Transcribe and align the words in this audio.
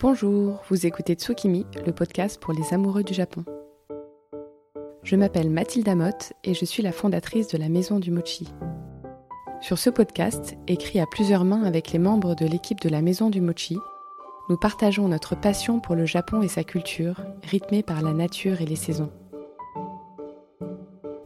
Bonjour, 0.00 0.62
vous 0.70 0.86
écoutez 0.86 1.12
Tsukimi, 1.12 1.66
le 1.84 1.92
podcast 1.92 2.40
pour 2.40 2.54
les 2.54 2.72
amoureux 2.72 3.04
du 3.04 3.12
Japon. 3.12 3.44
Je 5.02 5.14
m'appelle 5.14 5.50
Mathilde 5.50 5.94
Motte 5.94 6.32
et 6.42 6.54
je 6.54 6.64
suis 6.64 6.82
la 6.82 6.90
fondatrice 6.90 7.48
de 7.48 7.58
la 7.58 7.68
Maison 7.68 7.98
du 7.98 8.10
Mochi. 8.10 8.48
Sur 9.60 9.76
ce 9.76 9.90
podcast, 9.90 10.56
écrit 10.68 11.00
à 11.00 11.06
plusieurs 11.06 11.44
mains 11.44 11.64
avec 11.64 11.92
les 11.92 11.98
membres 11.98 12.34
de 12.34 12.46
l'équipe 12.46 12.80
de 12.80 12.88
la 12.88 13.02
Maison 13.02 13.28
du 13.28 13.42
Mochi, 13.42 13.76
nous 14.48 14.56
partageons 14.56 15.06
notre 15.06 15.38
passion 15.38 15.80
pour 15.80 15.96
le 15.96 16.06
Japon 16.06 16.40
et 16.40 16.48
sa 16.48 16.64
culture, 16.64 17.20
rythmée 17.42 17.82
par 17.82 18.00
la 18.00 18.14
nature 18.14 18.62
et 18.62 18.66
les 18.66 18.76
saisons. 18.76 19.12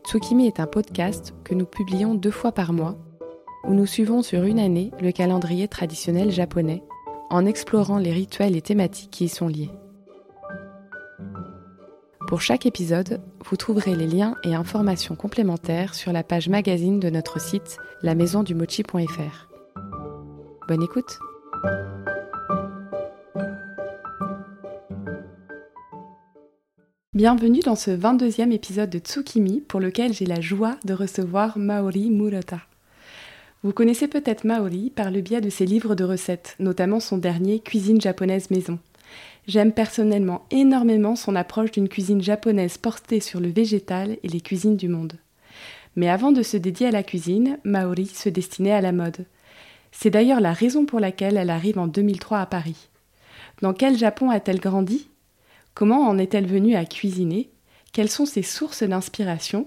Tsukimi 0.05 0.49
est 0.49 0.59
un 0.59 0.67
podcast 0.67 1.33
que 1.45 1.55
nous 1.55 1.67
publions 1.67 2.17
deux 2.17 2.33
fois 2.33 2.51
par 2.51 2.73
mois, 2.73 2.99
où 3.69 3.73
nous 3.73 3.87
suivons 3.87 4.23
sur 4.23 4.43
une 4.43 4.59
année 4.59 4.91
le 5.01 5.13
calendrier 5.13 5.69
traditionnel 5.69 6.33
japonais 6.33 6.83
en 7.35 7.47
explorant 7.47 7.99
les 7.99 8.13
rituels 8.13 8.55
et 8.55 8.63
thématiques 8.63 9.11
qui 9.11 9.25
y 9.25 9.29
sont 9.29 9.49
liés. 9.49 9.71
Pour 12.29 12.41
chaque 12.41 12.65
épisode, 12.65 13.21
vous 13.45 13.57
trouverez 13.57 13.97
les 13.97 14.07
liens 14.07 14.37
et 14.45 14.55
informations 14.55 15.17
complémentaires 15.17 15.97
sur 15.97 16.13
la 16.13 16.23
page 16.23 16.49
magazine 16.49 17.01
de 17.01 17.11
notre 17.11 17.41
site 17.41 17.79
lamaisondumochi.fr. 18.03 19.49
Bonne 20.69 20.83
écoute 20.85 21.19
Bienvenue 27.15 27.61
dans 27.61 27.77
ce 27.77 27.91
22e 27.91 28.53
épisode 28.53 28.91
de 28.91 28.99
Tsukimi 28.99 29.61
pour 29.61 29.81
lequel 29.81 30.13
j'ai 30.13 30.27
la 30.27 30.41
joie 30.41 30.77
de 30.85 30.95
recevoir 30.95 31.59
Maori 31.59 32.11
Murata. 32.11 32.61
Vous 33.65 33.73
connaissez 33.73 34.09
peut-être 34.09 34.45
Maori 34.45 34.93
par 34.95 35.11
le 35.11 35.23
biais 35.23 35.41
de 35.41 35.49
ses 35.49 35.65
livres 35.65 35.95
de 35.95 36.05
recettes, 36.05 36.55
notamment 36.59 37.01
son 37.01 37.17
dernier 37.17 37.61
Cuisine 37.61 37.99
japonaise 37.99 38.51
maison. 38.51 38.79
J'aime 39.49 39.73
personnellement 39.73 40.45
énormément 40.51 41.17
son 41.17 41.35
approche 41.35 41.71
d'une 41.71 41.89
cuisine 41.89 42.21
japonaise 42.21 42.77
portée 42.77 43.21
sur 43.21 43.41
le 43.41 43.49
végétal 43.49 44.19
et 44.23 44.29
les 44.29 44.43
cuisines 44.43 44.77
du 44.77 44.89
monde. 44.89 45.15
Mais 45.97 46.11
avant 46.11 46.31
de 46.31 46.43
se 46.43 46.59
dédier 46.59 46.89
à 46.89 46.91
la 46.91 47.03
cuisine, 47.03 47.59
Maori 47.65 48.05
se 48.05 48.29
destinait 48.29 48.73
à 48.73 48.83
la 48.83 48.93
mode. 48.93 49.25
C'est 49.93 50.11
d'ailleurs 50.11 50.41
la 50.41 50.53
raison 50.53 50.85
pour 50.85 51.01
laquelle 51.01 51.39
elle 51.39 51.49
arrive 51.49 51.79
en 51.79 51.87
2003 51.87 52.41
à 52.41 52.47
Paris. 52.47 52.91
Dans 53.63 53.73
quel 53.73 53.97
Japon 53.97 54.29
a-t-elle 54.29 54.61
grandi? 54.61 55.09
Comment 55.73 56.07
en 56.07 56.19
est-elle 56.19 56.47
venue 56.47 56.77
à 56.77 56.85
cuisiner? 56.85 57.49
Quelles 57.95 58.11
sont 58.11 58.27
ses 58.27 58.43
sources 58.43 58.83
d'inspiration? 58.83 59.67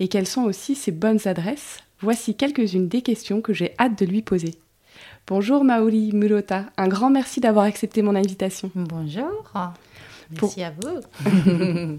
Et 0.00 0.08
quelles 0.08 0.26
sont 0.26 0.42
aussi 0.42 0.74
ses 0.74 0.90
bonnes 0.90 1.28
adresses? 1.28 1.78
Voici 2.02 2.34
quelques-unes 2.34 2.88
des 2.88 3.02
questions 3.02 3.42
que 3.42 3.52
j'ai 3.52 3.74
hâte 3.78 3.98
de 3.98 4.06
lui 4.06 4.22
poser. 4.22 4.54
Bonjour 5.26 5.64
Maori 5.64 6.12
Murota, 6.14 6.64
un 6.78 6.88
grand 6.88 7.10
merci 7.10 7.40
d'avoir 7.40 7.66
accepté 7.66 8.00
mon 8.00 8.14
invitation. 8.16 8.70
Bonjour, 8.74 9.52
merci 10.30 10.62
à 10.62 10.72
vous. 10.72 11.98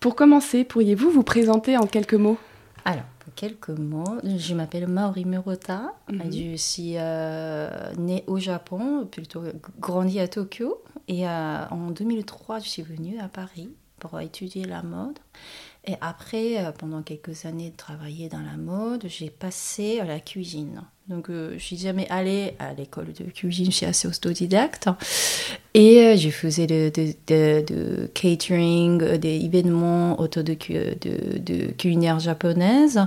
Pour 0.00 0.16
commencer, 0.16 0.64
pourriez-vous 0.64 1.10
vous 1.10 1.22
présenter 1.22 1.76
en 1.76 1.86
quelques 1.86 2.14
mots? 2.14 2.38
Alors, 2.86 3.04
quelques 3.36 3.68
mots, 3.68 4.18
je 4.24 4.54
m'appelle 4.54 4.86
Maori 4.86 5.26
Murota, 5.26 5.92
mhm. 6.10 6.32
je 6.32 6.56
suis 6.56 6.94
euh, 6.96 7.92
née 7.98 8.24
au 8.26 8.38
Japon, 8.38 9.06
plutôt 9.10 9.42
grandi 9.80 10.18
à 10.18 10.28
Tokyo, 10.28 10.82
et 11.08 11.28
euh, 11.28 11.66
en 11.70 11.90
2003, 11.90 12.60
je 12.60 12.68
suis 12.68 12.82
venue 12.82 13.18
à 13.18 13.28
Paris 13.28 13.68
étudier 14.20 14.64
la 14.64 14.82
mode. 14.82 15.18
Et 15.84 15.96
après, 16.00 16.64
euh, 16.64 16.72
pendant 16.72 17.02
quelques 17.02 17.44
années 17.44 17.70
de 17.70 17.76
travailler 17.76 18.28
dans 18.28 18.40
la 18.40 18.56
mode, 18.56 19.06
j'ai 19.06 19.30
passé 19.30 20.00
à 20.00 20.04
la 20.04 20.20
cuisine. 20.20 20.82
Donc, 21.08 21.28
euh, 21.28 21.52
je 21.58 21.62
suis 21.62 21.76
jamais 21.76 22.06
allée 22.08 22.54
à 22.58 22.72
l'école 22.72 23.12
de 23.12 23.24
cuisine, 23.24 23.66
je 23.66 23.76
suis 23.76 23.86
assez 23.86 24.08
autodidacte. 24.08 24.88
Et 25.74 26.00
euh, 26.00 26.16
je 26.16 26.30
faisais 26.30 26.66
de, 26.66 26.90
de, 27.26 28.06
catering, 28.14 29.18
des 29.18 29.44
événements 29.44 30.18
autour 30.18 30.44
de, 30.44 30.54
culinaire 31.72 32.20
japonaise. 32.20 33.06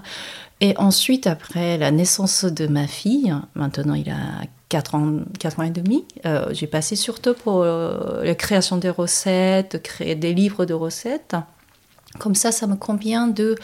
Et 0.62 0.78
ensuite, 0.78 1.26
après 1.26 1.80
la 1.80 1.90
naissance 1.90 2.46
de 2.46 2.68
ma 2.68 2.86
fille, 2.86 3.34
maintenant 3.56 3.96
il 3.96 4.12
a 4.12 4.44
4 4.70 4.96
ans, 4.96 5.20
4 5.40 5.60
ans 5.60 5.64
et 5.64 5.72
demi, 5.72 6.06
j'ai 6.52 6.68
passé 6.68 6.96
surtout 6.96 7.34
pour 7.34 7.64
la 7.64 8.36
création 8.36 8.78
des 8.78 8.90
recettes, 8.90 9.82
créer 9.82 10.16
des 10.16 10.34
livres 10.34 10.66
de 10.66 10.74
recettes. 10.74 11.36
Comme 12.20 12.36
ça, 12.36 12.52
ça 12.52 12.68
me 12.68 12.76
convient 12.76 13.28
de 13.28 13.56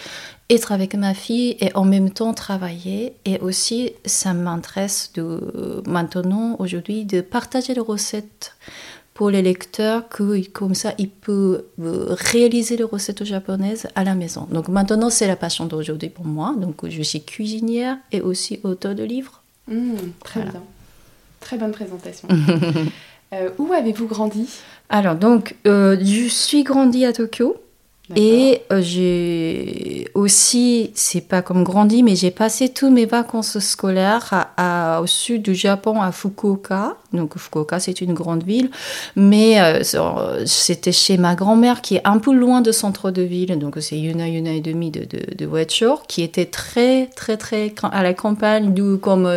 être 0.49 0.71
avec 0.71 0.95
ma 0.95 1.13
fille 1.13 1.57
et 1.59 1.73
en 1.75 1.85
même 1.85 2.11
temps 2.11 2.33
travailler. 2.33 3.13
Et 3.25 3.39
aussi, 3.39 3.91
ça 4.05 4.33
m'intéresse 4.33 5.11
de 5.15 5.81
maintenant, 5.85 6.55
aujourd'hui, 6.59 7.05
de 7.05 7.21
partager 7.21 7.73
les 7.73 7.81
recettes 7.81 8.55
pour 9.13 9.29
les 9.29 9.41
lecteurs, 9.41 10.09
que 10.09 10.47
comme 10.49 10.73
ça, 10.73 10.93
ils 10.97 11.09
peuvent 11.09 11.63
réaliser 11.77 12.77
les 12.77 12.83
recettes 12.83 13.23
japonaises 13.23 13.87
à 13.95 14.03
la 14.03 14.15
maison. 14.15 14.47
Donc 14.51 14.67
maintenant, 14.69 15.09
c'est 15.09 15.27
la 15.27 15.35
passion 15.35 15.65
d'aujourd'hui 15.65 16.09
pour 16.09 16.25
moi. 16.25 16.55
Donc 16.57 16.87
je 16.87 17.01
suis 17.03 17.23
cuisinière 17.23 17.97
et 18.11 18.21
aussi 18.21 18.59
auteur 18.63 18.95
de 18.95 19.03
livres. 19.03 19.43
Mmh, 19.67 19.93
très 20.23 20.41
bien. 20.41 20.63
Très 21.39 21.57
bonne 21.57 21.71
présentation. 21.71 22.27
Euh, 23.33 23.49
où 23.57 23.73
avez-vous 23.73 24.05
grandi? 24.05 24.47
Alors, 24.89 25.15
donc, 25.15 25.55
euh, 25.65 25.97
je 25.99 26.27
suis 26.27 26.61
grandi 26.63 27.03
à 27.03 27.13
Tokyo. 27.13 27.55
Et 28.15 28.61
euh, 28.71 28.81
j'ai 28.81 30.09
aussi, 30.13 30.91
c'est 30.93 31.21
pas 31.21 31.41
comme 31.41 31.63
grandi, 31.63 32.03
mais 32.03 32.15
j'ai 32.15 32.31
passé 32.31 32.69
tous 32.69 32.89
mes 32.89 33.05
vacances 33.05 33.59
scolaires 33.59 34.51
à, 34.57 34.99
au 35.01 35.07
sud 35.07 35.41
du 35.41 35.55
Japon, 35.55 36.01
à 36.01 36.11
Fukuoka. 36.11 36.97
Donc 37.13 37.37
Fukuoka, 37.37 37.79
c'est 37.79 38.01
une 38.01 38.13
grande 38.13 38.43
ville, 38.43 38.69
mais 39.15 39.61
euh, 39.61 39.83
c'était 40.45 40.91
chez 40.91 41.17
ma 41.17 41.35
grand-mère 41.35 41.81
qui 41.81 41.95
est 41.95 42.01
un 42.05 42.17
peu 42.17 42.33
loin 42.33 42.61
de 42.61 42.71
centre 42.71 43.11
de 43.11 43.21
ville, 43.21 43.57
donc 43.59 43.75
c'est 43.79 43.99
une 43.99 44.19
heure, 44.19 44.27
une 44.27 44.47
heure 44.47 44.55
et 44.55 44.61
demie 44.61 44.89
de, 44.89 45.05
de, 45.05 45.45
voiture, 45.45 46.03
qui 46.07 46.23
était 46.23 46.45
très, 46.45 47.07
très, 47.15 47.37
très 47.37 47.73
à 47.91 48.01
la 48.01 48.13
campagne, 48.13 48.73
d'où 48.73 48.97
comme 48.97 49.29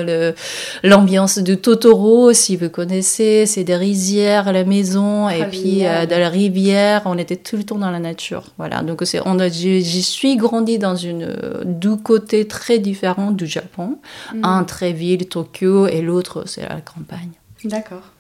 l'ambiance 0.83 1.39
de 1.39 1.55
Totoro, 1.55 2.33
si 2.33 2.57
vous 2.57 2.71
connaissez, 2.71 3.45
c'est 3.45 3.65
des 3.65 3.77
rizières 3.77 4.49
à 4.49 4.53
la 4.53 4.65
maison, 4.65 5.29
et 5.29 5.45
puis 5.45 5.85
euh, 5.85 6.07
dans 6.07 6.19
la 6.19 6.31
rivière, 6.31 7.03
on 7.05 7.19
était 7.19 7.37
tout 7.37 7.57
le 7.57 7.65
temps 7.65 7.79
dans 7.79 7.91
la 7.91 8.01
nature. 8.01 8.45
Voilà, 8.57 8.83
donc 8.83 9.03
c'est, 9.05 9.21
on 9.27 9.37
j'y 9.49 10.03
suis 10.03 10.37
grandi 10.37 10.79
dans 10.79 10.97
une 10.97 11.37
deux 11.65 11.97
côtés 11.97 12.49
très 12.49 12.79
différents 12.79 13.33
du 13.33 13.47
Japon, 13.47 13.99
mm. 14.35 14.45
un 14.45 14.65
très 14.65 14.93
ville, 14.93 15.29
Tokyo, 15.29 15.87
et 15.87 16.01
l'autre 16.01 16.45
c'est 16.47 16.63
la 16.63 16.81
campagne. 16.81 17.36
D'accord. 17.65 18.13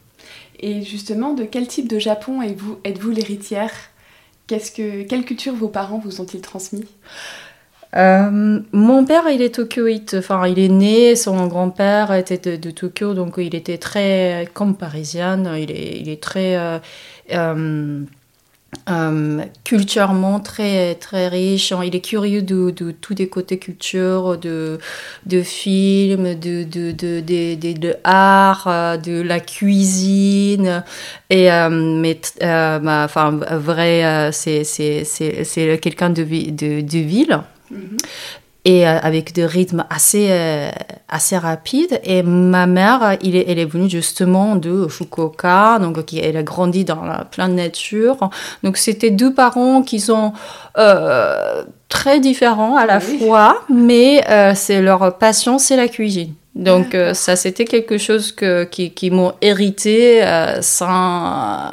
Et 0.60 0.82
justement, 0.82 1.34
de 1.34 1.44
quel 1.44 1.68
type 1.68 1.88
de 1.88 1.98
Japon 1.98 2.42
êtes-vous, 2.42 2.78
êtes-vous 2.84 3.10
l'héritière? 3.10 3.72
Qu'est-ce 4.46 4.70
que, 4.70 5.02
Quelle 5.02 5.24
culture 5.24 5.54
vos 5.54 5.68
parents 5.68 5.98
vous 5.98 6.20
ont-ils 6.20 6.40
transmis? 6.40 6.86
Euh, 7.94 8.60
mon 8.72 9.04
père, 9.04 9.28
il 9.30 9.42
est 9.42 9.54
tokyoïte. 9.54 10.16
Enfin, 10.18 10.46
il 10.46 10.58
est 10.58 10.68
né, 10.68 11.16
son 11.16 11.46
grand-père 11.46 12.12
était 12.12 12.58
de, 12.58 12.70
Tokyo, 12.70 13.14
donc 13.14 13.34
il 13.38 13.54
était 13.54 13.78
très 13.78 14.48
comme 14.54 14.76
parisien. 14.76 15.56
Il 15.56 15.70
est, 15.70 15.98
il 15.98 16.08
est 16.08 16.22
très 16.22 16.56
euh, 16.56 16.78
euh, 17.32 18.02
euh, 18.88 19.44
culturellement 19.64 20.38
très 20.38 20.94
très 20.96 21.28
riche. 21.28 21.72
Il 21.84 21.94
est 21.96 22.00
curieux 22.00 22.42
de, 22.42 22.70
tous 22.70 23.14
les 23.16 23.28
côtés 23.28 23.58
culture, 23.58 24.38
de, 24.38 24.78
de 25.24 25.42
films, 25.42 26.34
de, 26.34 26.64
de, 26.64 26.92
de, 26.92 27.20
de, 27.20 27.96
art, 28.04 28.66
euh, 28.66 28.96
de 28.96 29.20
la 29.22 29.40
cuisine. 29.40 30.84
Et, 31.30 31.50
euh, 31.50 31.68
mais, 31.70 32.20
enfin, 32.40 33.30
vrai, 33.50 34.30
c'est, 34.32 34.64
c'est, 34.64 35.78
quelqu'un 35.80 36.10
de, 36.10 36.22
de, 36.22 36.80
de 36.80 36.98
ville. 36.98 37.40
Mm-hmm 37.72 37.98
et 38.66 38.84
euh, 38.84 38.98
avec 39.00 39.32
des 39.32 39.46
rythmes 39.46 39.84
assez, 39.90 40.26
euh, 40.30 40.68
assez 41.08 41.38
rapides. 41.38 42.00
Et 42.02 42.24
ma 42.24 42.66
mère, 42.66 43.16
il 43.22 43.36
est, 43.36 43.44
elle 43.48 43.60
est 43.60 43.64
venue 43.64 43.88
justement 43.88 44.56
de 44.56 44.88
Fukuoka, 44.88 45.78
donc 45.78 46.04
qui, 46.04 46.18
elle 46.18 46.36
a 46.36 46.42
grandi 46.42 46.84
dans 46.84 47.04
la 47.04 47.24
pleine 47.24 47.54
nature. 47.54 48.28
Donc 48.64 48.76
c'était 48.76 49.10
deux 49.10 49.32
parents 49.32 49.82
qui 49.82 50.00
sont 50.00 50.32
euh, 50.78 51.62
très 51.88 52.18
différents 52.18 52.74
à 52.76 52.86
la 52.86 52.98
fois, 52.98 53.62
mais 53.72 54.24
c'est 54.56 54.82
leur 54.82 55.16
passion, 55.16 55.58
c'est 55.58 55.76
la 55.76 55.86
cuisine. 55.86 56.34
Donc 56.56 56.96
ça, 57.12 57.36
c'était 57.36 57.66
quelque 57.66 57.98
chose 57.98 58.32
que, 58.32 58.64
qui, 58.64 58.90
qui 58.90 59.10
m'ont 59.10 59.32
hérité 59.42 60.24
sans 60.60 61.72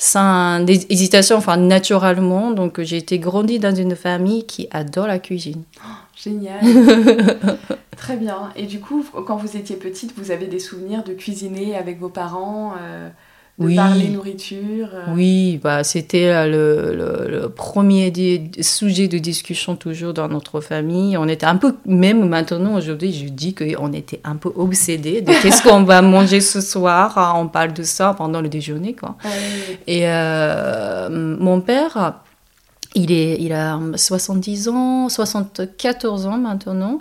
sans 0.00 0.66
hésitation, 0.66 1.36
enfin 1.36 1.58
naturellement. 1.58 2.50
Donc 2.50 2.80
j'ai 2.80 2.96
été 2.96 3.18
grandi 3.18 3.58
dans 3.58 3.74
une 3.74 3.94
famille 3.94 4.46
qui 4.46 4.66
adore 4.70 5.06
la 5.06 5.18
cuisine. 5.18 5.62
Oh, 5.84 5.88
génial. 6.16 6.58
Très 7.96 8.16
bien. 8.16 8.48
Et 8.56 8.64
du 8.64 8.80
coup, 8.80 9.04
quand 9.26 9.36
vous 9.36 9.58
étiez 9.58 9.76
petite, 9.76 10.14
vous 10.16 10.30
avez 10.30 10.46
des 10.46 10.58
souvenirs 10.58 11.04
de 11.04 11.12
cuisiner 11.12 11.76
avec 11.76 12.00
vos 12.00 12.08
parents, 12.08 12.72
euh, 12.80 13.10
Oui. 13.60 13.76
parler 13.76 14.08
nourriture. 14.08 14.88
euh, 14.94 15.12
Oui, 15.14 15.60
bah, 15.62 15.84
c'était 15.84 16.46
le, 16.48 16.94
le- 16.94 17.28
le 17.30 17.48
premier 17.50 18.12
sujet 18.60 19.06
de 19.06 19.18
discussion 19.18 19.76
toujours 19.76 20.14
dans 20.14 20.28
notre 20.28 20.60
famille. 20.60 21.16
On 21.16 21.28
était 21.28 21.46
un 21.46 21.56
peu, 21.56 21.74
même 21.86 22.26
maintenant, 22.28 22.74
aujourd'hui, 22.76 23.12
je 23.12 23.26
dis 23.28 23.54
qu'on 23.54 23.92
était 23.92 24.20
un 24.24 24.36
peu 24.36 24.50
obsédés 24.56 25.20
de 25.20 25.32
qu'est-ce 25.42 25.62
qu'on 25.62 25.82
va 25.84 26.00
manger 26.02 26.40
ce 26.40 26.60
soir. 26.60 27.12
Ah, 27.16 27.34
On 27.36 27.48
parle 27.48 27.72
de 27.74 27.82
ça 27.82 28.14
pendant 28.16 28.40
le 28.40 28.48
déjeuner, 28.48 28.94
quoi. 28.94 29.16
euh, 29.26 29.28
Et 29.86 30.08
euh, 30.08 31.36
mon 31.38 31.60
père, 31.60 32.14
il, 32.94 33.12
est, 33.12 33.36
il 33.40 33.52
a 33.52 33.78
70 33.94 34.68
ans, 34.68 35.08
74 35.08 36.26
ans 36.26 36.38
maintenant, 36.38 36.98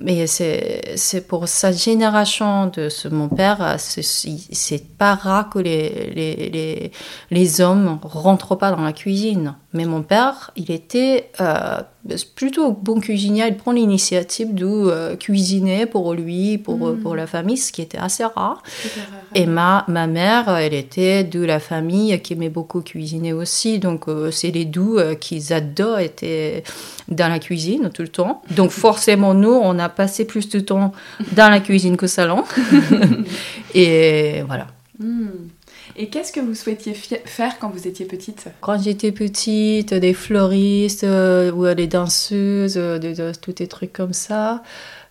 mais 0.00 0.26
c'est 0.26 1.26
pour 1.28 1.48
sa 1.48 1.72
génération 1.72 2.66
de 2.66 2.88
ce, 2.88 3.08
mon 3.08 3.28
père, 3.28 3.76
c'est 3.78 4.96
pas 4.96 5.14
rare 5.14 5.48
que 5.50 5.58
les, 5.58 6.12
les, 6.14 6.50
les, 6.50 6.92
les 7.30 7.60
hommes 7.60 7.98
rentrent 8.02 8.56
pas 8.56 8.70
dans 8.70 8.82
la 8.82 8.92
cuisine. 8.92 9.54
Mais 9.74 9.84
mon 9.84 10.02
père, 10.02 10.50
il 10.56 10.70
était 10.70 11.30
euh, 11.42 11.80
plutôt 12.34 12.72
bon 12.72 13.00
cuisinier, 13.00 13.44
il 13.48 13.56
prend 13.56 13.72
l'initiative 13.72 14.54
de 14.54 14.64
euh, 14.66 15.14
cuisiner 15.16 15.84
pour 15.84 16.14
lui, 16.14 16.56
pour, 16.56 16.78
Mm. 16.78 17.00
pour 17.00 17.14
la 17.14 17.26
famille, 17.26 17.58
ce 17.58 17.70
qui 17.70 17.82
était 17.82 17.98
assez 17.98 18.24
rare. 18.24 18.62
Et 19.34 19.44
ma, 19.44 19.84
ma 19.88 20.06
mère, 20.06 20.48
elle 20.56 20.72
était 20.72 21.22
de 21.22 21.44
la 21.44 21.60
famille 21.60 22.18
qui 22.22 22.32
aimait 22.32 22.48
beaucoup 22.48 22.80
cuisiner 22.80 23.34
aussi. 23.34 23.78
Donc, 23.78 24.08
euh, 24.08 24.30
c'est 24.30 24.50
les 24.50 24.64
deux 24.64 24.96
euh, 24.96 25.14
qu'ils 25.14 25.52
adorent 25.52 25.98
étaient 25.98 26.62
dans 27.08 27.28
la 27.28 27.38
cuisine 27.38 27.90
tout 27.92 28.02
le 28.02 28.08
temps. 28.08 28.42
Donc, 28.50 28.70
forcément, 28.86 29.34
nous, 29.34 29.52
on 29.52 29.78
a 29.78 29.90
passé 29.90 30.24
plus 30.24 30.48
de 30.48 30.60
temps 30.60 30.92
dans 31.32 31.50
la 31.50 31.60
cuisine 31.60 31.98
qu'au 31.98 32.06
salon. 32.06 32.42
Et 33.74 34.42
voilà. 34.46 34.66
Hmm. 34.98 35.28
Et 36.00 36.08
qu'est-ce 36.10 36.30
que 36.32 36.38
vous 36.38 36.54
souhaitiez 36.54 36.94
faire 36.94 37.58
quand 37.58 37.70
vous 37.70 37.88
étiez 37.88 38.06
petite? 38.06 38.44
Quand 38.60 38.80
j'étais 38.80 39.10
petite, 39.10 39.92
des 39.94 40.14
fleuristes 40.14 41.02
euh, 41.02 41.50
ou 41.50 41.66
des 41.74 41.88
danseuses, 41.88 42.76
euh, 42.76 42.98
de- 43.00 43.32
tous 43.34 43.52
des 43.52 43.66
trucs 43.66 43.92
comme 43.92 44.12
ça. 44.12 44.62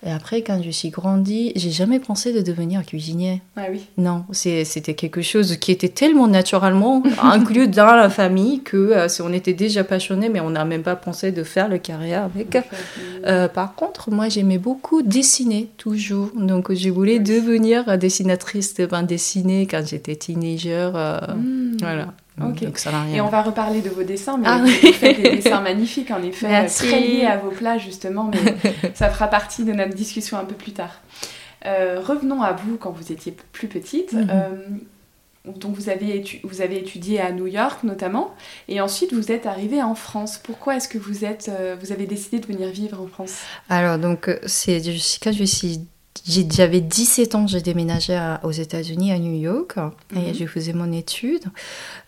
Et 0.06 0.12
après, 0.12 0.44
quand 0.44 0.62
je 0.64 0.70
suis 0.70 0.90
grandie, 0.90 1.52
j'ai 1.56 1.72
jamais 1.72 2.00
pensé 2.00 2.32
de 2.32 2.42
devenir 2.42 2.86
cuisinier. 2.86 3.42
Ah 3.56 3.64
oui. 3.72 3.82
Non, 3.98 4.26
c'était 4.32 4.94
quelque 4.94 5.24
chose 5.24 5.58
qui 5.58 5.72
était 5.72 5.90
tellement 5.90 6.28
naturellement 6.28 7.02
inclus 7.22 7.68
dans 7.68 7.96
la 7.96 8.10
famille 8.10 8.62
que 8.62 8.78
euh, 8.78 9.08
si 9.10 9.24
on 9.24 9.34
était 9.34 9.54
déjà 9.54 9.84
passionné, 9.84 10.30
mais 10.30 10.40
on 10.40 10.52
n'a 10.52 10.66
même 10.66 10.84
pas 10.84 10.96
pensé 10.96 11.32
de 11.32 11.44
faire 11.44 11.68
le 11.68 11.80
carrière 11.80 12.24
avec. 12.26 12.58
Euh, 13.26 13.48
par 13.48 13.74
contre, 13.74 14.12
moi, 14.12 14.30
j'aimais 14.30 14.60
beaucoup 14.60 15.02
dessiner 15.02 15.70
toujours. 15.78 16.30
Donc, 16.36 16.72
je 16.74 16.90
voulais 16.90 17.18
Oui. 17.18 17.24
devenir 17.24 17.98
dessinatrice 17.98 18.76
de 18.76 18.86
bande 18.86 19.08
dessinée 19.08 19.66
quand 19.66 19.84
j'étais 19.86 20.16
teenager. 20.16 20.92
euh, 20.94 21.20
Hmm. 21.36 21.78
Voilà. 21.82 22.14
Ok. 22.42 22.64
Donc, 22.64 22.78
ça 22.78 22.92
n'a 22.92 23.02
rien. 23.04 23.16
Et 23.16 23.22
on 23.22 23.30
va 23.30 23.42
reparler 23.42 23.82
de 23.82 23.90
vos 23.90 24.04
dessins, 24.04 24.38
mais 24.38 24.48
Ah 24.48 24.60
vous 24.60 24.66
oui. 24.68 24.94
faites 24.94 25.22
des 25.22 25.38
dessins 25.38 25.62
magnifiques, 25.62 26.12
en 26.12 26.22
effet, 26.22 26.48
Merci. 26.48 26.88
très 26.88 27.00
liés 27.00 27.26
à 27.26 27.38
vos 27.38 27.50
plats, 27.50 27.78
justement, 27.78 28.30
mais 28.32 28.56
ça 28.94 29.10
fera 29.10 29.28
partie 29.28 29.64
de 29.64 29.74
notre 29.74 29.96
discussion 29.96 30.38
un 30.38 30.46
peu 30.46 30.56
plus 30.56 30.74
tard. 30.74 31.02
Euh, 31.66 32.00
revenons 32.06 32.42
à 32.44 32.52
vous 32.54 32.78
quand 32.78 32.92
vous 32.92 33.12
étiez 33.12 33.36
plus 33.52 33.68
petite. 33.68 34.14
Mhm. 34.14 34.28
Euh, 34.30 34.50
donc 35.56 35.76
vous 35.76 35.90
avez, 35.90 36.24
vous 36.44 36.62
avez 36.62 36.78
étudié 36.78 37.22
à 37.22 37.32
New 37.32 37.48
York 37.48 37.84
notamment, 37.84 38.36
et 38.68 38.82
ensuite 38.82 39.14
vous 39.14 39.32
êtes 39.32 39.46
arrivée 39.46 39.82
en 39.82 39.96
France. 39.96 40.40
Pourquoi 40.44 40.76
est-ce 40.76 40.90
que 40.90 40.98
vous, 40.98 41.24
êtes, 41.26 41.50
euh, 41.50 41.76
vous 41.80 41.92
avez 41.94 42.06
décidé 42.06 42.40
de 42.40 42.46
venir 42.46 42.70
vivre 42.70 43.02
en 43.02 43.08
France? 43.08 43.38
Alors, 43.70 43.98
donc, 43.98 44.28
euh, 44.28 44.38
c'est 44.46 44.82
quand 45.24 45.32
je 45.32 45.44
suis. 45.46 45.80
J'avais 46.26 46.82
17 46.82 47.36
ans, 47.36 47.48
j'ai 47.48 47.62
déménagé 47.62 48.16
à- 48.16 48.40
aux 48.44 48.52
États-Unis, 48.52 49.12
à 49.12 49.20
New 49.20 49.36
York, 49.40 49.76
Mhm. 50.12 50.18
et 50.24 50.34
je 50.34 50.46
faisais 50.46 50.74
mon 50.74 50.92
étude. 50.92 51.44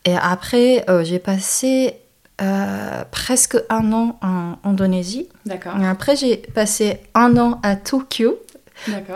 Et 0.05 0.15
après, 0.15 0.85
euh, 0.89 1.03
j'ai 1.03 1.19
passé 1.19 1.95
euh, 2.41 3.03
presque 3.11 3.57
un 3.69 3.91
an 3.91 4.17
en 4.21 4.55
Indonésie. 4.63 5.27
D'accord, 5.45 5.73
Et 5.77 5.85
après, 5.85 6.15
j'ai 6.15 6.37
passé 6.37 7.01
un 7.13 7.35
an 7.37 7.59
à 7.63 7.75
Tokyo 7.75 8.39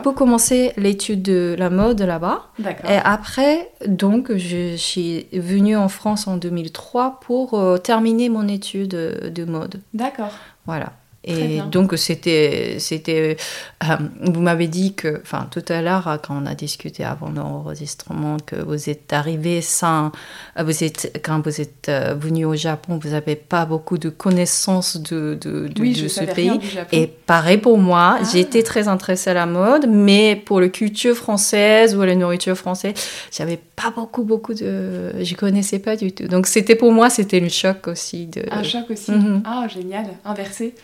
pour 0.03 0.13
commencer 0.13 0.73
l'étude 0.75 1.21
de 1.21 1.55
la 1.57 1.69
mode 1.69 2.01
là-bas. 2.01 2.49
d'accord. 2.59 2.91
Et 2.91 2.97
après, 2.97 3.71
donc, 3.87 4.35
je 4.35 4.75
suis 4.75 5.27
venue 5.31 5.77
en 5.77 5.87
France 5.87 6.27
en 6.27 6.35
2003 6.35 7.21
pour 7.21 7.53
euh, 7.57 7.77
terminer 7.77 8.27
mon 8.27 8.45
étude 8.49 8.89
de 8.89 9.45
mode. 9.45 9.79
D'accord. 9.93 10.33
Voilà. 10.65 10.91
Et 11.25 11.61
donc, 11.71 11.97
c'était. 11.97 12.75
c'était 12.79 13.37
euh, 13.83 13.95
vous 14.21 14.41
m'avez 14.41 14.67
dit 14.67 14.93
que. 14.93 15.21
Enfin, 15.21 15.47
tout 15.49 15.63
à 15.69 15.81
l'heure, 15.81 16.07
euh, 16.07 16.17
quand 16.17 16.37
on 16.41 16.45
a 16.45 16.53
discuté 16.55 17.03
avant 17.05 17.29
l'enregistrement, 17.29 18.37
que 18.45 18.57
vous 18.57 18.89
êtes 18.89 19.13
arrivé 19.13 19.61
sans. 19.61 20.11
euh, 20.59 20.63
Vous 20.63 20.83
êtes, 20.83 21.21
quand 21.23 21.39
vous 21.41 21.61
êtes 21.61 21.87
euh, 21.89 22.13
venu 22.19 22.43
au 22.45 22.55
Japon, 22.55 22.99
vous 23.01 23.11
n'avez 23.11 23.35
pas 23.37 23.65
beaucoup 23.65 23.97
de 23.97 24.09
connaissances 24.09 24.97
de, 24.97 25.37
de, 25.39 25.67
de- 25.69 25.81
oui, 25.81 25.93
de 25.93 25.99
je 25.99 26.07
ce 26.07 26.19
pays. 26.25 26.49
rien 26.49 26.55
du 26.57 26.67
Japon. 26.67 26.89
Et 26.91 27.07
pareil 27.07 27.57
pour 27.57 27.77
moi, 27.77 28.17
Ah. 28.19 28.23
j'étais 28.31 28.63
très 28.63 28.87
intéressée 28.89 29.29
à 29.29 29.33
la 29.33 29.45
mode, 29.45 29.87
mais 29.87 30.35
pour 30.35 30.59
la 30.59 30.67
culture 30.69 31.15
française 31.15 31.95
ou 31.95 32.01
la 32.01 32.15
nourriture 32.15 32.57
française, 32.57 32.95
j'avais 33.31 33.57
pas 33.75 33.91
beaucoup, 33.91 34.23
beaucoup 34.23 34.53
de. 34.53 35.13
Je 35.23 35.35
connaissais 35.35 35.79
pas 35.79 35.95
du 35.95 36.11
tout. 36.11 36.27
Donc 36.27 36.47
c'était 36.47 36.75
pour 36.75 36.91
moi, 36.91 37.09
c'était 37.09 37.39
le 37.39 37.49
choc 37.49 37.87
aussi 37.87 38.27
de. 38.27 38.43
Un 38.51 38.63
choc 38.63 38.89
aussi. 38.89 39.11
Mhm. 39.11 39.41
Ah, 39.45 39.67
génial, 39.73 40.05
inversé. 40.25 40.75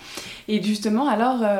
Et 0.50 0.62
justement, 0.64 1.08
alors, 1.08 1.44
euh, 1.44 1.58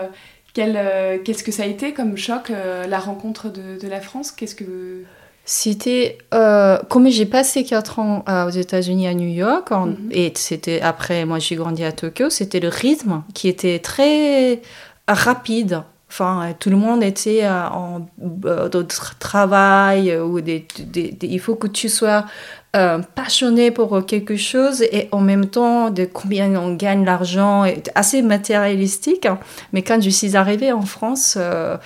quel, 0.54 0.74
euh, 0.76 1.18
qu'est-ce 1.24 1.44
que 1.44 1.52
ça 1.52 1.64
a 1.64 1.66
été 1.68 1.94
comme 1.94 2.18
choc, 2.18 2.50
euh, 2.50 2.88
la 2.88 3.00
rencontre 3.00 3.50
de, 3.50 3.80
de 3.80 3.88
la 3.88 4.02
France? 4.02 4.32
Qu'est-ce 4.32 4.56
que... 4.56 5.04
C'était 5.46 6.18
euh, 6.34 6.78
comme 6.90 7.08
j'ai 7.10 7.26
passé 7.26 7.64
4 7.64 7.98
ans 8.00 8.24
euh, 8.30 8.46
aux 8.48 8.50
États-Unis 8.52 9.08
à 9.08 9.14
New 9.16 9.30
York 9.30 9.72
en- 9.72 9.88
Mhm. 9.88 10.10
et 10.12 10.32
c'était 10.36 10.80
après 10.82 11.26
moi 11.26 11.40
j'ai 11.40 11.56
grandi 11.56 11.84
à 11.84 11.92
Tokyo, 11.92 12.30
c'était 12.30 12.60
le 12.60 12.68
rythme 12.68 13.24
qui 13.34 13.48
était 13.48 13.80
très 13.80 14.62
rapide. 15.08 15.82
Enfin, 16.12 16.54
tout 16.60 16.70
le 16.70 16.76
monde 16.76 17.02
était 17.04 17.46
euh, 17.46 17.68
en 17.70 18.08
travail 19.20 20.16
ou 20.18 20.42
des, 20.42 20.66
des- 20.80 21.12
des- 21.12 21.28
il 21.28 21.40
faut 21.40 21.56
que 21.56 21.68
tu 21.68 21.90
sois 21.90 22.26
euh, 22.76 23.00
passionné 23.16 23.72
pour 23.72 24.06
quelque 24.06 24.36
chose 24.36 24.84
et 24.84 25.10
en 25.12 25.22
même 25.22 25.48
temps 25.48 25.90
de 25.90 26.06
combien 26.06 26.56
on 26.56 26.76
gagne 26.76 27.04
l'argent, 27.04 27.66
assez 27.96 28.22
matérialistique. 28.22 29.28
Mais 29.74 29.82
quand 29.82 30.00
je 30.00 30.12
suis 30.12 30.38
arrivée 30.38 30.72
en 30.72 30.84
France, 30.84 31.36
euh, 31.40 31.78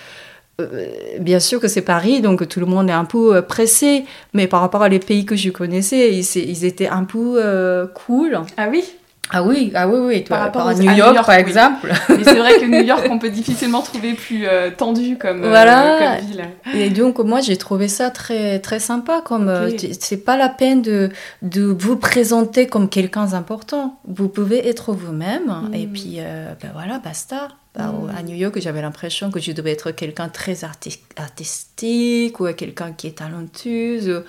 euh, 0.60 0.88
bien 1.22 1.40
sûr 1.40 1.62
que 1.62 1.70
c'est 1.70 1.84
Paris, 1.84 2.20
donc 2.20 2.46
tout 2.50 2.60
le 2.60 2.66
monde 2.66 2.90
est 2.90 2.94
un 2.94 3.06
peu 3.06 3.42
pressé, 3.44 4.04
mais 4.34 4.48
par 4.48 4.60
rapport 4.60 4.82
à 4.82 4.90
les 4.90 5.00
pays 5.00 5.26
que 5.26 5.38
je 5.38 5.52
connaissais, 5.52 6.14
ils, 6.14 6.66
étaient 6.66 6.90
un 6.90 7.06
peu 7.06 7.90
cool. 7.94 8.42
Ah 8.58 8.68
oui? 8.70 8.84
Ah 9.32 9.42
oui, 9.42 9.72
ah 9.74 9.88
oui, 9.88 9.98
oui. 10.00 10.22
Par 10.22 10.42
rapport 10.42 10.66
New 10.66 10.70
à 10.70 10.74
New 10.94 10.98
York, 10.98 11.16
par 11.16 11.30
oui. 11.30 11.36
exemple. 11.36 11.92
Mais 12.10 12.24
c'est 12.24 12.36
vrai 12.36 12.60
que 12.60 12.66
New 12.66 12.84
York, 12.84 13.08
on 13.10 13.18
peut 13.18 13.30
difficilement 13.30 13.82
trouver 13.82 14.14
plus 14.14 14.46
euh, 14.48 14.70
tendu 14.70 15.18
comme, 15.18 15.44
euh, 15.44 15.50
Voilà. 15.50 16.18
comme 16.20 16.28
ville. 16.28 16.46
Et 16.76 16.90
donc, 16.90 17.18
moi, 17.20 17.40
j'ai 17.42 17.58
trouvé 17.58 17.88
ça 17.88 18.12
très, 18.12 18.60
très 18.60 18.80
sympa. 18.80 19.22
Comme 19.26 19.48
euh, 19.48 19.70
Ok. 19.70 19.78
t- 19.78 19.92
c'est 20.00 20.18
pas 20.24 20.38
la 20.38 20.50
peine 20.50 20.82
de, 20.82 21.10
de 21.42 21.64
vous 21.64 21.96
présenter 21.96 22.68
comme 22.68 22.90
quelqu'un 22.90 23.26
d'important. 23.26 23.98
Vous 24.08 24.28
pouvez 24.28 24.68
être 24.68 24.92
vous-même. 24.92 25.70
Et 25.74 25.88
puis, 25.88 26.18
euh, 26.20 26.54
ben 26.62 26.70
voilà, 26.74 27.00
basta. 27.00 27.48
Ben, 27.76 27.88
Mm. 27.92 28.12
À 28.16 28.22
New 28.22 28.36
York, 28.36 28.60
j'avais 28.60 28.84
l'impression 28.84 29.32
que 29.32 29.40
je 29.40 29.52
devais 29.52 29.72
être 29.72 29.90
quelqu'un 29.90 30.30
très 30.30 30.64
arti- 30.64 31.00
artistique 31.18 32.40
ou 32.40 32.46
quelqu'un 32.54 32.92
qui 32.92 33.08
est 33.08 33.18
talentueux. 33.18 34.26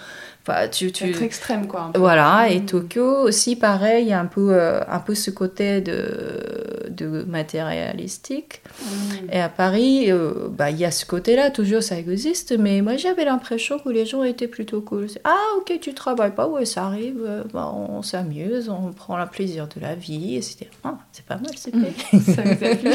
Enfin, 0.46 0.68
tu, 0.68 0.92
tu... 0.92 1.04
Extrême, 1.24 1.66
quoi. 1.66 1.84
un 1.84 1.90
peu. 1.92 1.98
Voilà, 2.00 2.48
et 2.50 2.60
Mm. 2.60 2.66
Tokyo 2.66 3.22
aussi, 3.22 3.56
pareil, 3.56 4.04
il 4.04 4.08
y 4.10 4.12
a 4.12 4.20
un 4.20 4.26
peu, 4.26 4.48
euh, 4.52 4.80
un 4.88 4.98
peu 5.00 5.14
ce 5.14 5.30
côté 5.30 5.80
de, 5.80 6.86
de 6.90 7.24
matérialistique. 7.26 8.60
Mm. 8.82 9.32
Et 9.32 9.40
à 9.40 9.48
Paris, 9.48 10.10
euh, 10.12 10.48
bah, 10.50 10.70
il 10.70 10.78
y 10.78 10.84
a 10.84 10.90
ce 10.90 11.06
côté-là, 11.06 11.50
toujours 11.50 11.82
ça 11.82 11.96
existe, 11.98 12.56
mais 12.58 12.82
moi 12.82 12.96
j'avais 12.96 13.24
l'impression 13.24 13.78
que 13.78 13.88
les 13.88 14.04
gens 14.06 14.22
étaient 14.22 14.48
plutôt 14.48 14.80
cool. 14.82 15.06
Ah, 15.24 15.34
ok, 15.58 15.78
tu 15.80 15.94
travailles 15.94 16.34
pas, 16.34 16.46
ouais, 16.46 16.64
ça 16.66 16.84
arrive, 16.84 17.22
euh, 17.26 17.44
bah, 17.52 17.72
on 17.74 18.02
s'amuse, 18.02 18.68
on 18.68 18.92
prend 18.92 19.16
le 19.18 19.26
plaisir 19.26 19.66
de 19.74 19.80
la 19.80 19.94
vie, 19.94 20.36
et 20.36 20.42
c'était, 20.42 20.68
ah, 20.84 20.98
c'est 21.12 21.24
pas 21.24 21.36
mal, 21.36 21.50
c'est 21.56 21.74
Mm. 21.74 21.80
bien. 21.80 22.20
Ça 22.20 22.42
vous 22.42 22.64
a 22.64 22.74
plu 22.76 22.90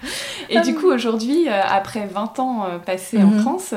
Et 0.50 0.60
du 0.60 0.74
coup, 0.74 0.90
aujourd'hui, 0.90 1.48
euh, 1.48 1.52
après 1.68 2.06
20 2.06 2.38
ans 2.38 2.66
passés 2.84 3.18
en 3.22 3.26
Mhm. 3.28 3.40
France, 3.40 3.74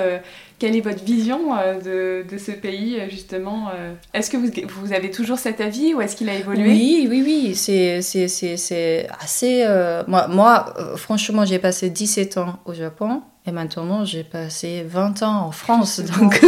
quelle 0.60 0.76
est 0.76 0.82
votre 0.82 1.04
vision 1.04 1.56
euh, 1.56 2.24
de, 2.24 2.30
de 2.30 2.38
ce 2.38 2.52
pays, 2.52 3.00
euh, 3.00 3.10
justement 3.10 3.70
euh, 3.70 3.94
Est-ce 4.14 4.32
que 4.32 4.38
vous, 4.38 4.50
vous 4.82 4.94
avez 4.94 5.12
toujours 5.12 5.38
cet 5.38 5.62
avis 5.62 5.94
ou 5.94 6.02
est-ce 6.02 6.16
qu'il 6.16 6.30
a 6.30 6.36
évolué? 6.36 6.68
Oui, 6.68 7.08
oui, 7.10 7.22
oui, 7.24 7.56
c'est, 7.56 8.02
c'est, 8.02 9.08
assez... 9.20 9.66
moi, 10.08 10.28
moi 10.28 10.74
franchement, 10.96 11.46
j'ai 11.46 11.60
passé 11.60 11.90
17 11.90 12.38
ans 12.38 12.60
au 12.66 12.74
Japon, 12.74 13.22
Et 13.48 13.52
maintenant, 13.52 14.04
j'ai 14.04 14.24
passé 14.24 14.86
20 14.86 15.24
ans 15.24 15.46
en 15.48 15.52
France. 15.52 16.02
Donc... 16.02 16.44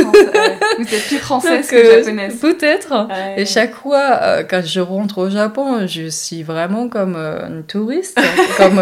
Vous 0.80 0.96
êtes 0.96 1.08
plus 1.08 1.18
française 1.20 1.68
que 1.68 1.76
euh, 1.76 2.00
japonaise. 2.00 2.40
Peut-être. 2.40 3.08
Et 3.38 3.46
chaque 3.46 3.76
fois, 3.76 4.20
euh, 4.22 4.44
quand 4.44 4.66
je 4.66 4.80
rentre 4.80 5.20
au 5.20 5.30
Japon, 5.30 5.88
je 5.88 6.10
suis 6.10 6.44
vraiment 6.44 6.90
comme 6.90 7.16
euh, 7.16 7.48
une 7.48 7.64
touriste. 7.64 8.20
comme, 8.58 8.82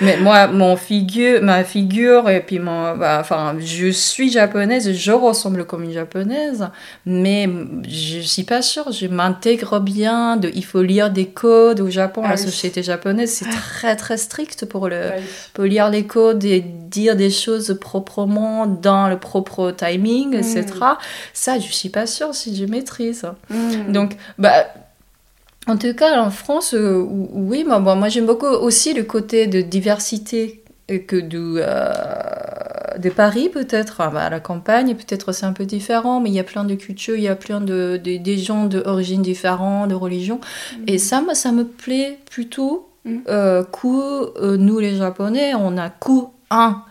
mais 0.00 0.16
moi, 0.16 0.46
mon 0.46 0.76
figure, 0.76 1.42
ma 1.42 1.64
figure, 1.64 2.28
et 2.28 2.40
puis 2.40 2.58
mon. 2.58 2.96
Bah, 2.96 3.18
enfin, 3.20 3.54
je 3.60 3.88
suis 3.88 4.30
japonaise, 4.30 4.92
je 4.92 5.12
ressemble 5.12 5.64
comme 5.64 5.84
une 5.84 5.92
japonaise, 5.92 6.68
mais 7.06 7.48
je 7.88 8.20
suis 8.20 8.44
pas 8.44 8.62
sûre, 8.62 8.90
je 8.92 9.06
m'intègre 9.06 9.80
bien. 9.80 10.36
De, 10.36 10.50
il 10.54 10.64
faut 10.64 10.82
lire 10.82 11.10
des 11.10 11.26
codes 11.26 11.80
au 11.80 11.90
Japon. 11.90 12.22
la 12.22 12.30
ah 12.30 12.36
société 12.36 12.82
japonaise, 12.82 13.30
c'est 13.30 13.50
très, 13.50 13.96
très 13.96 14.16
strict 14.16 14.64
pour, 14.66 14.88
le, 14.88 15.10
pour 15.54 15.64
lire 15.64 15.90
les 15.90 16.06
codes 16.06 16.44
et 16.44 16.60
dire 16.60 17.16
des 17.16 17.30
choses 17.30 17.51
proprement 17.72 18.66
dans 18.66 19.08
le 19.08 19.18
propre 19.18 19.70
timing, 19.70 20.34
etc. 20.34 20.64
Mm. 20.64 20.96
Ça, 21.32 21.58
je 21.58 21.72
suis 21.72 21.88
pas 21.88 22.06
sûre 22.06 22.34
si 22.34 22.54
je 22.56 22.64
maîtrise. 22.64 23.26
Mm. 23.50 23.92
Donc, 23.92 24.16
bah, 24.38 24.66
en 25.66 25.76
tout 25.76 25.94
cas, 25.94 26.20
en 26.20 26.30
France, 26.30 26.74
euh, 26.74 27.06
oui, 27.08 27.64
moi, 27.64 27.78
moi 27.78 28.08
j'aime 28.08 28.26
beaucoup 28.26 28.46
aussi 28.46 28.94
le 28.94 29.04
côté 29.04 29.46
de 29.46 29.60
diversité 29.60 30.64
que 31.06 31.16
de, 31.16 31.56
euh, 31.58 32.98
de 32.98 33.08
Paris 33.08 33.48
peut-être, 33.48 34.00
à 34.00 34.10
bah, 34.10 34.28
la 34.28 34.40
campagne 34.40 34.94
peut-être 34.94 35.32
c'est 35.32 35.46
un 35.46 35.52
peu 35.52 35.64
différent, 35.64 36.20
mais 36.20 36.30
il 36.30 36.34
y 36.34 36.40
a 36.40 36.44
plein 36.44 36.64
de 36.64 36.74
cultures, 36.74 37.14
il 37.14 37.22
y 37.22 37.28
a 37.28 37.36
plein 37.36 37.60
de, 37.60 37.96
des 38.02 38.38
gens 38.38 38.64
d'origine 38.64 39.22
différentes, 39.22 39.88
de 39.88 39.94
religions, 39.94 40.40
mm. 40.40 40.84
et 40.88 40.98
ça, 40.98 41.22
ça 41.32 41.52
me 41.52 41.64
plaît 41.64 42.18
plutôt 42.28 42.88
euh, 43.28 43.62
que 43.62 44.56
nous 44.56 44.78
les 44.80 44.96
Japonais, 44.96 45.54
on 45.54 45.78
a 45.78 45.90
coup 45.90 46.32
un 46.50 46.82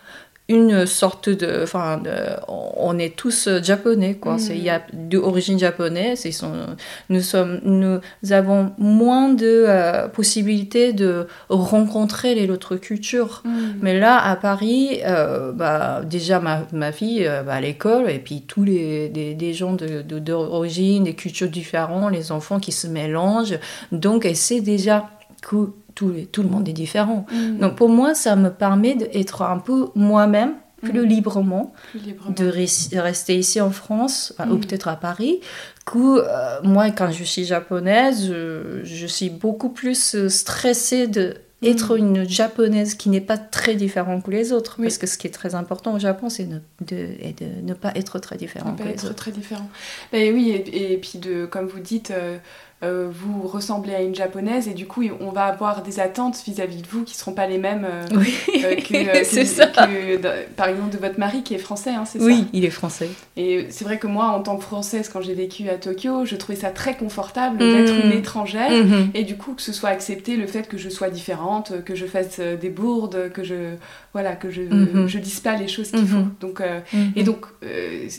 une 0.51 0.86
sorte 0.86 1.29
de. 1.29 1.62
Enfin, 1.63 2.01
on 2.48 3.00
est 3.00 3.15
tous 3.15 3.50
japonais, 3.63 4.15
quoi. 4.15 4.38
Il 4.50 4.63
y 4.63 4.70
a 4.70 4.79
mm. 4.79 5.10
d'origine 5.10 5.58
japonaise. 5.58 6.25
Ils 6.25 6.34
sont, 6.34 6.53
nous, 7.10 7.22
sommes, 7.22 7.60
nous 7.63 8.00
avons 8.31 8.74
moins 8.77 9.29
de 9.29 9.65
euh, 9.67 10.08
possibilités 10.08 10.93
de 10.93 11.27
rencontrer 11.50 12.36
les 12.36 12.50
autres 12.50 12.75
cultures. 12.75 13.41
Mm. 13.46 13.50
Mais 13.81 14.00
là, 14.00 14.17
à 14.24 14.36
Paris, 14.36 15.00
euh, 15.05 15.51
bah, 15.51 16.01
déjà, 16.03 16.39
ma, 16.39 16.67
ma 16.74 16.91
fille 16.91 17.24
va 17.24 17.43
bah, 17.43 17.53
à 17.53 17.62
l'école, 17.62 18.10
et 18.10 18.20
puis 18.20 18.43
tous 18.48 18.63
les 18.63 19.10
des, 19.10 19.34
des 19.34 19.53
gens 19.53 19.74
d'origine, 19.74 21.03
de, 21.03 21.10
des 21.10 21.15
cultures 21.15 21.50
différentes, 21.50 22.12
les 22.12 22.31
enfants 22.31 22.60
qui 22.60 22.72
se 22.72 22.88
mélangent. 22.88 23.58
Donc, 23.91 24.25
elle 24.25 24.36
sait 24.36 24.62
déjà 24.62 25.10
que 25.41 25.72
tout, 25.95 26.13
tout 26.31 26.43
le 26.43 26.50
monde 26.50 26.67
est 26.67 26.74
différent. 26.74 27.25
Mm. 27.31 27.60
Donc 27.60 27.75
pour 27.75 27.89
moi, 27.89 28.13
ça 28.13 28.36
me 28.36 28.50
permet 28.50 28.95
d'être 28.95 29.41
un 29.41 29.60
peu 29.60 29.88
moi-même, 29.95 30.53
plus, 30.81 31.01
mm. 31.01 31.05
librement, 31.05 31.74
de 31.95 33.00
rester 33.00 33.38
ici 33.38 33.62
en 33.62 33.71
France, 33.71 34.33
ou 34.39 34.55
mm. 34.55 34.60
peut-être 34.62 34.88
à 34.88 34.95
Paris, 34.95 35.39
que 35.86 35.98
euh, 35.98 36.62
moi, 36.63 36.91
quand 36.91 37.12
je 37.12 37.24
suis 37.24 37.45
japonaise, 37.45 38.27
je, 38.27 39.05
suis 39.07 39.29
beaucoup 39.29 39.69
plus 39.69 40.15
euh, 40.15 40.29
stressée 40.29 41.07
de 41.07 41.36
être 41.63 41.95
une 41.95 42.27
japonaise 42.27 42.95
qui 42.95 43.10
n'est 43.10 43.21
pas 43.21 43.38
très 43.38 43.75
différente 43.75 44.24
que 44.24 44.31
les 44.31 44.51
autres. 44.51 44.77
Parce 44.81 44.98
que 44.98 45.07
ce 45.07 45.17
qui 45.17 45.27
est 45.27 45.31
très 45.31 45.53
important 45.55 45.93
au 45.93 46.00
Japon, 46.00 46.29
c'est 46.29 46.45
de, 46.45 46.60
de, 46.88 47.07
ne 47.62 47.74
pas 47.74 47.91
être 47.95 48.19
très 48.19 48.38
différent 48.38 48.74
que 48.74 48.83
les 48.83 48.91
être 48.91 49.13
très 49.13 49.31
différent. 49.31 49.69
Ben 50.12 50.33
oui, 50.33 50.51
et, 50.51 50.98
puis 50.98 51.19
de, 51.19 51.45
comme 51.45 51.67
vous 51.67 51.79
dites, 51.79 52.12
euh, 52.12 52.38
euh, 52.83 53.09
vous 53.11 53.47
ressemblez 53.47 53.93
à 53.93 54.01
une 54.01 54.15
japonaise 54.15 54.67
et 54.67 54.73
du 54.73 54.88
coup 54.88 55.03
on 55.19 55.29
va 55.29 55.45
avoir 55.45 55.83
des 55.83 56.00
attentes 56.00 56.41
vis-à-vis 56.43 56.81
de 56.81 56.88
vous 56.88 57.03
qui 57.03 57.15
seront 57.15 57.33
pas 57.33 57.45
les 57.45 57.59
mêmes 57.59 57.85
euh, 57.85 58.07
euh, 58.11 58.75
que, 58.75 60.17
par 60.55 60.67
exemple 60.67 60.89
de 60.89 60.97
votre 60.97 61.19
mari 61.19 61.43
qui 61.43 61.53
est 61.53 61.59
français, 61.59 61.91
hein, 61.91 62.05
c'est 62.05 62.17
ça 62.17 62.25
Oui, 62.25 62.47
il 62.53 62.65
est 62.65 62.71
français. 62.71 63.09
Et 63.38 63.67
c'est 63.69 63.85
vrai 63.85 64.00
que 64.00 64.07
moi 64.07 64.29
en 64.29 64.41
tant 64.41 64.57
que 64.57 64.63
française 64.63 65.09
quand 65.13 65.21
j'ai 65.21 65.35
vécu 65.35 65.69
à 65.69 65.75
Tokyo, 65.75 66.25
je 66.25 66.35
trouvais 66.35 66.57
ça 66.57 66.71
très 66.71 66.97
confortable 66.97 67.59
d'être 67.59 67.93
une 68.03 68.09
mm. 68.09 68.17
étrangère 68.17 68.71
mm-hmm. 68.71 69.09
et 69.13 69.23
du 69.25 69.38
coup 69.38 69.53
que 69.53 69.61
ce 69.61 69.73
soit 69.73 69.89
accepté 69.89 70.35
le 70.35 70.47
fait 70.47 70.67
que 70.67 70.79
je 70.79 70.89
sois 70.89 71.11
différente, 71.11 71.83
que 71.85 71.93
je 71.93 72.07
fasse 72.07 72.39
des 72.39 72.69
bourdes, 72.69 73.31
que 73.31 73.43
je 73.43 73.75
voilà 74.13 74.35
que 74.35 74.50
je 74.50 74.63
mm-hmm. 74.63 75.05
je 75.05 75.19
dise 75.19 75.39
pas 75.39 75.55
les 75.55 75.67
choses 75.67 75.91
qu'il 75.91 76.07
faut. 76.07 76.17
Mm-hmm. 76.17 76.41
Donc 76.41 76.63
et 77.15 77.23
donc 77.23 77.45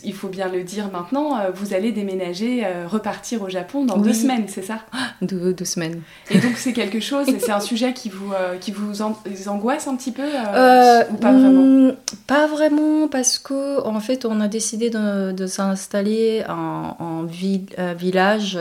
il 0.05 0.13
faut 0.13 0.29
bien 0.29 0.47
le 0.47 0.63
dire 0.63 0.89
maintenant, 0.89 1.37
vous 1.53 1.73
allez 1.73 1.91
déménager, 1.91 2.65
repartir 2.87 3.41
au 3.41 3.49
Japon 3.49 3.83
dans 3.83 3.97
deux 3.97 4.13
semaines 4.13 4.47
c'est 4.53 4.63
ça 4.63 4.79
deux, 5.21 5.55
semaines. 5.65 6.01
Et 6.29 6.39
donc 6.39 6.57
c'est 6.57 6.73
quelque 6.73 6.99
chose, 6.99 7.27
c'est 7.39 7.51
un 7.51 7.59
sujet 7.71 7.93
qui 7.93 8.09
vous, 8.09 8.33
euh, 8.33 8.57
qui 8.57 8.71
vous 8.71 9.01
angoisse 9.49 9.87
un 9.87 9.95
petit 9.95 10.11
peu 10.11 10.23
euh, 10.23 10.53
euh, 10.53 11.03
ou 11.11 11.15
pas 11.15 11.31
vraiment? 11.31 11.63
mm, 11.63 11.95
Pas 12.27 12.47
vraiment, 12.47 13.07
parce 13.07 13.37
que 13.37 13.81
en 13.85 13.99
fait 13.99 14.25
on 14.25 14.39
a 14.41 14.47
décidé 14.47 14.89
de, 14.89 15.31
de 15.31 15.47
s'installer 15.47 16.43
en, 16.47 16.95
en 16.99 17.23
village 17.23 18.59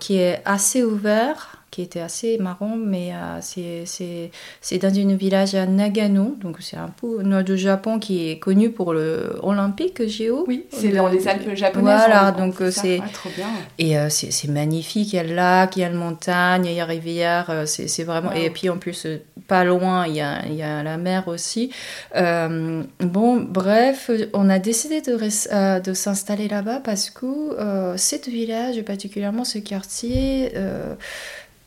qui 0.00 0.16
est 0.16 0.42
assez 0.44 0.84
ouvert 0.84 1.59
qui 1.70 1.82
était 1.82 2.00
assez 2.00 2.36
marrant, 2.38 2.76
mais 2.76 3.12
euh, 3.14 3.38
c'est 3.40 4.78
dans 4.78 4.92
une 4.92 5.14
village 5.14 5.54
à 5.54 5.66
Nagano, 5.66 6.36
donc 6.40 6.56
c'est 6.60 6.76
un 6.76 6.88
peu 6.88 7.22
nord 7.22 7.44
du 7.44 7.56
Japon 7.56 8.00
qui 8.00 8.28
est 8.28 8.38
connu 8.40 8.70
pour 8.70 8.92
le 8.92 9.36
olympique 9.42 10.04
géo. 10.08 10.44
Oui, 10.48 10.66
c'est 10.72 10.88
dans 10.88 11.06
les 11.06 11.28
Alpes 11.28 11.54
japonaises. 11.54 12.00
Voilà, 12.06 12.32
donc 12.32 12.60
euh, 12.60 12.72
c'est 12.72 13.00
bien. 13.36 13.48
Et 13.78 13.96
euh, 13.96 14.08
c'est 14.08 14.48
magnifique, 14.48 15.12
il 15.12 15.16
y 15.16 15.18
a 15.20 15.22
le 15.22 15.34
lac, 15.34 15.76
il 15.76 15.80
y 15.80 15.84
a 15.84 15.88
la 15.88 15.94
montagne, 15.94 16.66
il 16.66 16.72
y 16.72 16.80
a 16.80 16.86
la 16.86 16.86
rivière, 16.86 17.62
c'est 17.66 18.04
vraiment 18.04 18.32
et 18.32 18.50
puis 18.50 18.68
en 18.68 18.78
plus 18.78 19.06
pas 19.46 19.64
loin 19.64 20.06
il 20.06 20.14
y 20.14 20.20
a, 20.20 20.44
il 20.46 20.54
y 20.54 20.62
a 20.62 20.82
la 20.82 20.96
mer 20.96 21.28
aussi. 21.28 21.70
bon, 22.12 23.36
bref, 23.48 24.10
on 24.32 24.50
a 24.50 24.58
décidé 24.58 25.02
de, 25.02 25.80
de 25.80 25.94
s'installer 25.94 26.48
là-bas 26.48 26.80
parce 26.80 27.10
que 27.10 27.94
ce 27.96 28.30
village, 28.30 28.82
particulièrement 28.82 29.44
ce 29.44 29.58
quartier 29.58 30.52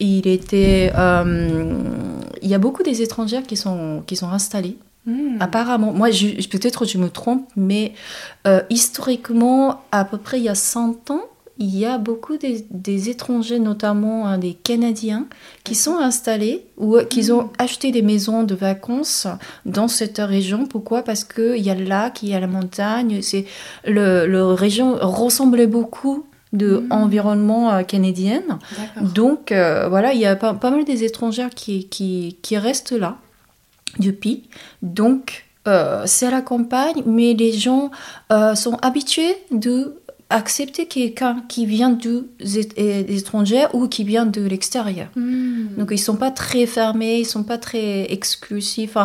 il 0.03 0.27
était, 0.27 0.91
euh, 0.95 1.81
il 2.41 2.50
y 2.50 2.53
a 2.53 2.60
beaucoup 2.60 2.83
des 2.83 3.01
étrangères 3.01 3.43
qui 3.43 3.55
sont, 3.55 4.03
qui 4.05 4.15
sont 4.15 4.29
installées. 4.29 4.77
Hmm. 5.05 5.38
Apparemment, 5.39 5.91
moi 5.91 6.10
peut-être 6.51 6.86
je 6.86 6.98
me 6.98 7.10
trompe, 7.10 7.48
mais 7.55 7.93
euh, 8.48 8.62
historiquement, 8.69 9.81
à 9.91 10.05
peu 10.05 10.17
près 10.17 10.39
il 10.39 10.43
y 10.43 10.50
a 10.50 10.55
100 10.55 11.12
ans, 11.12 11.22
il 11.60 11.77
y 11.77 11.86
a 11.86 11.98
beaucoup 12.00 12.36
des, 12.38 13.10
étrangers, 13.10 13.60
notamment 13.60 14.27
hein, 14.27 14.38
des 14.38 14.53
Canadiens, 14.53 15.27
qui 15.63 15.75
sont 15.75 15.98
installés 15.98 16.65
ou 16.77 16.98
euh, 16.98 17.03
qui 17.03 17.31
ont 17.31 17.43
hmm. 17.43 17.51
acheté 17.57 17.91
des 17.91 18.01
maisons 18.01 18.43
de 18.43 18.55
vacances 18.55 19.27
dans 19.65 19.88
cette 19.88 20.17
région. 20.17 20.65
Pourquoi? 20.65 21.03
Parce 21.03 21.24
qu'il 21.24 21.60
y 21.60 21.69
a 21.69 21.75
le 21.75 21.86
lac, 21.86 22.24
il 22.24 22.29
y 22.29 22.33
a 22.33 22.39
la 22.39 22.48
montagne. 22.48 23.22
C'est 23.22 23.45
le, 23.86 24.25
le 24.25 24.45
région 24.45 24.98
ressemblait 25.01 25.67
beaucoup 25.67 26.25
de 26.53 26.77
mmh. 26.77 26.91
environnement 26.91 27.72
euh, 27.72 27.83
canadienne. 27.83 28.60
Donc 29.01 29.51
euh, 29.51 29.89
voilà, 29.89 30.13
il 30.13 30.19
y 30.19 30.25
a 30.25 30.36
pas, 30.36 30.53
mal 30.53 30.86
des 30.86 31.03
étrangères 31.03 31.50
qui, 31.50 31.88
qui, 31.89 32.38
qui, 32.41 32.57
restent 32.57 32.93
là 32.93 33.17
depuis. 34.00 34.43
Donc 34.81 35.45
euh, 35.67 36.03
c'est 36.05 36.27
à 36.27 36.31
la 36.31 36.41
campagne, 36.41 37.03
mais 37.05 37.33
les 37.33 37.51
gens 37.51 37.91
sont 38.55 38.77
habitués 38.81 39.36
de 39.51 39.98
accepter 40.29 40.88
quelqu'un 40.88 41.43
qui 41.48 41.65
vient 41.67 41.91
des 41.91 43.05
étrangers 43.10 43.65
ou 43.74 43.88
qui 43.88 44.03
vient 44.03 44.25
de 44.25 44.41
l'extérieur. 44.41 45.07
Hmm. 45.15 45.67
Donc 45.77 45.89
ils 45.91 46.00
sont 46.00 46.15
pas 46.15 46.31
très 46.31 46.65
fermés, 46.65 47.19
ils 47.19 47.25
sont 47.25 47.43
pas 47.43 47.60
très 47.60 48.12
exclusifs. 48.12 48.98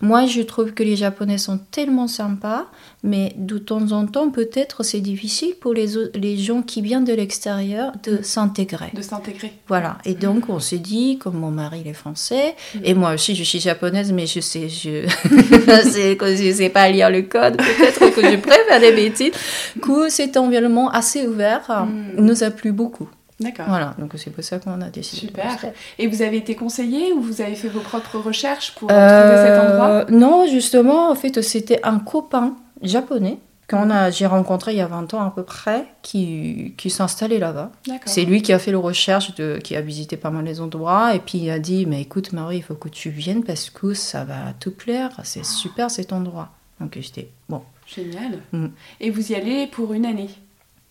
moi, 0.00 0.26
je 0.26 0.42
trouve 0.42 0.72
que 0.72 0.84
les 0.84 0.94
Japonais 0.94 1.38
sont 1.38 1.58
tellement 1.72 2.06
sympas, 2.06 2.66
mais 3.02 3.32
de 3.36 3.58
temps 3.58 3.92
en 3.92 4.06
temps, 4.06 4.30
peut-être 4.30 4.82
c'est 4.82 5.00
difficile 5.00 5.54
pour 5.60 5.74
les, 5.74 5.86
les 6.14 6.36
gens 6.36 6.62
qui 6.62 6.82
viennent 6.82 7.04
de 7.04 7.12
l'extérieur 7.12 7.92
de 8.02 8.18
hmm. 8.18 8.22
s'intégrer. 8.22 8.90
De 8.94 9.02
s'intégrer. 9.02 9.52
Voilà. 9.68 9.98
Et 10.04 10.14
donc 10.14 10.48
on 10.48 10.58
s'est 10.58 10.78
dit, 10.78 11.18
comme 11.18 11.36
mon 11.36 11.50
mari 11.50 11.82
est 11.86 11.92
français, 11.92 12.54
hmm. 12.74 12.78
et 12.84 12.94
moi 12.94 13.14
aussi 13.14 13.34
je 13.34 13.44
suis 13.44 13.60
japonaise, 13.60 14.12
mais 14.12 14.26
je 14.26 14.40
sais, 14.40 14.68
je, 14.68 15.06
je 15.24 16.52
sais 16.52 16.68
pas 16.68 16.88
lire 16.88 17.10
le 17.10 17.22
code, 17.22 17.56
peut-être 17.56 18.14
que 18.14 18.22
je 18.22 18.36
préfère 18.36 18.80
les 18.80 18.92
bêtises, 18.92 19.32
que 19.80 20.08
cet 20.08 20.36
environnement 20.36 20.90
assez 20.90 21.26
ouvert 21.26 21.86
nous 22.16 22.42
a 22.42 22.50
plu 22.50 22.72
beaucoup. 22.72 23.08
D'accord. 23.38 23.66
Voilà, 23.68 23.94
donc 23.98 24.12
c'est 24.16 24.30
pour 24.30 24.42
ça 24.42 24.58
qu'on 24.58 24.80
a 24.80 24.88
décidé. 24.88 25.26
Super. 25.26 25.58
Et 25.98 26.06
vous 26.06 26.22
avez 26.22 26.38
été 26.38 26.54
conseillé 26.54 27.12
ou 27.12 27.20
vous 27.20 27.42
avez 27.42 27.54
fait 27.54 27.68
vos 27.68 27.80
propres 27.80 28.18
recherches 28.18 28.74
pour 28.76 28.90
euh, 28.90 28.94
trouver 28.94 29.46
cet 29.46 29.60
endroit? 29.60 30.06
Non, 30.10 30.46
justement, 30.50 31.10
en 31.10 31.14
fait, 31.14 31.42
c'était 31.42 31.80
un 31.82 31.98
copain 31.98 32.56
japonais 32.82 33.38
qu'on 33.68 33.90
a, 33.90 34.10
j'ai 34.10 34.26
rencontré 34.26 34.72
il 34.72 34.78
y 34.78 34.80
a 34.80 34.86
20 34.86 35.14
ans 35.14 35.26
à 35.26 35.30
peu 35.30 35.42
près, 35.42 35.86
qui, 36.02 36.74
qui 36.76 36.88
s'installait 36.88 37.38
là-bas. 37.38 37.72
C'est 38.04 38.24
lui 38.24 38.40
qui 38.40 38.52
a 38.52 38.60
fait 38.60 38.70
les 38.70 38.76
recherches, 38.76 39.34
de, 39.34 39.58
qui 39.62 39.74
a 39.74 39.80
visité 39.80 40.16
pas 40.16 40.30
mal 40.30 40.44
les 40.44 40.60
endroits, 40.60 41.16
et 41.16 41.18
puis 41.18 41.38
il 41.38 41.50
a 41.50 41.58
dit, 41.58 41.84
mais 41.84 42.00
écoute 42.00 42.32
Marie, 42.32 42.58
il 42.58 42.62
faut 42.62 42.76
que 42.76 42.88
tu 42.88 43.10
viennes 43.10 43.42
parce 43.42 43.70
que 43.70 43.92
ça 43.92 44.24
va 44.24 44.52
te 44.60 44.68
plaire, 44.68 45.20
c'est 45.24 45.44
super 45.44 45.90
cet 45.90 46.12
endroit. 46.12 46.50
Donc 46.80 46.96
j'étais, 47.00 47.30
bon. 47.48 47.62
Génial. 47.86 48.40
Mm. 48.52 48.66
Et 49.00 49.10
vous 49.10 49.32
y 49.32 49.34
allez 49.34 49.66
pour 49.66 49.92
une 49.92 50.06
année 50.06 50.30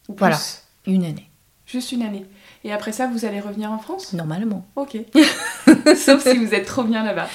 voilà, 0.08 0.38
une 0.86 1.04
année. 1.04 1.30
Juste 1.66 1.92
une 1.92 2.04
année. 2.04 2.26
Et 2.64 2.72
après 2.72 2.92
ça, 2.92 3.08
vous 3.08 3.26
allez 3.26 3.40
revenir 3.40 3.72
en 3.72 3.80
France? 3.80 4.14
Normalement. 4.14 4.68
Ok. 4.76 4.98
Sauf 5.96 6.24
si 6.24 6.38
vous 6.38 6.54
êtes 6.54 6.66
trop 6.66 6.84
bien 6.84 7.04
là-bas. 7.04 7.28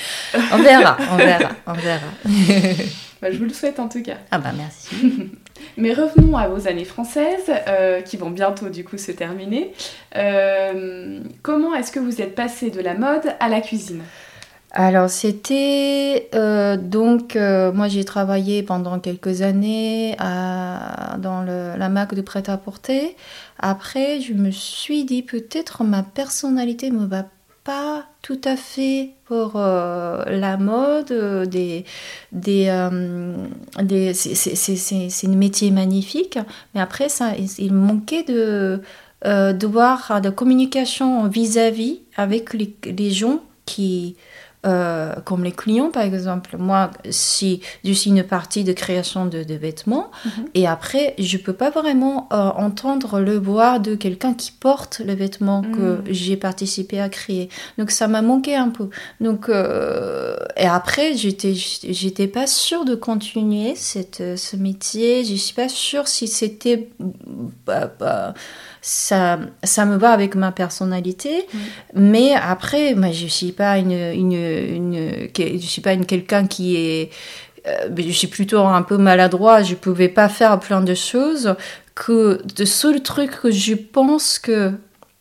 on 0.52 0.58
verra, 0.58 0.96
on 1.10 1.16
verra, 1.16 1.50
on 1.66 1.72
verra. 1.72 2.06
Bah, 3.22 3.30
je 3.30 3.38
vous 3.38 3.44
le 3.44 3.52
souhaite 3.52 3.78
en 3.80 3.88
tout 3.88 4.02
cas. 4.02 4.16
Ah 4.30 4.38
bah 4.38 4.52
merci. 4.56 5.30
Mais 5.76 5.92
revenons 5.92 6.36
à 6.36 6.48
vos 6.48 6.66
années 6.68 6.86
françaises, 6.86 7.50
euh, 7.68 8.00
qui 8.00 8.16
vont 8.16 8.30
bientôt 8.30 8.70
du 8.70 8.82
coup 8.82 8.96
se 8.96 9.12
terminer. 9.12 9.72
Euh, 10.16 11.20
comment 11.42 11.74
est-ce 11.74 11.92
que 11.92 12.00
vous 12.00 12.20
êtes 12.22 12.34
passé 12.34 12.70
de 12.70 12.80
la 12.80 12.94
mode 12.94 13.24
à 13.40 13.48
la 13.48 13.60
cuisine? 13.60 14.02
Alors 14.72 15.10
c'était 15.10 16.28
euh, 16.34 16.76
donc 16.76 17.34
moi 17.34 17.88
j'ai 17.88 18.04
travaillé 18.04 18.62
pendant 18.62 19.00
quelques 19.00 19.42
années 19.42 20.14
à- 20.20 21.16
dans 21.18 21.42
le- 21.42 21.76
la 21.76 21.88
marque 21.88 22.14
de 22.14 22.22
prêt-à-porter. 22.22 23.16
Après 23.58 24.20
je 24.20 24.32
me 24.32 24.52
suis 24.52 25.04
dit 25.04 25.22
peut-être 25.22 25.82
ma 25.82 26.04
personnalité 26.04 26.92
me 26.92 27.04
va 27.04 27.24
tout 28.22 28.40
à 28.44 28.56
fait 28.56 29.10
pour 29.24 29.52
euh, 29.56 30.24
la 30.26 30.56
mode 30.56 31.10
euh, 31.12 31.46
des 31.46 31.84
des, 32.32 32.66
euh, 32.68 33.46
des 33.82 34.12
c'est 34.14 35.26
un 35.26 35.36
métier 35.36 35.70
magnifique 35.70 36.38
mais 36.74 36.80
après 36.80 37.08
ça 37.08 37.32
il, 37.58 37.72
manquait 37.72 38.22
de 38.22 38.82
euh, 39.24 39.52
de 39.52 39.66
voir 39.66 40.20
de 40.20 40.30
communication 40.30 41.26
vis-à-vis 41.28 42.00
avec 42.16 42.54
les, 42.54 42.74
les 42.84 43.10
gens 43.10 43.40
qui 43.64 44.16
euh, 44.66 45.14
comme 45.24 45.42
les 45.44 45.52
clients 45.52 45.90
par 45.90 46.02
exemple 46.02 46.56
moi 46.58 46.90
si 47.08 47.62
je 47.84 47.92
suis 47.92 48.10
une 48.10 48.22
partie 48.22 48.62
de 48.62 48.72
création 48.74 49.24
de, 49.26 49.42
de 49.42 49.54
vêtements 49.54 50.10
Mhm. 50.26 50.44
et 50.54 50.66
après 50.66 51.14
je 51.18 51.38
peux 51.38 51.54
pas 51.54 51.70
vraiment 51.70 52.28
euh, 52.32 52.36
entendre 52.36 53.20
le 53.20 53.38
voix 53.38 53.78
de 53.78 53.94
quelqu'un 53.94 54.34
qui 54.34 54.52
porte 54.52 55.00
le 55.04 55.14
vêtement 55.14 55.62
que 55.62 55.96
Mhm. 56.00 56.02
j'ai 56.10 56.36
participé 56.36 57.00
à 57.00 57.08
créer 57.08 57.48
donc 57.78 57.90
ça 57.90 58.06
m'a 58.06 58.20
manqué 58.22 58.54
un 58.54 58.68
peu 58.68 58.90
donc 59.20 59.48
euh, 59.48 60.36
et 60.56 60.66
après 60.66 61.16
j'étais 61.16 61.54
j'étais 61.54 62.26
pas 62.26 62.46
sûre 62.46 62.84
de 62.84 62.94
continuer 62.94 63.74
cette 63.76 64.22
ce 64.36 64.56
métier 64.56 65.24
je 65.24 65.34
suis 65.36 65.54
pas 65.54 65.68
sûre 65.70 66.06
si 66.06 66.28
c'était 66.28 66.90
bah, 67.66 67.90
bah, 67.98 68.34
ça, 68.82 69.38
ça 69.62 69.84
me 69.84 69.96
va 69.96 70.10
avec 70.12 70.34
ma 70.34 70.52
personnalité, 70.52 71.46
Mm. 71.52 71.58
mais 71.94 72.32
après, 72.34 72.94
moi, 72.94 73.10
je 73.12 73.26
suis 73.26 73.52
pas 73.52 73.78
une, 73.78 73.92
une, 73.92 74.32
une- 74.32 75.28
je 75.36 75.66
suis 75.66 75.82
pas 75.82 75.92
une 75.92 76.06
quelqu'un 76.06 76.46
qui 76.46 76.76
est, 76.76 77.10
euh, 77.66 77.88
je 77.96 78.10
suis 78.12 78.26
plutôt 78.28 78.60
un 78.60 78.82
peu 78.82 78.96
maladroit. 78.96 79.62
Je 79.62 79.74
pouvais 79.74 80.08
pas 80.08 80.28
faire 80.28 80.58
plein 80.60 80.80
de 80.80 80.94
choses. 80.94 81.54
Que 81.94 82.40
le 82.58 82.64
seul 82.64 83.02
truc 83.02 83.32
que 83.42 83.50
je 83.50 83.74
pense 83.74 84.38
que 84.38 84.72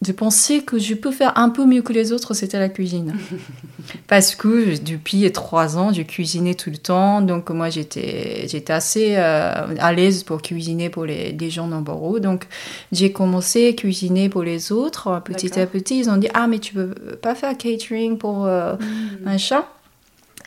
je 0.01 0.13
pensais 0.13 0.61
que 0.61 0.79
je 0.79 0.93
peux 0.93 1.11
faire 1.11 1.37
un 1.37 1.49
peu 1.49 1.65
mieux 1.65 1.81
que 1.81 1.91
les 1.91 2.13
autres, 2.13 2.33
c'était 2.33 2.57
la 2.57 2.69
cuisine. 2.69 3.15
Parce 4.07 4.33
que 4.35 4.77
depuis 4.81 5.29
trois 5.31 5.77
ans, 5.77 5.91
je 5.91 6.03
cuisinais 6.03 6.53
tout 6.53 6.69
le 6.69 6.77
temps. 6.77 7.21
Donc, 7.21 7.49
moi, 7.49 7.69
j'étais, 7.69 8.47
j'étais 8.47 8.71
assez 8.71 9.15
euh, 9.17 9.75
à 9.77 9.91
l'aise 9.93 10.23
pour 10.23 10.41
cuisiner 10.41 10.89
pour 10.89 11.05
les, 11.05 11.31
les 11.33 11.49
gens 11.49 11.67
nombreux. 11.67 12.19
Donc, 12.19 12.47
j'ai 12.93 13.11
commencé 13.11 13.69
à 13.69 13.73
cuisiner 13.73 14.29
pour 14.29 14.43
les 14.43 14.71
autres. 14.71 15.21
Petit 15.25 15.59
à 15.59 15.65
petit, 15.65 15.99
ils 15.99 16.09
ont 16.09 16.17
dit 16.17 16.29
Ah, 16.33 16.47
mais 16.47 16.59
tu 16.59 16.73
peux 16.73 16.89
pas 17.21 17.35
faire 17.35 17.57
catering 17.57 18.17
pour 18.17 18.45
euh, 18.45 18.75
Mm. 18.75 19.23
machin. 19.25 19.65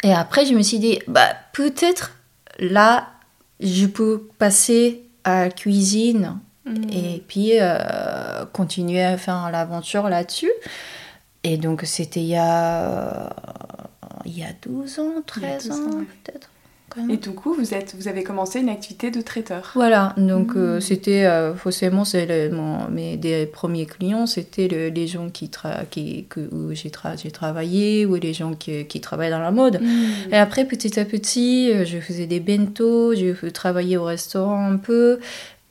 Et 0.03 0.13
après, 0.13 0.47
je 0.47 0.55
me 0.55 0.63
suis 0.63 0.79
dit 0.79 0.99
Bah, 1.09 1.29
peut-être 1.53 2.13
là, 2.59 3.09
je 3.61 3.87
peux 3.87 4.23
passer 4.39 5.03
à 5.25 5.45
la 5.45 5.51
cuisine 5.51 6.39
Mm. 6.65 6.75
et 6.93 7.23
puis 7.27 7.53
euh, 7.61 8.45
continuer 8.53 9.03
à 9.03 9.17
faire 9.17 9.51
l'aventure 9.51 10.09
là-dessus. 10.09 10.51
Et 11.45 11.57
donc 11.57 11.83
c'était 11.85 12.21
il 12.21 12.27
y 12.29 12.37
a, 12.37 13.31
il 14.25 14.39
y 14.39 14.43
a 14.45 14.49
12 14.65 14.99
ans, 15.01 15.11
Il 15.37 15.43
y 15.43 15.47
a 15.47 15.57
13 15.59 15.69
12 15.69 15.73
ans 15.73 15.83
ans, 15.83 15.99
ouais. 15.99 16.05
peut-être. 16.25 16.49
Et 17.09 17.17
du 17.17 17.31
coup, 17.31 17.55
vous, 17.55 17.73
êtes, 17.73 17.95
vous 17.99 18.07
avez 18.07 18.23
commencé 18.23 18.61
une 18.61 18.69
activité 18.69 19.11
de 19.11 19.23
traiteur. 19.23 19.71
Voilà, 19.75 20.13
donc 20.19 20.53
euh, 20.57 20.77
Mm. 20.77 20.81
c'était 20.83 21.25
euh, 21.25 21.55
forcément 21.55 22.03
le- 22.13 22.51
mon- 22.51 22.87
mes 22.91 23.17
des 23.17 23.47
premiers 23.47 23.87
clients, 23.87 24.27
c'était 24.27 24.69
le- 24.69 24.89
les 24.91 25.07
gens 25.07 25.31
qui, 25.31 25.49
tra 25.49 25.87
qui 25.91 26.27
que, 26.29 26.41
où 26.55 26.75
j'ai 26.75 26.91
tra- 26.91 27.17
travaillé 27.31 28.05
ou 28.05 28.17
les 28.17 28.35
gens 28.35 28.53
qui, 28.53 28.85
qui 28.85 29.01
travaillent 29.01 29.31
dans 29.31 29.39
la 29.41 29.53
mode. 29.53 29.81
Mm. 29.81 30.33
Et 30.33 30.37
après, 30.37 30.67
petit 30.67 31.01
à 31.01 31.07
petit, 31.07 31.73
euh, 31.73 31.87
je 31.87 31.97
faisais 31.99 32.27
des 32.27 32.41
bentos, 32.41 33.15
je 33.15 33.47
travaillais 33.49 33.97
au 33.97 34.05
restaurant 34.05 34.63
un 34.71 34.77
peu. 34.77 35.19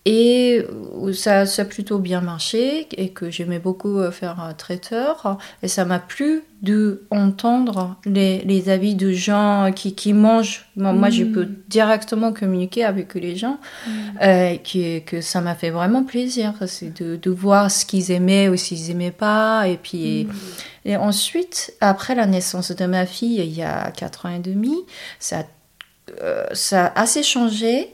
Et 0.05 0.65
euh, 1.03 1.13
ça, 1.13 1.45
ça 1.45 1.61
a 1.61 1.65
plutôt 1.65 1.99
bien 1.99 2.21
marché 2.21 2.87
et 2.97 3.09
que 3.09 3.29
j'aimais 3.29 3.59
beaucoup 3.59 3.99
euh, 3.99 4.09
faire 4.09 4.39
un 4.39 4.53
traiteur. 4.55 5.37
Et 5.61 5.67
ça 5.67 5.85
m'a 5.85 5.99
plu 5.99 6.41
de 6.63 7.03
entendre 7.11 7.95
les, 8.05 8.39
les 8.39 8.69
avis 8.69 8.95
de 8.95 9.11
gens 9.11 9.71
qui, 9.75 9.93
qui 9.93 10.13
mangent. 10.13 10.65
Moi, 10.75 10.93
moi, 10.93 11.11
je 11.11 11.23
Mm. 11.23 11.31
peux 11.33 11.47
directement 11.69 12.33
communiquer 12.33 12.83
avec 12.83 13.13
les 13.13 13.35
gens. 13.35 13.59
Mm. 13.85 13.91
Euh, 14.23 14.55
qui- 14.57 15.03
que 15.03 15.21
ça 15.21 15.39
m'a 15.39 15.53
fait 15.53 15.69
vraiment 15.69 16.03
plaisir. 16.03 16.53
C'est 16.65 16.99
de, 16.99 17.15
de 17.15 17.29
voir 17.29 17.69
ce 17.69 17.85
qu'ils 17.85 18.09
aimaient 18.11 18.49
ou 18.49 18.55
s'ils 18.57 18.89
aimaient 18.89 19.11
pas. 19.11 19.67
Et 19.67 19.77
puis... 19.77 20.25
Mm. 20.25 20.31
Et 20.85 20.97
ensuite, 20.97 21.75
après 21.79 22.15
la 22.15 22.25
naissance 22.25 22.71
de 22.71 22.85
ma 22.87 23.05
fille, 23.05 23.35
il 23.37 23.55
y 23.55 23.61
a 23.61 23.91
4 23.91 24.25
ans 24.25 24.35
et 24.35 24.39
demi, 24.39 24.75
ça, 25.19 25.43
euh, 26.23 26.45
ça 26.53 26.87
a 26.87 27.01
assez 27.01 27.21
changé. 27.21 27.89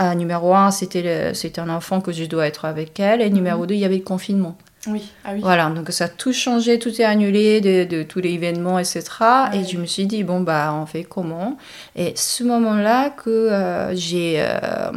Ah, 0.00 0.14
numéro 0.14 0.54
1, 0.54 0.70
c'était 0.70 1.58
un 1.58 1.68
enfant 1.68 2.00
que 2.00 2.12
je 2.12 2.24
dois 2.24 2.46
être 2.46 2.64
avec 2.64 3.00
elle. 3.00 3.20
Et 3.20 3.30
numéro 3.30 3.66
2, 3.66 3.74
il 3.74 3.80
y 3.80 3.84
avait 3.84 3.96
le 3.96 4.04
confinement. 4.04 4.56
Oui, 4.86 5.10
ah 5.24 5.30
oui. 5.34 5.40
Voilà, 5.40 5.70
donc 5.70 5.90
ça 5.90 6.04
a 6.04 6.08
tout 6.08 6.32
changé, 6.32 6.78
tout 6.78 7.00
est 7.00 7.04
annulé 7.04 7.60
de, 7.60 7.82
de 7.82 8.04
tous 8.04 8.20
les 8.20 8.30
événements, 8.30 8.78
etc. 8.78 9.02
Et 9.52 9.64
je 9.64 9.76
me 9.76 9.86
suis 9.86 10.06
dit, 10.06 10.22
bon, 10.22 10.40
bah, 10.40 10.72
on 10.72 10.86
fait 10.86 11.02
comment? 11.02 11.58
Et 11.96 12.12
ce 12.14 12.44
moment-là 12.44 13.10
que 13.10 13.28
euh, 13.28 13.92
j'ai 13.96 14.36
euh, 14.38 14.92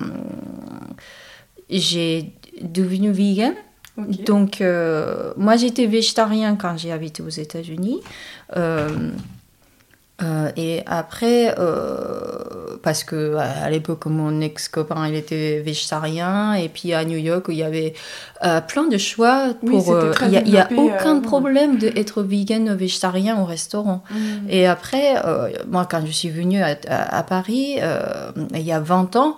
j'ai 1.67 2.33
devenu 2.61 3.11
vegan. 3.11 3.55
Donc, 3.97 4.61
euh, 4.61 5.33
moi, 5.35 5.57
j'étais 5.57 5.87
végétarien 5.87 6.55
quand 6.55 6.77
j'ai 6.77 6.91
habité 6.91 7.23
aux 7.23 7.29
États-Unis. 7.29 8.01
Euh, 10.21 10.51
et 10.55 10.83
après, 10.85 11.55
euh, 11.57 12.77
parce 12.83 13.03
que 13.03 13.35
à 13.35 13.69
l'époque, 13.69 14.05
mon 14.05 14.41
ex-copain, 14.41 15.07
il 15.07 15.15
était 15.15 15.59
végétarien. 15.59 16.53
Et 16.53 16.69
puis 16.69 16.93
à 16.93 17.03
New 17.05 17.17
York, 17.17 17.45
il 17.49 17.55
y 17.55 17.63
avait 17.63 17.93
euh, 18.43 18.61
plein 18.61 18.87
de 18.87 18.97
choix 18.97 19.49
pour. 19.65 19.97
Il 20.23 20.43
n'y 20.43 20.57
a, 20.57 20.69
aucun 20.77 21.19
problème 21.19 21.77
d'être 21.77 22.21
vegan 22.23 22.69
ou 22.69 22.77
végétarien 22.77 23.39
au 23.41 23.45
restaurant. 23.45 24.03
Mm. 24.11 24.49
Et 24.49 24.67
après, 24.67 25.15
moi, 25.67 25.87
quand 25.89 26.05
je 26.05 26.11
suis 26.11 26.29
venue 26.29 26.61
à, 26.61 26.75
à- 26.87 27.17
à 27.17 27.23
Paris, 27.23 27.77
il 28.53 28.61
y 28.61 28.71
a 28.71 28.79
20 28.79 29.15
ans, 29.15 29.37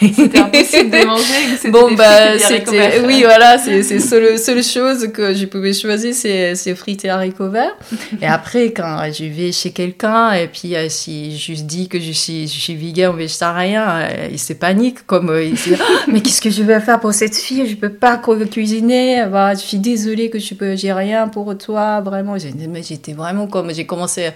C'était 0.00 0.38
impossible 0.40 0.90
de 0.90 1.06
manger 1.06 1.70
Bon, 1.70 1.94
bah, 1.94 2.38
c'était. 2.38 3.00
Oui, 3.06 3.22
voilà, 3.24 3.58
c'est 3.58 3.82
c'est 3.82 4.00
seule, 4.00 4.38
seule 4.38 4.62
chose 4.62 5.08
que 5.12 5.32
je 5.34 5.46
pouvais 5.46 5.72
choisir, 5.72 6.12
c'est 6.14 6.54
c'est 6.54 6.74
frites 6.74 7.04
et 7.04 7.10
haricots 7.10 7.48
verts. 7.50 7.76
Et 8.20 8.26
après, 8.26 8.72
quand 8.72 8.98
je 9.12 9.24
vais 9.24 9.52
chez 9.52 9.70
quelqu'un, 9.70 10.32
et 10.32 10.48
puis 10.48 10.74
euh, 10.74 10.88
si 10.88 11.38
je 11.38 11.52
dis 11.62 11.88
que 11.88 12.00
je 12.00 12.12
suis, 12.12 12.48
je 12.48 12.60
suis 12.60 12.74
vegan 12.74 13.12
ou 13.14 13.16
végétarien, 13.16 13.84
euh, 13.88 14.28
il 14.32 14.38
se 14.38 14.52
panique, 14.54 15.06
comme 15.06 15.30
euh, 15.30 15.44
il 15.44 15.56
se 15.58 15.70
dit 15.70 15.76
Ah, 15.80 16.04
Mais 16.08 16.20
qu'est-ce 16.20 16.40
que 16.40 16.50
je 16.50 16.62
vais 16.62 16.80
faire 16.80 16.98
pour 17.00 17.12
cette 17.14 17.36
fille? 17.36 17.66
Je 17.68 17.76
peux 17.76 17.90
pas 17.92 18.16
cu- 18.18 18.46
cuisiner, 18.46 19.24
bah, 19.30 19.54
je 19.54 19.60
suis 19.60 19.78
désolée 19.78 20.30
que 20.30 20.38
je 20.38 20.54
peux, 20.54 20.76
j'ai 20.76 20.92
rien 20.92 21.28
pour 21.28 21.56
toi, 21.56 22.00
vraiment. 22.00 22.36
J'étais 22.38 23.12
vraiment 23.12 23.46
comme. 23.46 23.72
J'ai 23.72 23.86
commencé 23.86 24.30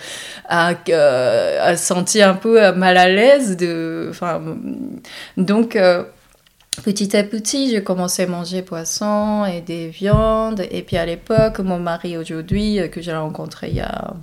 à, 0.48 0.72
euh, 0.88 1.72
à 1.72 1.76
sentir 1.76 2.28
un 2.28 2.34
peu 2.34 2.72
mal 2.72 2.96
à 2.96 3.08
l'aise 3.08 3.56
de. 3.56 3.95
Donc. 5.36 5.76
euh, 5.76 6.04
Petit 6.84 7.16
à 7.16 7.24
petit, 7.24 7.70
j'ai 7.70 7.82
commencé 7.82 8.24
à 8.24 8.26
manger 8.26 8.60
poisson 8.60 9.46
et 9.46 9.62
des 9.62 9.88
viandes. 9.88 10.62
Et 10.70 10.82
puis 10.82 10.98
à 10.98 11.06
l'époque, 11.06 11.60
mon 11.60 11.78
mari 11.78 12.18
aujourd'hui, 12.18 12.78
euh, 12.80 12.88
que 12.88 13.00
j'ai 13.00 13.14
rencontré 13.16 13.68
il 13.70 13.76
y 13.76 13.80
a 13.80 14.14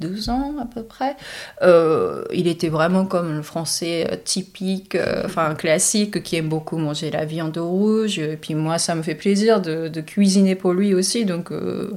12 0.00 0.28
ans 0.28 0.54
à 0.60 0.66
peu 0.66 0.82
près, 0.82 1.16
euh, 1.62 2.24
il 2.32 2.46
était 2.48 2.68
vraiment 2.68 3.06
comme 3.06 3.34
le 3.36 3.42
français 3.42 4.06
euh, 4.10 4.16
typique, 4.22 4.94
euh, 4.94 5.22
enfin 5.24 5.54
classique, 5.54 6.22
qui 6.22 6.36
aime 6.36 6.48
beaucoup 6.48 6.76
manger 6.78 7.10
la 7.10 7.24
viande 7.24 7.56
rouge. 7.58 8.18
Et 8.18 8.36
puis 8.36 8.54
moi, 8.54 8.78
ça 8.78 8.94
me 8.94 9.02
fait 9.02 9.14
plaisir 9.14 9.60
de, 9.60 9.88
de 9.88 10.00
cuisiner 10.00 10.54
pour 10.54 10.72
lui 10.72 10.94
aussi. 10.94 11.24
Donc, 11.24 11.50
euh, 11.52 11.90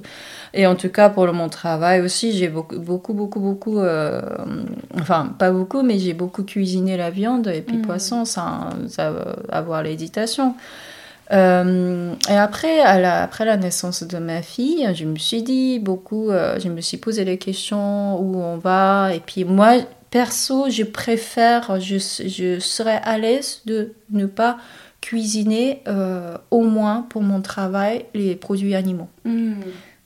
et 0.54 0.66
en 0.68 0.76
tout 0.76 0.90
cas, 0.90 1.10
pour 1.10 1.32
mon 1.34 1.50
travail 1.50 2.02
aussi, 2.02 2.32
j'ai 2.32 2.48
beaucoup, 2.48 2.80
beaucoup, 2.80 3.14
beaucoup, 3.14 3.40
beaucoup, 3.40 3.80
enfin 5.00 5.34
pas 5.38 5.52
beaucoup, 5.52 5.84
mais 5.84 6.00
j'ai 6.00 6.14
beaucoup 6.14 6.44
cuisiné 6.44 6.98
la 6.98 7.10
viande 7.10 7.48
et 7.48 7.62
puis 7.62 7.78
Mhm. 7.78 7.86
poisson, 7.86 8.26
ça, 8.26 8.70
avoir 9.50 9.84
l'éditation. 9.84 10.56
Euh, 11.32 12.14
et 12.30 12.36
après, 12.36 12.78
la, 13.00 13.24
après 13.24 13.46
la 13.46 13.58
naissance 13.58 14.04
de 14.04 14.18
ma 14.18 14.42
fille, 14.42 14.88
je 14.96 15.06
me 15.06 15.18
suis 15.18 15.44
dit 15.44 15.80
beaucoup, 15.80 16.32
euh, 16.32 16.60
je 16.60 16.70
me 16.70 16.82
suis 16.82 16.98
posé 16.98 17.24
les 17.24 17.38
questions 17.38 18.20
où 18.20 18.38
on 18.38 18.58
va. 18.58 19.14
Et 19.14 19.20
puis 19.20 19.44
moi, 19.46 19.74
perso, 20.10 20.70
je 20.70 20.84
préfère, 20.84 21.80
je, 21.80 21.98
je 21.98 22.60
serais 22.60 23.02
à 23.04 23.18
l'aise 23.18 23.62
de 23.66 23.94
ne 24.12 24.26
pas 24.26 24.58
cuisiner, 25.02 25.82
euh, 25.88 26.38
au 26.52 26.64
moins 26.64 27.06
pour 27.10 27.22
mon 27.22 27.42
travail, 27.42 28.06
les 28.14 28.36
produits 28.36 28.76
animaux. 28.76 29.08
Mm. 29.24 29.54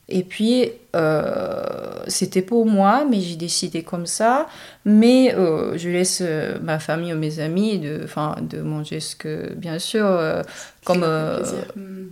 Et 0.09 0.23
puis, 0.23 0.69
euh, 0.95 1.63
c'était 2.07 2.41
pour 2.41 2.65
moi, 2.65 3.05
mais 3.09 3.21
j'ai 3.21 3.37
décidé 3.37 3.83
comme 3.83 4.05
ça. 4.05 4.47
Mais 4.83 5.33
euh, 5.33 5.77
je 5.77 5.89
laisse 5.89 6.21
euh, 6.21 6.57
ma 6.61 6.77
famille 6.77 7.13
ou 7.13 7.17
mes 7.17 7.39
amis 7.39 7.79
de, 7.79 8.01
de 8.41 8.61
manger 8.61 8.99
ce 8.99 9.15
que, 9.15 9.53
bien 9.53 9.79
sûr, 9.79 10.05
comme 10.83 11.05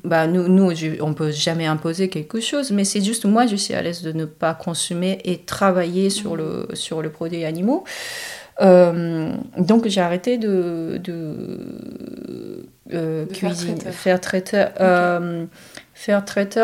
bah, 0.06 0.26
nous, 0.28 0.48
nous 0.48 0.72
on 1.02 1.10
ne 1.10 1.14
peut 1.14 1.32
jamais 1.32 1.66
imposer 1.66 2.08
quelque 2.08 2.40
chose, 2.40 2.72
mais 2.72 2.86
c'est 2.86 3.02
juste 3.02 3.26
moi, 3.26 3.46
je 3.46 3.58
suis 3.58 3.74
à 3.74 3.82
l'aise 3.82 4.04
de 4.04 4.14
ne 4.14 4.24
pas 4.24 4.54
consommer 4.54 5.20
et 5.26 5.40
travailler 5.40 6.10
sur, 6.10 6.38
le, 6.38 6.68
hmm. 6.70 6.76
sur 6.76 7.02
le 7.02 7.10
produit 7.10 7.44
animaux. 7.44 7.84
donc 8.62 9.88
j'ai 9.88 10.02
arrêté 10.02 10.38
de, 10.38 10.98
de, 11.04 11.58
cuisiner, 13.34 13.80
faire 13.92 14.22
traiteur. 14.22 14.72
Faire 14.72 14.80
traiteur, 14.80 15.48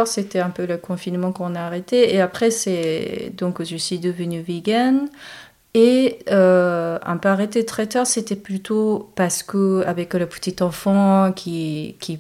c'était 0.06 0.40
un 0.40 0.50
peu 0.50 0.66
le 0.66 0.78
confinement 0.78 1.32
qu'on 1.32 1.56
a 1.56 1.62
arrêté. 1.62 2.14
Et 2.14 2.22
après, 2.22 2.52
c'est 2.52 3.32
donc 3.36 3.64
je 3.64 3.76
suis 3.76 4.00
devenue 4.00 4.42
vegan. 4.42 5.08
Et 5.74 6.20
euh, 6.32 6.98
un 7.06 7.18
peu 7.18 7.30
arrêté 7.30 7.64
traiteur, 7.64 8.08
c'était 8.08 8.36
plutôt 8.36 9.12
parce 9.16 9.44
que 9.44 9.84
avec 9.86 10.16
le 10.16 10.26
petit 10.26 10.56
enfant 10.64 11.32
qui, 11.32 11.98
qui, 12.00 12.20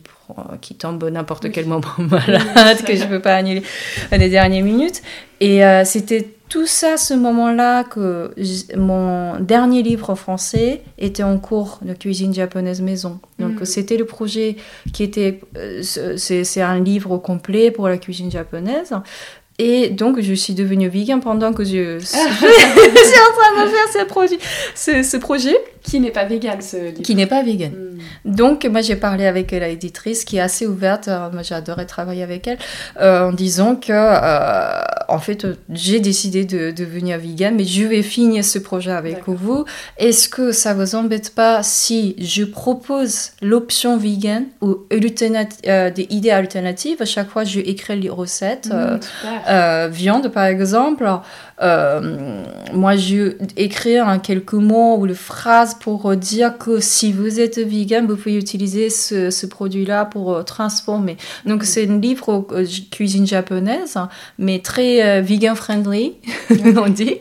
qui 0.61 0.75
tombe 0.75 1.03
n'importe 1.05 1.51
quel 1.51 1.65
moment 1.65 1.81
malade, 1.97 2.83
que 2.85 2.95
je 2.95 3.05
ne 3.05 3.09
peux 3.09 3.21
pas 3.21 3.35
annuler 3.35 3.63
les 4.11 4.29
dernières 4.29 4.63
minutes. 4.63 5.01
Et 5.39 5.65
euh, 5.65 5.85
c'était 5.85 6.36
tout 6.49 6.65
ça, 6.65 6.97
ce 6.97 7.13
moment-là, 7.13 7.83
que 7.83 8.31
mon 8.77 9.39
dernier 9.39 9.83
livre 9.83 10.09
en 10.09 10.15
français 10.15 10.81
était 10.97 11.23
en 11.23 11.37
cours 11.39 11.79
de 11.81 11.93
cuisine 11.93 12.33
japonaise 12.33 12.81
maison. 12.81 13.19
Donc, 13.39 13.61
mm. 13.61 13.65
c'était 13.65 13.97
le 13.97 14.05
projet 14.05 14.55
qui 14.93 15.03
était. 15.03 15.41
Euh, 15.57 15.81
c'est 15.83 16.61
un 16.61 16.79
livre 16.79 17.17
complet 17.17 17.71
pour 17.71 17.89
la 17.89 17.97
cuisine 17.97 18.31
japonaise. 18.31 18.93
Et 19.59 19.89
donc, 19.89 20.21
je 20.21 20.33
suis 20.33 20.53
devenue 20.53 20.87
vegan 20.87 21.19
pendant 21.19 21.51
que 21.51 21.63
je, 21.63 21.99
suis 21.99 22.17
en 22.19 22.29
train 22.29 23.65
de 23.65 23.69
faire 23.69 24.01
ce 24.01 24.05
projet. 24.05 24.37
Ce, 24.75 25.17
projet. 25.17 25.57
Qui 25.81 25.99
n'est 25.99 26.11
pas 26.11 26.25
vegan, 26.25 26.61
ce 26.61 26.77
livre. 26.77 27.01
Qui 27.01 27.15
n'est 27.15 27.25
pas 27.25 27.41
vegan. 27.41 27.71
Hmm. 27.71 27.86
Donc, 28.25 28.65
moi, 28.65 28.81
j'ai 28.81 28.95
parlé 28.95 29.25
avec 29.25 29.51
l'éditrice 29.51 30.25
qui 30.25 30.37
est 30.37 30.41
assez 30.41 30.65
ouverte. 30.65 31.07
Moi, 31.07 31.41
j'adorais 31.43 31.85
travailler 31.85 32.23
avec 32.23 32.47
elle 32.47 32.57
euh, 32.99 33.29
en 33.29 33.31
disant 33.31 33.75
que, 33.75 33.91
euh, 33.91 34.81
en 35.07 35.19
fait, 35.19 35.47
j'ai 35.69 35.99
décidé 35.99 36.45
de, 36.45 36.71
devenir 36.71 37.17
vegan, 37.17 37.55
mais 37.55 37.65
je 37.65 37.83
vais 37.83 38.01
finir 38.01 38.43
ce 38.43 38.59
projet 38.59 38.91
avec 38.91 39.27
vous. 39.27 39.65
Est-ce 39.97 40.29
que 40.29 40.51
ça 40.51 40.73
vous 40.73 40.95
embête 40.95 41.33
pas 41.33 41.63
si 41.63 42.15
je 42.19 42.43
propose 42.43 43.31
l'option 43.41 43.97
vegan 43.97 44.45
ou 44.61 44.77
euh, 44.91 45.89
des 45.89 46.07
idées 46.09 46.31
alternatives? 46.31 47.01
À 47.01 47.05
chaque 47.05 47.29
fois, 47.29 47.43
je 47.43 47.59
écris 47.59 47.99
les 47.99 48.09
recettes. 48.09 48.69
Hmm, 48.71 48.99
euh, 49.49 49.87
viande, 49.91 50.29
par 50.29 50.45
exemple, 50.45 51.09
euh, 51.61 52.43
moi, 52.73 52.95
je 52.95 53.35
écrire 53.55 54.07
en 54.07 54.19
quelques 54.19 54.53
mots 54.53 54.97
ou 54.97 55.05
une 55.05 55.15
phrase 55.15 55.75
pour 55.75 56.15
dire 56.15 56.57
que 56.57 56.79
si 56.79 57.11
vous 57.11 57.39
êtes 57.39 57.57
vegan, 57.57 57.86
vous 58.07 58.15
pouvez 58.15 58.37
utiliser 58.37 58.89
ce, 58.89 59.45
produit-là 59.45 60.05
pour 60.05 60.33
euh, 60.33 60.43
transformer. 60.43 61.17
Donc, 61.45 61.63
c'est 61.63 61.87
un 61.87 61.99
livre 61.99 62.45
cuisine 62.91 63.25
japonaise, 63.25 63.97
mais 64.37 64.59
très 64.59 65.21
vegan 65.21 65.55
friendly, 65.55 66.15
on 66.77 66.89
dit. 66.89 67.15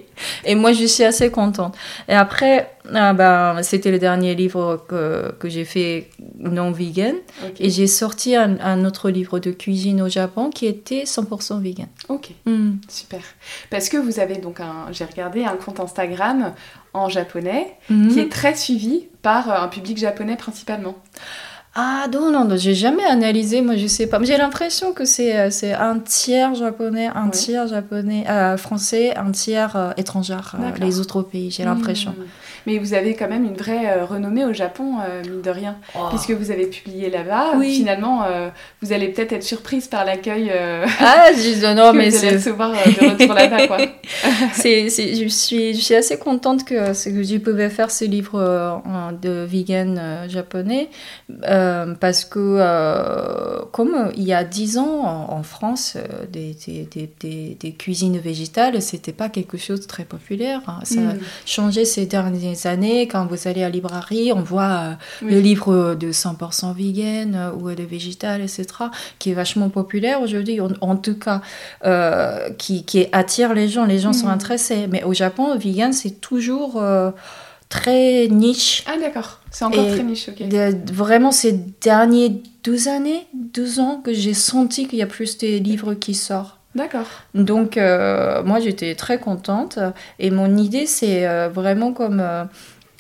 Et 0.44 0.54
moi, 0.54 0.72
je 0.72 0.84
suis 0.84 1.04
assez 1.04 1.30
contente. 1.30 1.74
Et 2.08 2.14
après, 2.14 2.75
ah 2.94 3.12
ben, 3.12 3.62
c'était 3.62 3.90
le 3.90 3.98
dernier 3.98 4.34
livre 4.34 4.84
que, 4.88 5.32
que 5.38 5.48
j'ai 5.48 5.64
fait 5.64 6.10
non 6.38 6.70
vegan. 6.70 7.16
Et 7.58 7.70
j'ai 7.70 7.86
sorti 7.86 8.36
un, 8.36 8.58
un, 8.60 8.84
autre 8.84 9.10
livre 9.10 9.38
de 9.38 9.50
cuisine 9.50 10.02
au 10.02 10.08
Japon 10.08 10.50
qui 10.50 10.66
était 10.66 11.04
100% 11.04 11.60
vegan. 11.60 11.88
Ok, 12.08 12.30
hmm. 12.44 12.72
super. 12.88 13.20
Parce 13.70 13.88
que 13.88 13.96
vous 13.96 14.20
avez 14.20 14.36
donc 14.36 14.60
un, 14.60 14.86
j'ai 14.92 15.04
regardé 15.04 15.44
un 15.44 15.56
compte 15.56 15.80
Instagram 15.80 16.52
en 16.96 17.08
japonais 17.08 17.76
mhm. 17.90 18.08
qui 18.08 18.20
est 18.20 18.30
très 18.30 18.54
suivi 18.54 19.06
par 19.22 19.50
un 19.50 19.68
public 19.68 19.98
japonais 19.98 20.36
principalement. 20.36 20.96
Ah 21.78 22.06
non, 22.10 22.30
non, 22.30 22.46
non 22.46 22.56
j'ai 22.56 22.74
jamais 22.74 23.04
analysé, 23.04 23.60
moi 23.60 23.76
je 23.76 23.86
sais 23.86 24.06
pas. 24.06 24.18
J'ai 24.22 24.38
l'impression 24.38 24.94
que 24.94 25.04
c'est, 25.04 25.36
euh, 25.36 25.50
c'est 25.50 25.74
un 25.74 25.98
tiers 25.98 26.54
japonais, 26.54 27.08
un 27.14 27.28
tiers 27.28 27.68
japonais, 27.68 28.24
euh, 28.30 28.56
français, 28.56 29.14
un 29.14 29.30
tiers 29.30 29.76
euh, 29.76 29.90
étranger, 29.98 30.38
les 30.80 31.00
autres 31.00 31.20
pays, 31.20 31.50
j'ai 31.50 31.64
l'impression. 31.64 32.12
Hmm. 32.12 32.24
Mais 32.66 32.78
vous 32.78 32.94
avez 32.94 33.14
quand 33.14 33.28
même 33.28 33.44
une 33.44 33.54
vraie 33.54 33.86
euh, 33.86 34.04
renommée 34.04 34.44
au 34.44 34.52
Japon, 34.52 34.96
euh, 35.00 35.22
mine 35.22 35.40
de 35.40 35.50
rien, 35.50 35.76
oh. 35.94 36.08
puisque 36.10 36.32
vous 36.32 36.50
avez 36.50 36.66
publié 36.66 37.10
là-bas. 37.10 37.52
Oui. 37.56 37.76
Finalement, 37.76 38.24
euh, 38.24 38.48
vous 38.82 38.92
allez 38.92 39.08
peut-être 39.08 39.32
être 39.32 39.44
surprise 39.44 39.86
par 39.86 40.04
l'accueil. 40.04 40.50
ah, 40.98 41.28
je 41.32 41.54
dis 41.54 41.74
non, 41.76 41.92
mais 41.94 42.10
c'est. 42.10 42.30
recevoir 42.30 42.72
de 42.72 43.10
retour 43.10 43.34
là-bas, 43.34 43.68
quoi. 43.68 43.78
c'est, 44.52 44.88
je, 44.88 45.28
suis, 45.28 45.74
je 45.74 45.80
suis 45.80 45.94
assez 45.94 46.18
contente 46.18 46.64
que, 46.64 46.88
que 46.88 47.22
je 47.22 47.36
pouvais 47.38 47.70
faire 47.70 47.92
ce 47.92 48.04
livre 48.04 48.82
de 49.22 49.46
vegan 49.48 50.26
japonais, 50.28 50.88
parce 52.00 52.24
que, 52.24 53.64
comme 53.72 54.10
il 54.16 54.24
y 54.24 54.32
a 54.32 54.44
dix 54.44 54.78
ans 54.78 55.26
en, 55.30 55.42
France, 55.42 55.96
des, 56.32 56.56
des, 56.66 57.08
des, 57.20 57.56
des, 57.58 57.72
cuisines 57.72 58.18
végétales, 58.18 58.80
c'était 58.82 59.12
pas 59.12 59.28
quelque 59.28 59.56
chose 59.56 59.80
de 59.80 59.86
très 59.86 60.04
populaire. 60.04 60.60
Hein. 60.66 60.80
Ça 60.84 61.00
a 61.00 61.14
mm. 61.14 61.20
changé 61.44 61.84
ces 61.84 62.06
derniers 62.06 62.66
années, 62.66 63.08
quand 63.08 63.26
vous 63.26 63.48
allez 63.48 63.62
à 63.62 63.66
la 63.66 63.70
librairie, 63.70 64.32
on 64.32 64.42
voit 64.42 64.62
euh, 64.62 64.94
le 65.22 65.40
livre 65.40 65.94
de 65.94 66.12
100% 66.12 66.74
vegan 66.74 67.34
euh, 67.34 67.52
ou 67.52 67.74
de 67.74 67.82
végétal, 67.82 68.40
etc., 68.40 68.66
qui 69.18 69.30
est 69.30 69.34
vachement 69.34 69.68
populaire 69.68 70.20
aujourd'hui, 70.20 70.60
en, 70.60 70.96
tout 70.96 71.18
cas, 71.18 71.42
euh, 71.84 72.50
qui, 72.58 72.84
qui, 72.84 73.06
attire 73.12 73.54
les 73.54 73.68
gens. 73.68 73.84
Les 73.84 73.98
gens 73.98 74.12
sont 74.12 74.26
mhm. 74.26 74.32
intéressés. 74.32 74.86
Mais 74.90 75.02
au 75.04 75.12
Japon, 75.14 75.56
vegan, 75.58 75.92
c'est 75.92 76.20
toujours 76.20 76.82
très 77.68 78.28
niche. 78.28 78.84
Ah 78.86 78.98
d'accord, 79.00 79.40
c'est 79.56 79.64
encore 79.64 79.86
très 79.86 80.02
niche, 80.02 80.28
ok. 80.28 80.44
vraiment 80.92 81.32
ces 81.32 81.52
derniers 81.80 82.42
12 82.62 82.88
années, 82.88 83.26
12 83.32 83.80
ans 83.80 84.02
que 84.04 84.12
j'ai 84.12 84.34
senti 84.34 84.86
qu'il 84.86 84.98
y 84.98 85.02
a 85.02 85.06
plus 85.06 85.38
de 85.38 85.46
livres 85.46 85.94
qui 85.94 86.12
sortent. 86.12 86.58
D'accord. 86.74 87.06
Donc, 87.32 87.78
euh, 87.78 88.42
moi, 88.42 88.60
j'étais 88.60 88.94
très 88.94 89.18
contente. 89.18 89.78
Et 90.18 90.30
mon 90.30 90.58
idée, 90.58 90.84
c'est 90.84 91.26
euh, 91.26 91.48
vraiment 91.48 91.94
comme 91.94 92.22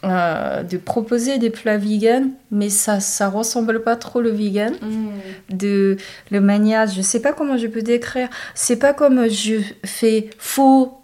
euh, 0.04 0.62
de 0.62 0.78
proposer 0.78 1.36
des 1.36 1.50
plats 1.50 1.76
vegan, 1.76 2.30
mais 2.50 2.70
ça 2.70 3.00
ça 3.00 3.28
ressemble 3.28 3.82
pas 3.82 3.96
trop 3.96 4.22
le 4.22 4.30
vegan. 4.30 4.72
Mm. 4.80 5.56
De 5.56 5.98
le 6.30 6.40
maniage, 6.40 6.94
je 6.96 7.02
sais 7.02 7.20
pas 7.20 7.34
comment 7.34 7.58
je 7.58 7.66
peux 7.66 7.82
décrire. 7.82 8.30
C'est 8.54 8.78
pas 8.78 8.94
comme 8.94 9.28
je 9.28 9.56
fais 9.84 10.30
faux 10.38 11.02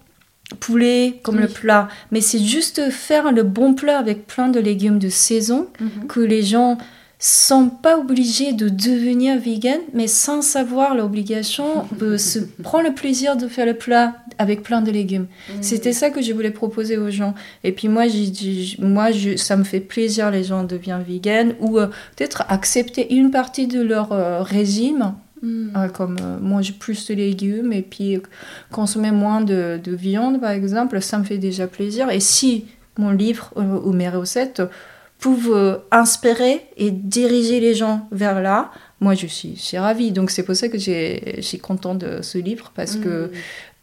poulet 0.54 1.20
comme 1.22 1.38
le 1.38 1.48
plat, 1.48 1.88
mais 2.10 2.20
c'est 2.20 2.38
juste 2.38 2.90
faire 2.90 3.32
le 3.32 3.42
bon 3.42 3.74
plat 3.74 3.98
avec 3.98 4.26
plein 4.26 4.48
de 4.48 4.60
légumes 4.60 4.98
de 4.98 5.08
saison 5.08 5.68
mm-hmm. 5.80 6.06
que 6.06 6.20
les 6.20 6.42
gens 6.42 6.78
sont 7.24 7.68
pas 7.68 7.98
obligés 7.98 8.52
de 8.52 8.68
devenir 8.68 9.38
vegan, 9.38 9.78
mais 9.94 10.08
sans 10.08 10.42
savoir 10.42 10.96
l'obligation 10.96 11.86
se 12.18 12.40
prendre 12.64 12.88
le 12.88 12.94
plaisir 12.94 13.36
de 13.36 13.46
faire 13.46 13.64
le 13.64 13.74
plat 13.74 14.16
avec 14.38 14.64
plein 14.64 14.82
de 14.82 14.90
légumes. 14.90 15.28
C'était 15.60 15.92
ça 15.92 16.10
que 16.10 16.20
je 16.20 16.32
voulais 16.32 16.50
proposer 16.50 16.96
aux 16.96 17.10
gens. 17.10 17.34
Et 17.62 17.70
puis 17.70 17.86
moi, 17.86 18.06
moi 18.80 19.12
je, 19.12 19.36
ça 19.36 19.56
me 19.56 19.62
fait 19.62 19.78
plaisir 19.78 20.32
les 20.32 20.42
gens 20.42 20.64
deviennent 20.64 21.04
vegan 21.04 21.54
ou 21.60 21.78
euh, 21.78 21.86
peut-être 22.16 22.42
accepter 22.48 23.14
une 23.14 23.30
partie 23.30 23.68
de 23.68 23.80
leur 23.80 24.10
euh, 24.10 24.42
régime. 24.42 25.14
Mm. 25.42 25.76
Euh, 25.76 25.88
comme 25.88 26.16
manger 26.40 26.72
plus 26.72 27.08
de 27.08 27.14
légumes 27.14 27.72
et 27.72 27.82
puis 27.82 28.22
consommer 28.70 29.10
moins 29.10 29.40
de, 29.40 29.80
de, 29.82 29.92
viande 29.92 30.40
par 30.40 30.50
exemple, 30.50 31.02
ça 31.02 31.18
me 31.18 31.24
fait 31.24 31.38
déjà 31.38 31.66
plaisir. 31.66 32.10
Et 32.10 32.20
si 32.20 32.66
mon 32.96 33.10
livre 33.10 33.50
ou 33.56 33.92
mes 33.92 34.08
recettes 34.08 34.62
peuvent 35.18 35.80
inspirer 35.90 36.66
et 36.76 36.90
diriger 36.92 37.58
les 37.58 37.74
gens 37.74 38.06
vers 38.12 38.40
là, 38.40 38.70
moi 39.00 39.14
je 39.14 39.26
suis, 39.26 39.56
je 39.56 39.62
suis 39.62 39.78
ravie. 39.78 40.12
Donc 40.12 40.30
c'est 40.30 40.44
pour 40.44 40.54
ça 40.54 40.68
que 40.68 40.78
je 40.78 41.40
suis 41.40 41.58
contente 41.58 41.98
de 41.98 42.22
ce 42.22 42.38
livre 42.38 42.70
parce 42.76 42.94
que 42.94 43.26
mm. 43.26 43.30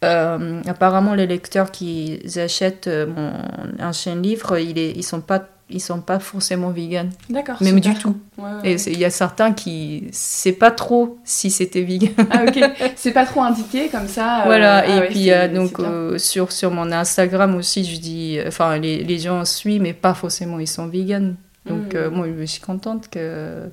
euh, 0.04 0.62
apparemment 0.66 1.14
les 1.14 1.26
lecteurs 1.26 1.70
qui 1.70 2.20
achètent 2.36 2.86
euh, 2.86 3.06
mon 3.06 3.84
ancien 3.84 4.16
livre, 4.16 4.58
ils, 4.58 4.78
ils 4.78 5.04
sont 5.04 5.20
pas 5.20 5.46
ils 5.70 5.80
sont 5.80 6.00
pas 6.00 6.18
forcément 6.18 6.70
vegan. 6.70 7.10
D'accord. 7.28 7.56
Même 7.62 7.80
du 7.80 7.94
tout. 7.94 8.16
Et 8.64 8.74
il 8.74 8.98
y 8.98 9.04
a 9.04 9.10
certains 9.10 9.52
qui 9.52 10.08
c'est 10.12 10.52
pas 10.52 10.70
trop 10.70 11.18
si 11.24 11.50
c'était 11.50 11.82
vegan. 11.82 12.10
ah 12.30 12.44
ok. 12.46 12.60
C'est 12.96 13.12
pas 13.12 13.26
trop 13.26 13.42
indiqué 13.42 13.88
comme 13.88 14.08
ça. 14.08 14.42
Euh, 14.42 14.44
voilà. 14.46 14.84
Ah 14.86 15.04
et 15.04 15.08
puis 15.08 15.30
euh, 15.30 15.48
donc 15.48 15.78
euh, 15.78 16.18
sur 16.18 16.52
sur 16.52 16.70
mon 16.70 16.90
Instagram 16.90 17.54
aussi, 17.54 17.84
je 17.84 18.00
dis, 18.00 18.38
enfin 18.46 18.78
les, 18.78 19.02
les, 19.04 19.18
gens 19.18 19.44
suivent, 19.44 19.82
mais 19.82 19.92
pas 19.92 20.14
forcément 20.14 20.58
ils 20.58 20.68
sont 20.68 20.86
vegan. 20.86 21.36
Donc 21.66 21.94
hmm. 21.94 22.08
moi 22.08 22.26
je 22.38 22.44
suis 22.44 22.60
contente 22.60 23.08
que. 23.08 23.68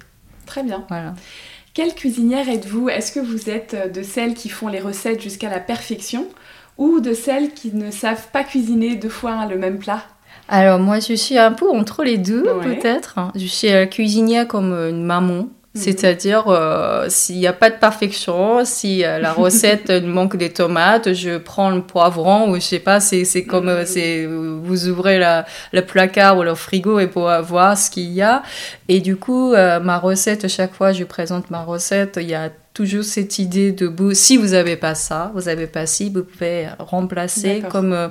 Très 0.46 0.64
bien. 0.64 0.86
Voilà. 0.90 1.14
Quelle 1.74 1.94
cuisinière 1.94 2.50
êtes-vous? 2.50 2.90
Est-ce 2.90 3.12
que 3.12 3.20
vous 3.20 3.50
êtes 3.50 3.94
de 3.94 4.02
celles 4.02 4.34
qui 4.34 4.50
font 4.50 4.68
les 4.68 4.80
recettes 4.80 5.22
jusqu'à 5.22 5.50
la 5.50 5.60
perfection 5.60 6.28
ou 6.78 7.00
de 7.00 7.14
celles 7.14 7.54
qui 7.54 7.74
ne 7.74 7.92
savent 7.92 8.28
pas 8.32 8.44
cuisiner 8.44 8.96
deux 8.96 9.10
fois 9.10 9.46
le 9.46 9.58
même 9.58 9.78
plat? 9.78 10.04
Alors 10.48 10.80
moi 10.80 11.00
je 11.00 11.14
suis 11.14 11.38
un 11.38 11.52
peu 11.52 11.70
entre 11.70 12.04
les 12.04 12.18
deux 12.18 12.44
peut-être. 12.62 13.20
Je 13.36 13.46
suis 13.46 13.70
cuisinière 13.90 14.48
comme 14.48 14.72
une 14.74 15.04
maman. 15.04 15.48
C'est-à-dire, 15.78 16.46
euh, 16.48 17.06
s'il 17.08 17.38
n'y 17.38 17.48
a 17.48 17.54
pas 17.54 17.70
de 17.70 17.76
perfection, 17.76 18.66
si 18.66 19.06
euh, 19.06 19.20
la 19.20 19.32
recette 19.34 19.90
manque 20.04 20.36
des 20.36 20.52
tomates, 20.52 21.14
je 21.14 21.38
prends 21.38 21.70
le 21.70 21.82
poivron 21.82 22.50
ou 22.50 22.56
je 22.56 22.62
sais 22.62 22.80
pas, 22.80 23.00
c'est, 23.00 23.24
c'est 23.26 23.46
comme 23.46 23.70
euh, 23.70 23.86
c'est, 23.86 24.26
vous 24.26 24.88
ouvrez 24.88 25.20
la, 25.20 25.46
le 25.72 25.84
placard 25.84 26.38
ou 26.38 26.44
le 26.44 26.56
frigo 26.56 27.00
et 27.00 27.08
pour 27.08 27.32
voir 27.44 27.78
ce 27.78 27.92
qu'il 27.92 28.12
y 28.12 28.22
a. 28.22 28.42
Et 28.90 29.00
du 29.00 29.16
coup, 29.18 29.52
ma 29.54 30.00
recette, 30.00 30.48
chaque 30.48 30.74
fois 30.74 30.92
je 30.92 31.04
présente 31.04 31.50
ma 31.52 31.64
recette, 31.64 32.18
il 32.22 32.30
y 32.30 32.36
a 32.36 32.50
toujours 32.78 33.04
cette 33.04 33.40
idée 33.40 33.72
de 33.72 33.92
si 34.14 34.38
vous 34.38 34.50
n'avez 34.50 34.76
pas 34.76 34.94
ça, 34.94 35.32
vous 35.34 35.44
n'avez 35.44 35.66
pas 35.66 35.88
ci, 35.88 36.12
vous 36.12 36.24
pouvez 36.24 36.68
remplacer 36.78 37.64
comme 37.72 37.92
euh, 37.92 38.08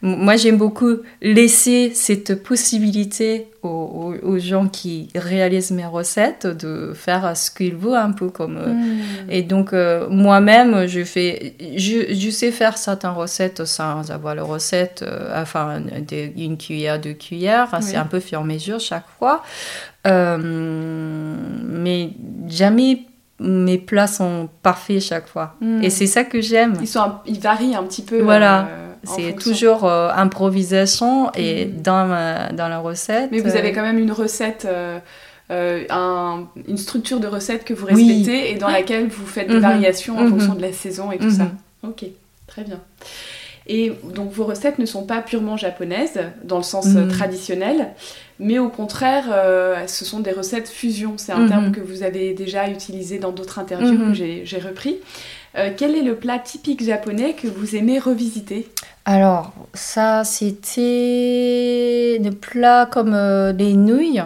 moi 0.00 0.36
j'aime 0.36 0.56
beaucoup 0.56 1.00
laisser 1.20 1.92
cette 1.94 2.42
possibilité 2.42 3.48
aux, 3.62 4.14
aux, 4.22 4.38
gens 4.38 4.68
qui 4.68 5.10
réalisent 5.14 5.70
mes 5.70 5.84
recettes 5.84 6.46
de 6.46 6.92
faire 6.94 7.36
ce 7.36 7.50
qu'ils 7.50 7.76
veulent 7.76 7.96
un 7.96 8.12
peu 8.12 8.30
comme 8.30 8.56
euh, 8.56 8.72
hmm. 8.72 9.28
et 9.28 9.42
donc 9.42 9.74
euh, 9.74 10.08
moi-même 10.08 10.86
je 10.86 11.04
fais 11.04 11.54
je, 11.76 12.14
je, 12.14 12.30
sais 12.30 12.52
faire 12.52 12.78
certaines 12.78 13.10
recettes 13.10 13.66
sans 13.66 14.10
avoir 14.10 14.34
la 14.34 14.44
recette 14.44 15.04
enfin 15.34 15.82
une 16.36 16.56
cuillère 16.56 16.98
deux 16.98 17.12
cuillères 17.12 17.68
c'est 17.82 17.96
un 17.96 18.06
peu 18.06 18.20
fait 18.20 18.36
en 18.36 18.44
mesure 18.44 18.80
chaque 18.80 19.08
fois 19.18 19.42
mais 20.06 22.10
jamais 22.48 23.04
mes 23.40 23.78
plats 23.78 24.06
sont 24.06 24.48
parfaits 24.62 25.00
chaque 25.00 25.26
fois. 25.26 25.54
Hmm. 25.60 25.82
Et 25.82 25.90
c'est 25.90 26.06
ça 26.06 26.24
que 26.24 26.40
j'aime. 26.40 26.74
Ils, 26.80 26.88
sont 26.88 27.12
ils 27.26 27.40
varient 27.40 27.74
un 27.74 27.82
petit 27.84 28.02
peu. 28.02 28.20
Voilà. 28.20 28.66
Euh, 28.66 28.92
c'est 29.04 29.36
toujours 29.36 29.84
euh, 29.84 30.10
improvisation 30.14 31.30
et 31.34 31.66
hmm. 31.66 31.82
dans, 31.82 32.48
dans 32.56 32.68
la 32.68 32.78
recette. 32.78 33.30
Mais 33.30 33.40
vous 33.40 33.56
avez 33.56 33.70
euh, 33.70 33.74
quand 33.74 33.82
même 33.82 33.98
une 33.98 34.12
recette, 34.12 34.66
un, 35.50 36.44
une 36.66 36.78
structure 36.78 37.20
de 37.20 37.26
recette 37.26 37.64
que 37.64 37.74
vous 37.74 37.86
respectez 37.86 38.50
et 38.50 38.54
dans 38.56 38.68
laquelle 38.68 39.08
vous 39.08 39.26
faites 39.26 39.48
des 39.48 39.54
mhm. 39.54 39.60
variations 39.60 40.18
en 40.18 40.22
mhm. 40.22 40.30
fonction 40.30 40.54
de 40.54 40.62
la 40.62 40.72
saison 40.72 41.12
et 41.12 41.18
tout 41.18 41.30
ça. 41.30 41.44
Mhm. 41.44 41.90
Ok, 41.90 42.04
très 42.46 42.62
bien. 42.64 42.80
Et 43.68 43.92
donc 44.14 44.30
vos 44.30 44.44
recettes 44.44 44.78
ne 44.78 44.86
sont 44.86 45.04
pas 45.04 45.20
purement 45.20 45.56
japonaises 45.56 46.20
dans 46.44 46.58
le 46.58 46.62
sens 46.62 46.88
traditionnel, 47.10 47.88
mais 48.38 48.58
au 48.58 48.68
contraire, 48.68 49.24
euh, 49.30 49.86
ce 49.86 50.04
sont 50.04 50.20
des 50.20 50.32
recettes 50.32 50.68
fusion. 50.68 51.14
C'est 51.16 51.32
un 51.32 51.48
terme 51.48 51.66
mhm. 51.66 51.72
que 51.72 51.80
vous 51.80 52.02
avez 52.02 52.34
déjà 52.34 52.68
utilisé 52.68 53.18
dans 53.18 53.32
d'autres 53.32 53.58
interviews 53.58 53.96
que 53.96 54.04
mhm. 54.04 54.44
j'ai 54.44 54.58
repris. 54.58 54.98
Euh, 55.56 55.70
quel 55.74 55.94
est 55.94 56.02
le 56.02 56.16
plat 56.16 56.38
typique 56.38 56.84
japonais 56.84 57.32
que 57.32 57.48
vous 57.48 57.76
aimez 57.76 57.98
revisiter? 57.98 58.68
Alors, 59.06 59.52
ça, 59.72 60.24
c'était 60.24 62.18
des 62.20 62.30
plats 62.30 62.86
comme 62.90 63.14
euh, 63.14 63.52
des 63.52 63.72
nouilles, 63.72 64.22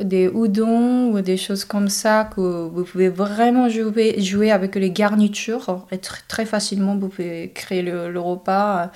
des 0.00 0.26
udon 0.26 1.12
ou 1.12 1.20
des 1.20 1.36
choses 1.36 1.64
comme 1.64 1.88
ça 1.88 2.30
que 2.34 2.40
vous 2.40 2.84
pouvez 2.84 3.08
vraiment 3.08 3.68
jouer, 3.68 4.20
jouer 4.20 4.50
avec 4.50 4.74
les 4.76 4.90
garnitures. 4.90 5.86
Et 5.90 5.98
très, 5.98 6.44
facilement, 6.46 6.96
vous 6.96 7.08
pouvez 7.08 7.52
créer 7.54 7.82
le 7.82 8.18
repas 8.20 8.90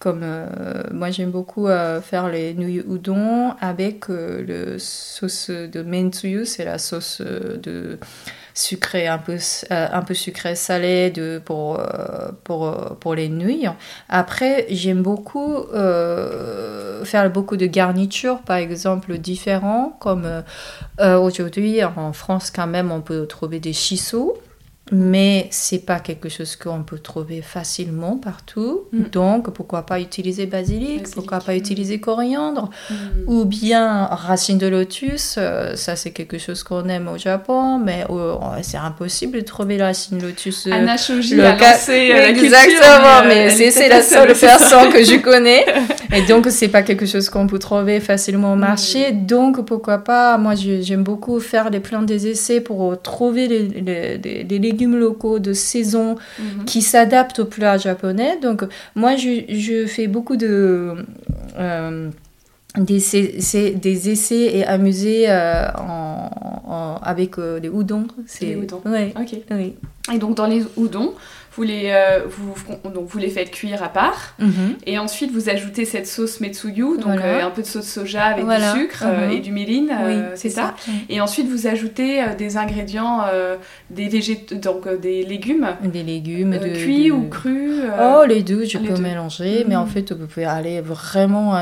comme 0.00 0.22
euh, 0.24 0.82
moi 0.92 1.10
j'aime 1.10 1.30
beaucoup 1.30 1.68
euh, 1.68 2.00
faire 2.00 2.28
les 2.28 2.54
nouilles 2.54 2.82
udon 2.88 3.52
avec 3.60 4.08
euh, 4.08 4.42
le 4.42 4.78
sauce 4.78 5.50
de 5.50 5.82
mentsuyu, 5.82 6.46
c'est 6.46 6.64
la 6.64 6.78
sauce 6.78 7.20
de 7.20 7.98
sucré 8.54 9.06
un 9.06 9.18
peu 9.18 9.36
un 9.70 10.02
peu 10.02 10.14
sucré 10.14 10.54
salé 10.54 11.10
de 11.10 11.40
pour 11.44 11.80
pour 12.44 12.96
pour 13.00 13.14
les 13.14 13.28
nouilles. 13.28 13.68
Après, 14.08 14.66
j'aime 14.70 15.02
beaucoup 15.02 15.64
faire 17.04 17.30
beaucoup 17.32 17.56
de 17.56 17.66
garnitures 17.66 18.40
par 18.40 18.56
exemple 18.56 19.18
différents 19.18 19.96
comme 20.00 20.26
aujourd'hui 21.00 21.82
en 21.84 22.12
France 22.12 22.50
quand 22.50 22.66
même 22.66 22.92
on 22.92 23.00
peut 23.00 23.26
trouver 23.26 23.60
des 23.60 23.72
shiso 23.72 24.36
mais 24.92 25.46
c'est 25.50 25.84
pas 25.86 26.00
quelque 26.00 26.28
chose 26.28 26.56
qu'on 26.56 26.82
peut 26.82 26.98
trouver 26.98 27.42
facilement 27.42 28.16
partout. 28.16 28.82
Mm. 28.92 29.02
Donc, 29.12 29.50
pourquoi 29.50 29.86
pas 29.86 30.00
utiliser 30.00 30.46
basilic, 30.46 31.08
pourquoi 31.14 31.38
pas 31.38 31.54
utiliser 31.54 32.00
coriandre, 32.00 32.70
mm. 32.90 32.94
ou 33.26 33.44
bien 33.44 34.06
racine 34.06 34.58
de 34.58 34.66
lotus. 34.66 35.36
Euh, 35.38 35.76
ça, 35.76 35.94
c'est 35.96 36.10
quelque 36.10 36.38
chose 36.38 36.62
qu'on 36.62 36.88
aime 36.88 37.08
au 37.08 37.18
Japon, 37.18 37.78
mais 37.78 38.04
oh, 38.08 38.40
c'est 38.62 38.78
impossible 38.78 39.38
de 39.38 39.44
trouver 39.44 39.78
la 39.78 39.86
racine 39.86 40.18
de 40.18 40.26
lotus. 40.26 40.66
Euh, 40.66 40.72
Anna 40.72 40.96
Shoji 40.96 41.40
a 41.40 41.56
lancé 41.56 42.10
euh, 42.12 42.28
Exactement, 42.28 43.28
mais, 43.28 43.50
c'est 43.50 43.88
la 43.88 44.02
seule 44.02 44.34
personne 44.34 44.92
que 44.92 45.04
je 45.04 45.16
connais. 45.22 45.64
Et 46.12 46.22
donc, 46.22 46.48
c'est 46.50 46.68
pas 46.68 46.82
quelque 46.82 47.06
chose 47.06 47.30
qu'on 47.30 47.46
peut 47.46 47.60
trouver 47.60 48.00
facilement 48.00 48.54
au 48.54 48.56
mm. 48.56 48.60
marché. 48.60 49.12
Donc, 49.12 49.64
pourquoi 49.64 49.98
pas, 49.98 50.36
moi, 50.36 50.54
j'aime 50.56 51.04
beaucoup 51.04 51.38
faire 51.38 51.70
des 51.70 51.80
plans 51.80 52.02
des 52.02 52.26
essais 52.26 52.60
pour 52.60 53.00
trouver 53.00 53.46
les, 53.46 53.68
les, 53.68 54.44
les 54.44 54.58
légumes 54.58 54.79
locaux 54.86 55.38
de 55.38 55.52
saison 55.52 56.16
mhm. 56.38 56.64
qui 56.64 56.82
s'adaptent 56.82 57.40
au 57.40 57.44
plat 57.44 57.78
japonais. 57.78 58.38
Donc, 58.40 58.64
moi, 58.94 59.16
je, 59.16 59.44
je 59.48 59.86
fais 59.86 60.06
beaucoup 60.06 60.36
de. 60.36 60.96
Euh, 61.58 62.10
des, 62.76 63.14
essais 64.08 64.56
et 64.56 64.64
amuser 64.64 65.28
euh, 65.28 65.66
en, 65.76 66.98
avec 67.02 67.38
euh, 67.38 67.58
des 67.60 67.68
udon. 67.68 68.06
C'est 68.26 68.52
udon. 68.52 68.80
Ok. 68.84 69.36
Oui. 69.50 69.74
Et 70.12 70.18
donc 70.18 70.36
dans 70.36 70.46
les 70.46 70.64
udon, 70.76 71.14
vous 71.52 71.62
les, 71.62 71.90
euh, 71.90 72.20
vous, 72.28 72.54
donc 72.90 73.08
vous 73.08 73.18
les 73.18 73.28
faites 73.28 73.50
cuire 73.50 73.82
à 73.82 73.88
part. 73.88 74.34
Mhm. 74.38 74.76
Et 74.86 74.98
ensuite, 74.98 75.32
vous 75.32 75.48
ajoutez 75.48 75.84
cette 75.84 76.06
sauce 76.06 76.40
metsuyu, 76.40 76.96
donc 76.98 77.18
euh, 77.18 77.42
un 77.42 77.50
peu 77.50 77.62
de 77.62 77.66
sauce 77.66 77.86
soja 77.86 78.24
avec 78.24 78.46
du 78.46 78.80
sucre 78.80 79.04
euh, 79.04 79.26
mhm. 79.26 79.32
et 79.32 79.40
du 79.40 79.50
miline, 79.50 79.92
c'est 80.34 80.50
ça. 80.50 80.74
Et 81.08 81.20
ensuite, 81.20 81.48
vous 81.48 81.66
ajoutez 81.66 82.22
des 82.38 82.56
ingrédients, 82.56 83.22
des 83.90 84.08
végétaux, 84.08 84.54
donc 84.54 84.88
des 85.00 85.24
légumes. 85.24 85.68
Des 85.82 86.02
légumes. 86.02 86.58
De, 86.58 86.68
cuits 86.68 87.10
ou 87.10 87.28
crus. 87.28 87.82
oh, 88.00 88.22
les 88.28 88.42
deux, 88.42 88.64
je 88.64 88.78
peux 88.78 89.00
mélanger. 89.00 89.64
Mais 89.66 89.76
en 89.76 89.84
mhm. 89.84 89.90
fait, 89.90 90.12
vous 90.12 90.26
pouvez 90.26 90.46
aller 90.46 90.80
vraiment 90.80 91.56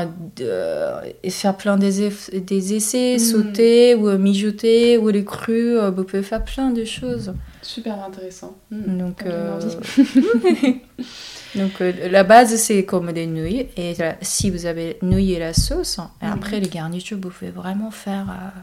et 1.23 1.29
faire 1.29 1.57
plein 1.57 1.77
des, 1.77 2.09
des 2.33 2.73
essais, 2.75 3.17
sauter 3.17 3.95
ou 3.95 4.09
mijoter 4.17 4.97
ou 4.97 5.09
les 5.09 5.25
crus. 5.25 5.77
vous 5.95 6.03
pouvez 6.03 6.21
faire 6.21 6.43
plein 6.43 6.69
de 6.69 6.85
choses. 6.85 7.33
Super 7.69 8.03
intéressant. 8.03 8.57
Hmm. 8.71 8.97
Donc, 8.97 9.21
euh, 9.27 9.59
Donc 11.55 11.81
euh, 11.81 12.09
la 12.09 12.23
base 12.23 12.55
c'est 12.55 12.83
comme 12.83 13.11
des 13.11 13.27
nouilles 13.27 13.67
et 13.77 13.93
si 14.21 14.49
vous 14.49 14.65
avez 14.65 14.97
nouilles 15.03 15.33
et 15.33 15.39
la 15.39 15.53
sauce, 15.53 15.99
et 16.23 16.25
mhm. 16.25 16.33
après 16.33 16.59
les 16.59 16.67
garnitures 16.67 17.19
vous 17.21 17.29
pouvez 17.29 17.51
vraiment 17.51 17.91
faire 17.91 18.27
euh, 18.31 18.59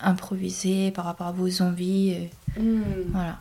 improviser 0.00 0.90
par 0.90 1.06
rapport 1.06 1.28
à 1.28 1.32
vos 1.32 1.62
envies. 1.62 2.28
Hmm. 2.58 2.82
Voilà. 3.10 3.38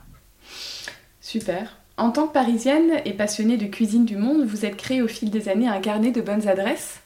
Super. 1.20 1.76
En 1.98 2.12
tant 2.12 2.28
que 2.28 2.34
parisienne 2.34 3.02
et 3.04 3.12
passionnée 3.12 3.58
de 3.58 3.66
cuisine 3.66 4.06
du 4.06 4.16
monde, 4.16 4.46
vous 4.46 4.64
êtes 4.64 4.78
créée 4.78 5.02
au 5.02 5.10
fil 5.10 5.30
des 5.30 5.50
années 5.50 5.68
un 5.68 5.82
carnet 5.82 6.12
de 6.12 6.22
bonnes 6.22 6.48
adresses 6.48 7.02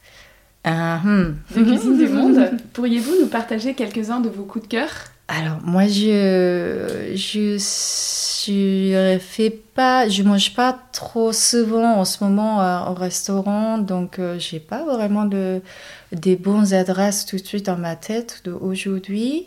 ah, 0.62 0.98
hmm. 1.02 1.34
de 1.56 1.64
cuisine 1.64 1.98
du 1.98 2.06
monde. 2.12 2.52
Pourriez-vous 2.72 3.20
nous 3.20 3.28
partager 3.28 3.74
quelques-uns 3.74 4.20
de 4.20 4.28
vos 4.28 4.44
coups 4.44 4.68
de 4.68 4.70
cœur? 4.70 5.09
Alors, 5.32 5.58
moi, 5.62 5.86
je, 5.86 7.12
je, 7.14 7.56
je 7.56 9.18
fais 9.20 9.50
pas, 9.50 10.08
je 10.08 10.24
mange 10.24 10.54
pas 10.54 10.76
trop 10.92 11.32
souvent 11.32 11.98
en 11.98 12.04
ce 12.04 12.24
moment 12.24 12.60
euh, 12.60 12.90
au 12.90 12.94
restaurant, 12.94 13.78
donc 13.78 14.18
euh, 14.18 14.40
j'ai 14.40 14.58
pas 14.58 14.84
vraiment 14.84 15.26
de, 15.26 15.62
des 16.10 16.34
bonnes 16.34 16.74
adresses 16.74 17.26
tout 17.26 17.36
de 17.36 17.44
suite 17.44 17.66
dans 17.66 17.76
ma 17.76 17.94
tête 17.94 18.42
d'aujourd'hui. 18.44 19.46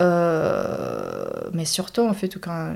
Euh, 0.00 1.24
mais 1.52 1.66
surtout, 1.66 2.02
en 2.02 2.14
fait, 2.14 2.36
quand 2.40 2.74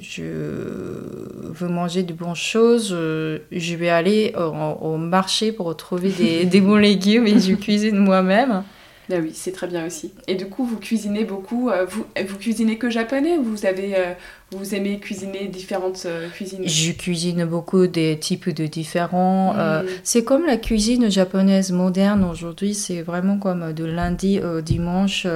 je 0.00 0.24
veux 0.24 1.68
manger 1.68 2.02
de 2.02 2.12
bonnes 2.12 2.34
choses, 2.34 2.88
je 2.88 3.76
vais 3.76 3.88
aller 3.88 4.34
au, 4.36 4.96
marché 4.96 5.52
pour 5.52 5.76
trouver 5.76 6.10
des, 6.10 6.44
des 6.56 6.60
bons 6.60 6.74
légumes 6.74 7.28
et 7.28 7.38
je 7.38 7.54
cuisine 7.54 7.98
moi-même. 7.98 8.64
Ah 9.10 9.16
oui, 9.20 9.32
c'est 9.34 9.52
très 9.52 9.66
bien 9.66 9.84
aussi. 9.86 10.12
Et 10.28 10.36
du 10.36 10.46
coup, 10.46 10.64
vous 10.64 10.78
cuisinez 10.78 11.24
beaucoup. 11.24 11.70
Euh, 11.70 11.84
vous, 11.86 12.04
vous 12.24 12.38
cuisinez 12.38 12.78
que 12.78 12.88
japonais 12.88 13.36
ou 13.36 13.42
vous 13.42 13.66
avez, 13.66 13.96
euh, 13.96 14.12
vous 14.52 14.76
aimez 14.76 15.00
cuisiner 15.00 15.48
différentes 15.48 16.04
euh, 16.06 16.28
cuisines? 16.28 16.62
Je 16.64 16.92
cuisine 16.92 17.44
beaucoup 17.44 17.88
des 17.88 18.16
types 18.18 18.48
de 18.48 18.66
différents. 18.66 19.54
Mm. 19.54 19.86
c'est 20.04 20.22
comme 20.22 20.46
la 20.46 20.56
cuisine 20.56 21.10
japonaise 21.10 21.72
moderne 21.72 22.22
aujourd'hui. 22.24 22.74
C'est 22.74 23.02
vraiment 23.02 23.38
comme 23.38 23.72
de 23.72 23.84
lundi 23.84 24.40
au 24.40 24.60
dimanche. 24.60 25.26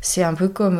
c'est 0.00 0.22
un 0.22 0.34
peu 0.34 0.48
comme 0.48 0.76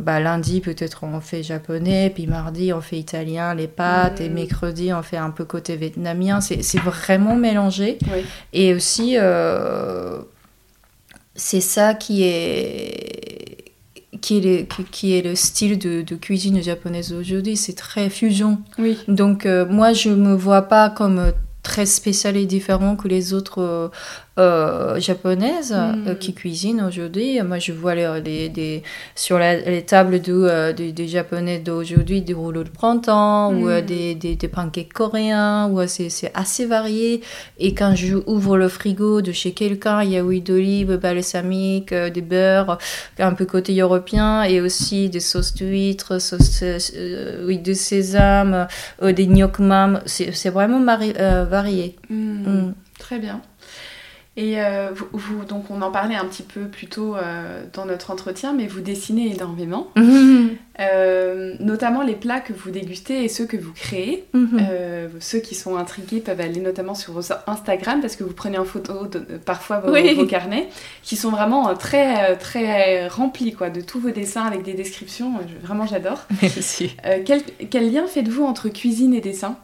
bah, 0.00 0.20
lundi 0.20 0.60
peut-être 0.60 1.02
on 1.02 1.20
fait 1.20 1.42
japonais, 1.42 2.10
puis 2.14 2.26
mardi 2.26 2.72
on 2.72 2.80
fait 2.80 2.98
italien, 2.98 3.54
les 3.54 3.68
pâtes, 3.68 4.20
et 4.20 4.28
mm. 4.28 4.34
mercredi 4.34 4.92
on 4.92 5.02
fait 5.02 5.16
un 5.16 5.30
peu 5.30 5.44
côté 5.44 5.76
vietnamien. 5.76 6.40
C'est, 6.40 6.78
vraiment 6.78 7.34
mélangé. 7.34 7.98
Et 8.52 8.74
aussi 8.74 9.16
c'est 11.34 11.60
ça 11.60 11.94
qui 11.94 12.22
est, 12.22 13.72
qui 14.20 14.38
est, 14.38 14.40
le, 14.40 14.82
qui 14.90 15.16
est 15.16 15.22
le 15.22 15.34
style 15.34 15.78
de, 15.78 16.02
de 16.02 16.14
cuisine 16.14 16.62
japonaise 16.62 17.12
aujourd'hui. 17.12 17.56
C'est 17.56 17.74
très 17.74 18.10
fusion. 18.10 18.58
Oui. 18.78 18.98
Donc, 19.08 19.46
euh, 19.46 19.66
moi, 19.66 19.92
je 19.92 20.10
ne 20.10 20.16
me 20.16 20.34
vois 20.34 20.62
pas 20.62 20.90
comme 20.90 21.32
très 21.62 21.86
spécial 21.86 22.36
et 22.36 22.46
différent 22.46 22.94
que 22.94 23.08
les 23.08 23.32
autres 23.32 23.90
euh, 24.38 24.98
japonaises 24.98 25.72
Mm. 25.72 26.16
qui 26.18 26.34
cuisinent 26.34 26.82
aujourd'hui. 26.82 27.40
Moi, 27.42 27.58
je 27.60 27.72
vois 27.72 27.94
les, 27.94 28.48
les- 28.48 28.82
sur 29.14 29.38
la- 29.38 29.60
les 29.60 29.82
tables 29.82 30.20
de, 30.20 30.32
euh, 30.34 30.72
des, 30.72 31.06
japonais 31.08 31.58
d'aujourd'hui 31.60 32.20
des 32.20 32.34
rouleaux 32.34 32.64
de 32.64 32.68
printemps 32.70 33.52
ou 33.52 33.68
euh, 33.68 33.80
Mm. 33.80 33.86
des, 33.86 34.14
des, 34.16 34.34
des 34.36 34.48
pancakes 34.48 34.92
coréens. 34.92 35.68
Ou, 35.70 35.80
euh, 35.80 35.86
c'est, 35.86 36.08
c'est 36.08 36.32
assez 36.34 36.66
varié. 36.66 37.20
Et 37.58 37.74
quand 37.74 37.94
je 37.94 38.16
ouvre 38.26 38.56
le 38.56 38.68
frigo 38.68 39.20
de 39.22 39.30
chez 39.32 39.52
quelqu'un, 39.52 40.02
il 40.02 40.10
y 40.10 40.16
a 40.16 40.22
huile 40.22 40.42
d'olive, 40.42 40.96
balsamique, 40.96 41.92
euh, 41.92 42.10
des 42.10 42.22
beurres, 42.22 42.78
un 43.18 43.34
peu 43.34 43.44
côté 43.46 43.78
européen 43.80 44.42
et 44.42 44.60
aussi 44.60 45.08
des 45.10 45.20
sauces 45.20 45.54
d'huîtres, 45.54 46.18
euh, 46.62 47.46
huile 47.46 47.62
de 47.62 47.72
sésame, 47.72 48.66
euh, 49.02 49.12
des 49.12 49.26
gnocchmam. 49.26 50.00
C'est, 50.06 50.34
c'est 50.34 50.50
vraiment 50.50 50.80
mari- 50.80 51.14
euh, 51.18 51.44
varié. 51.44 51.94
Mm. 52.10 52.14
Mm. 52.16 52.74
Très 52.98 53.18
bien. 53.18 53.40
Et 54.36 54.60
euh, 54.60 54.90
vous, 54.92 55.06
vous- 55.12 55.44
donc 55.44 55.70
on 55.70 55.80
en 55.80 55.92
parlait 55.92 56.16
un 56.16 56.24
petit 56.24 56.42
peu 56.42 56.62
plus 56.62 56.88
tôt 56.88 57.14
euh, 57.16 57.62
dans 57.72 57.86
notre 57.86 58.10
entretien, 58.10 58.52
mais 58.52 58.66
vous 58.66 58.80
dessinez 58.80 59.32
énormément, 59.34 59.88
Euh, 60.80 61.54
notamment 61.60 62.02
les 62.02 62.16
plats 62.16 62.40
que 62.40 62.52
vous 62.52 62.72
dégustez 62.72 63.22
et 63.22 63.28
ceux 63.28 63.46
que 63.46 63.56
vous 63.56 63.72
créez. 63.72 64.24
Mhm. 64.32 64.58
Ceux 65.20 65.38
qui 65.38 65.54
sont 65.54 65.76
intrigués 65.76 66.18
peuvent 66.18 66.40
aller 66.40 66.58
notamment 66.60 66.96
sur 66.96 67.12
vos 67.12 67.32
Instagram 67.46 68.00
parce 68.00 68.16
que 68.16 68.24
vous 68.24 68.32
prenez 68.32 68.58
en 68.58 68.64
photo 68.64 69.06
de- 69.06 69.20
parfois 69.38 69.78
vos, 69.78 69.92
Oui. 69.92 70.14
vos 70.14 70.26
carnets 70.26 70.68
qui 71.04 71.14
sont 71.14 71.30
vraiment 71.30 71.72
très 71.76 72.36
très 72.38 73.06
remplis 73.06 73.52
quoi 73.52 73.70
de 73.70 73.80
tous 73.82 74.00
vos 74.00 74.10
dessins 74.10 74.42
avec 74.42 74.64
des 74.64 74.74
descriptions. 74.74 75.32
Je- 75.48 75.64
Vraiment 75.64 75.86
j'adore. 75.86 76.24
Merci. 76.42 76.96
Quel, 77.24 77.42
quel 77.70 77.92
lien 77.92 78.08
faites-vous 78.08 78.44
entre 78.44 78.68
cuisine 78.68 79.14
et 79.14 79.20
dessin? 79.20 79.56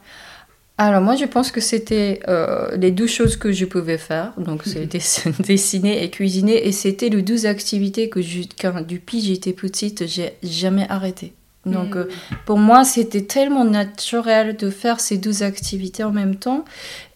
Alors 0.82 1.02
moi 1.02 1.14
je 1.14 1.26
pense 1.26 1.50
que 1.52 1.60
c'était 1.60 2.20
euh, 2.28 2.74
les 2.76 2.90
deux 2.90 3.06
choses 3.06 3.36
que 3.36 3.52
je 3.52 3.66
pouvais 3.66 3.98
faire. 3.98 4.32
Donc 4.38 4.62
c'est 4.64 4.86
dess- 4.86 5.26
dessiner 5.42 6.02
et 6.02 6.08
cuisiner. 6.10 6.66
Et 6.66 6.72
c'était 6.72 7.10
les 7.10 7.20
deux 7.20 7.44
activités 7.44 8.08
que 8.08 8.22
je- 8.22 8.44
quand 8.60 8.80
depuis 8.86 9.20
j'étais 9.20 9.52
petite, 9.52 10.06
j'ai 10.06 10.32
jamais 10.42 10.86
arrêté. 10.88 11.34
Donc 11.66 11.96
euh, 11.96 12.08
pour 12.46 12.56
moi 12.58 12.84
c'était 12.84 13.20
tellement 13.24 13.66
naturel 13.66 14.56
de 14.56 14.70
faire 14.70 15.00
ces 15.00 15.18
deux 15.18 15.42
activités 15.42 16.02
en 16.02 16.12
même 16.12 16.36
temps. 16.36 16.64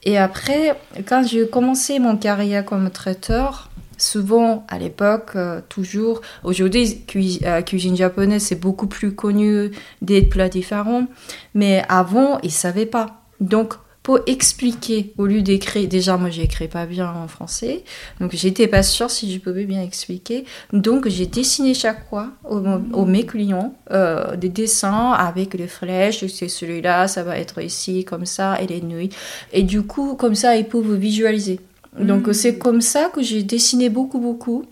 Et 0.02 0.18
après, 0.18 0.78
quand 1.08 1.26
j'ai 1.26 1.48
commencé 1.48 1.98
mon 1.98 2.18
carrière 2.18 2.66
comme 2.66 2.90
traiteur, 2.90 3.70
souvent 3.96 4.66
à 4.68 4.78
l'époque, 4.78 5.30
euh, 5.36 5.62
toujours, 5.70 6.20
aujourd'hui, 6.42 7.00
cui- 7.06 7.40
euh, 7.46 7.62
cuisine 7.62 7.96
japonaise, 7.96 8.42
c'est 8.42 8.60
beaucoup 8.60 8.88
plus 8.88 9.14
connu 9.14 9.70
des 10.02 10.20
plats 10.20 10.50
différents, 10.50 11.06
mais 11.54 11.82
avant, 11.88 12.38
ils 12.42 12.48
ne 12.48 12.50
savaient 12.52 12.84
pas. 12.98 13.22
Donc, 13.52 13.74
pour 14.02 14.18
expliquer, 14.26 15.14
au 15.16 15.24
lieu 15.24 15.40
d'écrire, 15.40 15.88
déjà 15.88 16.18
moi 16.18 16.28
j'écris 16.28 16.68
pas 16.68 16.84
bien 16.84 17.10
en 17.24 17.26
français, 17.26 17.84
donc 18.20 18.32
j'étais 18.34 18.68
pas 18.68 18.82
sûre 18.82 19.10
si 19.10 19.32
je 19.32 19.38
pouvais 19.38 19.64
bien 19.64 19.80
expliquer. 19.90 20.44
Donc 20.74 21.08
j'ai 21.08 21.24
dessiné 21.24 21.72
chaque 21.72 22.02
fois 22.10 22.26
aux, 22.44 22.60
aux 22.92 23.06
mes 23.06 23.24
clients 23.24 23.70
euh, 23.92 24.36
des 24.36 24.50
dessins 24.50 25.12
avec 25.12 25.54
les 25.54 25.68
flèches, 25.68 26.26
c'est 26.26 26.48
celui-là, 26.48 27.08
ça 27.08 27.22
va 27.22 27.38
être 27.38 27.62
ici, 27.62 28.04
comme 28.04 28.26
ça, 28.26 28.60
et 28.60 28.66
les 28.66 28.82
nuits. 28.82 29.08
Et 29.54 29.62
du 29.62 29.80
coup, 29.82 30.16
comme 30.16 30.34
ça, 30.34 30.54
ils 30.60 30.66
peuvent 30.68 30.94
visualiser. 30.96 31.58
Donc 31.98 32.28
Mm. 32.28 32.32
c'est 32.34 32.58
comme 32.58 32.82
ça 32.82 33.08
que 33.14 33.22
j'ai 33.22 33.42
dessiné 33.42 33.88
beaucoup, 33.88 34.20
beaucoup. 34.20 34.64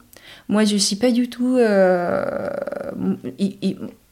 Moi, 0.48 0.64
je 0.64 0.76
suis 0.76 0.96
pas 0.96 1.10
du 1.10 1.30
tout. 1.30 1.56
euh, 1.56 2.50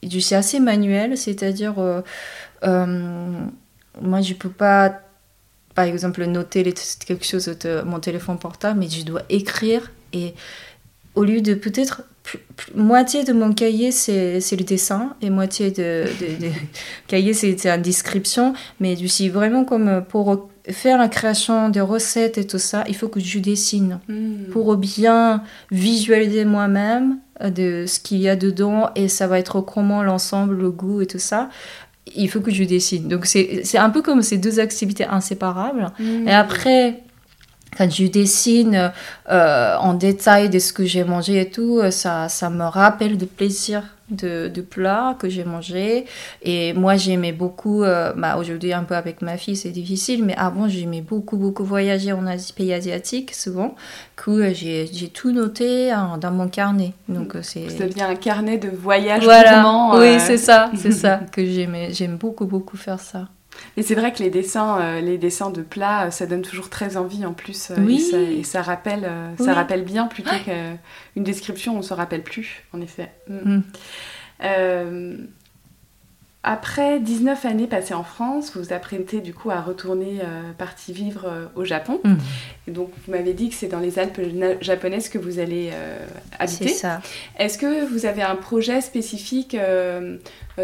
je 0.02 0.18
suis 0.18 0.34
assez 0.34 0.60
manuel, 0.60 1.16
c'est-à-dire. 1.18 1.74
euh, 1.78 2.00
moi, 4.00 4.20
je 4.20 4.34
peux 4.34 4.48
pas, 4.50 5.00
par 5.74 5.84
exemple, 5.84 6.24
noter 6.26 6.62
les- 6.64 6.74
quelque 7.06 7.24
chose 7.26 7.44
sur 7.44 7.58
te- 7.58 7.82
mon 7.82 8.00
téléphone 8.00 8.38
portable, 8.38 8.78
mais 8.80 8.88
je 8.88 9.04
dois 9.04 9.22
écrire. 9.28 9.90
Et 10.12 10.34
au 11.14 11.24
lieu 11.24 11.40
de 11.40 11.54
peut-être. 11.54 12.02
Moitié 12.76 13.24
de 13.24 13.32
mon 13.32 13.52
cahier, 13.52 13.90
c'est 13.90 14.38
le 14.52 14.62
dessin, 14.64 15.16
et 15.20 15.30
moitié 15.30 15.70
de, 15.70 16.04
de, 16.20 16.46
de 16.46 16.50
cahier, 17.08 17.32
c'est 17.32 17.64
la 17.64 17.78
description. 17.78 18.52
Mais 18.78 18.94
je 18.96 19.06
suis 19.06 19.28
vraiment 19.30 19.64
comme 19.64 20.04
pour 20.08 20.48
faire 20.68 20.98
la 20.98 21.08
création 21.08 21.70
des 21.70 21.80
recettes 21.80 22.36
et 22.38 22.46
tout 22.46 22.58
ça, 22.58 22.84
il 22.86 22.94
faut 22.94 23.08
que 23.08 23.18
je 23.18 23.38
dessine 23.40 23.98
Mm. 24.08 24.50
pour 24.52 24.76
bien 24.76 25.42
visualiser 25.72 26.44
moi-même 26.44 27.18
euh, 27.40 27.50
de 27.50 27.86
ce 27.88 27.98
qu'il 27.98 28.18
y 28.18 28.28
a 28.28 28.36
dedans 28.36 28.90
et 28.94 29.08
ça 29.08 29.26
va 29.26 29.38
être 29.38 29.60
comment 29.62 30.02
l'ensemble, 30.04 30.54
le 30.56 30.70
goût 30.70 31.00
et 31.00 31.06
tout 31.06 31.18
ça. 31.18 31.48
Il 32.14 32.28
faut 32.28 32.40
que 32.40 32.50
je 32.50 32.64
dessine. 32.64 33.08
Donc 33.08 33.26
c'est 33.26 33.62
c'est 33.64 33.78
un 33.78 33.90
peu 33.90 34.02
comme 34.02 34.22
ces 34.22 34.38
deux 34.38 34.60
activités 34.60 35.04
inséparables. 35.04 35.92
Mm. 35.98 36.28
Et 36.28 36.32
après, 36.32 37.02
quand 37.76 37.90
je 37.90 38.06
dessine 38.06 38.92
euh, 39.30 39.76
en 39.76 39.94
détail 39.94 40.50
de 40.50 40.58
ce 40.58 40.72
que 40.72 40.84
j'ai 40.84 41.04
mangé 41.04 41.40
et 41.40 41.50
tout, 41.50 41.78
euh, 41.78 41.90
ça, 41.90 42.28
ça 42.28 42.50
me 42.50 42.64
rappelle 42.64 43.16
de 43.16 43.24
plaisir 43.24 43.82
de, 44.10 44.48
de 44.48 44.60
plats 44.60 45.16
que 45.18 45.28
j'ai 45.28 45.44
mangé. 45.44 46.06
Et 46.42 46.72
moi, 46.72 46.96
j'aimais 46.96 47.32
beaucoup, 47.32 47.82
euh, 47.82 48.12
bah, 48.16 48.36
aujourd'hui 48.36 48.72
un 48.72 48.84
peu 48.84 48.94
avec 48.94 49.22
ma 49.22 49.36
fille, 49.36 49.56
c'est 49.56 49.70
difficile, 49.70 50.24
mais 50.24 50.34
avant, 50.36 50.68
j'aimais 50.68 51.00
beaucoup, 51.00 51.36
beaucoup 51.36 51.64
voyager 51.64 52.12
en 52.12 52.26
Asie, 52.26 52.52
pays 52.52 52.72
asiatiques, 52.72 53.34
souvent. 53.34 53.74
que 54.16 54.30
euh, 54.30 54.54
j'ai 54.54 54.86
j'ai 54.92 55.08
tout 55.08 55.32
noté 55.32 55.90
hein, 55.90 56.18
dans 56.20 56.30
mon 56.30 56.48
carnet. 56.48 56.92
Donc, 57.08 57.36
euh, 57.36 57.42
c'est... 57.42 57.68
Ça 57.70 57.86
devient 57.86 58.02
un 58.02 58.14
carnet 58.14 58.58
de 58.58 58.68
voyage 58.68 59.24
Voilà, 59.24 59.62
gourmand, 59.62 59.98
oui, 59.98 60.14
euh. 60.14 60.18
c'est 60.18 60.36
ça, 60.38 60.70
c'est 60.76 60.92
ça 61.04 61.20
que 61.32 61.44
j'aimais. 61.44 61.92
J'aime 61.92 62.16
beaucoup, 62.16 62.46
beaucoup 62.46 62.76
faire 62.76 63.00
ça. 63.00 63.28
Mais 63.76 63.82
c'est 63.82 63.94
vrai 63.94 64.12
que 64.12 64.22
les 64.22 64.30
dessins, 64.30 64.80
euh, 64.80 65.00
les 65.00 65.18
dessins 65.18 65.50
de 65.50 65.62
plats, 65.62 66.06
euh, 66.06 66.10
ça 66.10 66.26
donne 66.26 66.42
toujours 66.42 66.70
très 66.70 66.96
envie 66.96 67.24
en 67.26 67.32
plus. 67.32 67.70
euh, 67.70 67.76
Oui. 67.78 67.96
Et 67.96 68.10
ça, 68.10 68.18
et 68.18 68.42
ça 68.44 68.62
rappelle, 68.62 69.10
ça 69.38 69.54
rappelle 69.54 69.84
bien 69.84 70.06
plutôt 70.06 70.30
qu'une 70.44 71.24
description, 71.24 71.76
on 71.78 71.82
se 71.82 71.92
rappelle 71.94 72.22
plus, 72.22 72.62
en 72.72 72.80
effet. 72.80 73.10
Mm. 73.28 73.60
Mm. 74.42 75.26
Après 76.42 77.00
19 77.00 77.44
années 77.44 77.66
passées 77.66 77.92
en 77.92 78.02
France, 78.02 78.52
vous 78.54 78.62
vous 78.62 78.72
apprêtez 78.72 79.20
du 79.20 79.34
coup 79.34 79.50
à 79.50 79.60
retourner 79.60 80.20
partie 80.56 80.94
vivre 80.94 81.50
au 81.54 81.66
Japon. 81.66 82.00
Mm. 82.02 82.14
Et 82.66 82.70
donc 82.70 82.90
vous 83.04 83.12
m'avez 83.12 83.34
dit 83.34 83.50
que 83.50 83.54
c'est 83.54 83.66
dans 83.68 83.78
les 83.78 83.98
Alpes 83.98 84.18
na- 84.32 84.58
japonaises 84.62 85.10
que 85.10 85.18
vous 85.18 85.38
allez 85.38 85.68
euh, 85.74 85.98
C'est 86.38 86.42
habiter. 86.42 86.68
ça. 86.70 87.02
Est-ce 87.38 87.58
que 87.58 87.84
vous 87.84 88.06
avez 88.06 88.22
un 88.22 88.36
projet 88.36 88.80
spécifique 88.80 89.54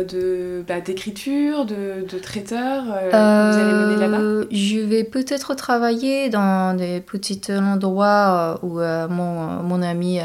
de 0.05 0.65
bah, 0.67 0.81
d'écriture, 0.81 1.65
de, 1.65 2.07
de 2.11 2.19
traiteur 2.19 2.85
euh, 2.91 3.11
que 3.11 3.53
vous 3.57 3.61
allez 3.61 3.73
mener 3.97 4.01
là-bas? 4.01 4.19
Euh, 4.23 4.45
Je 4.51 4.79
vais 4.79 5.05
peut-être 5.05 5.55
travailler 5.55 6.29
dans 6.29 6.77
des 6.77 7.01
petits 7.01 7.41
endroits 7.51 8.59
euh, 8.63 8.67
où 8.67 8.81
euh, 8.81 9.09
mon, 9.09 9.63
mon 9.63 9.83
ami 9.83 10.19
euh, 10.21 10.25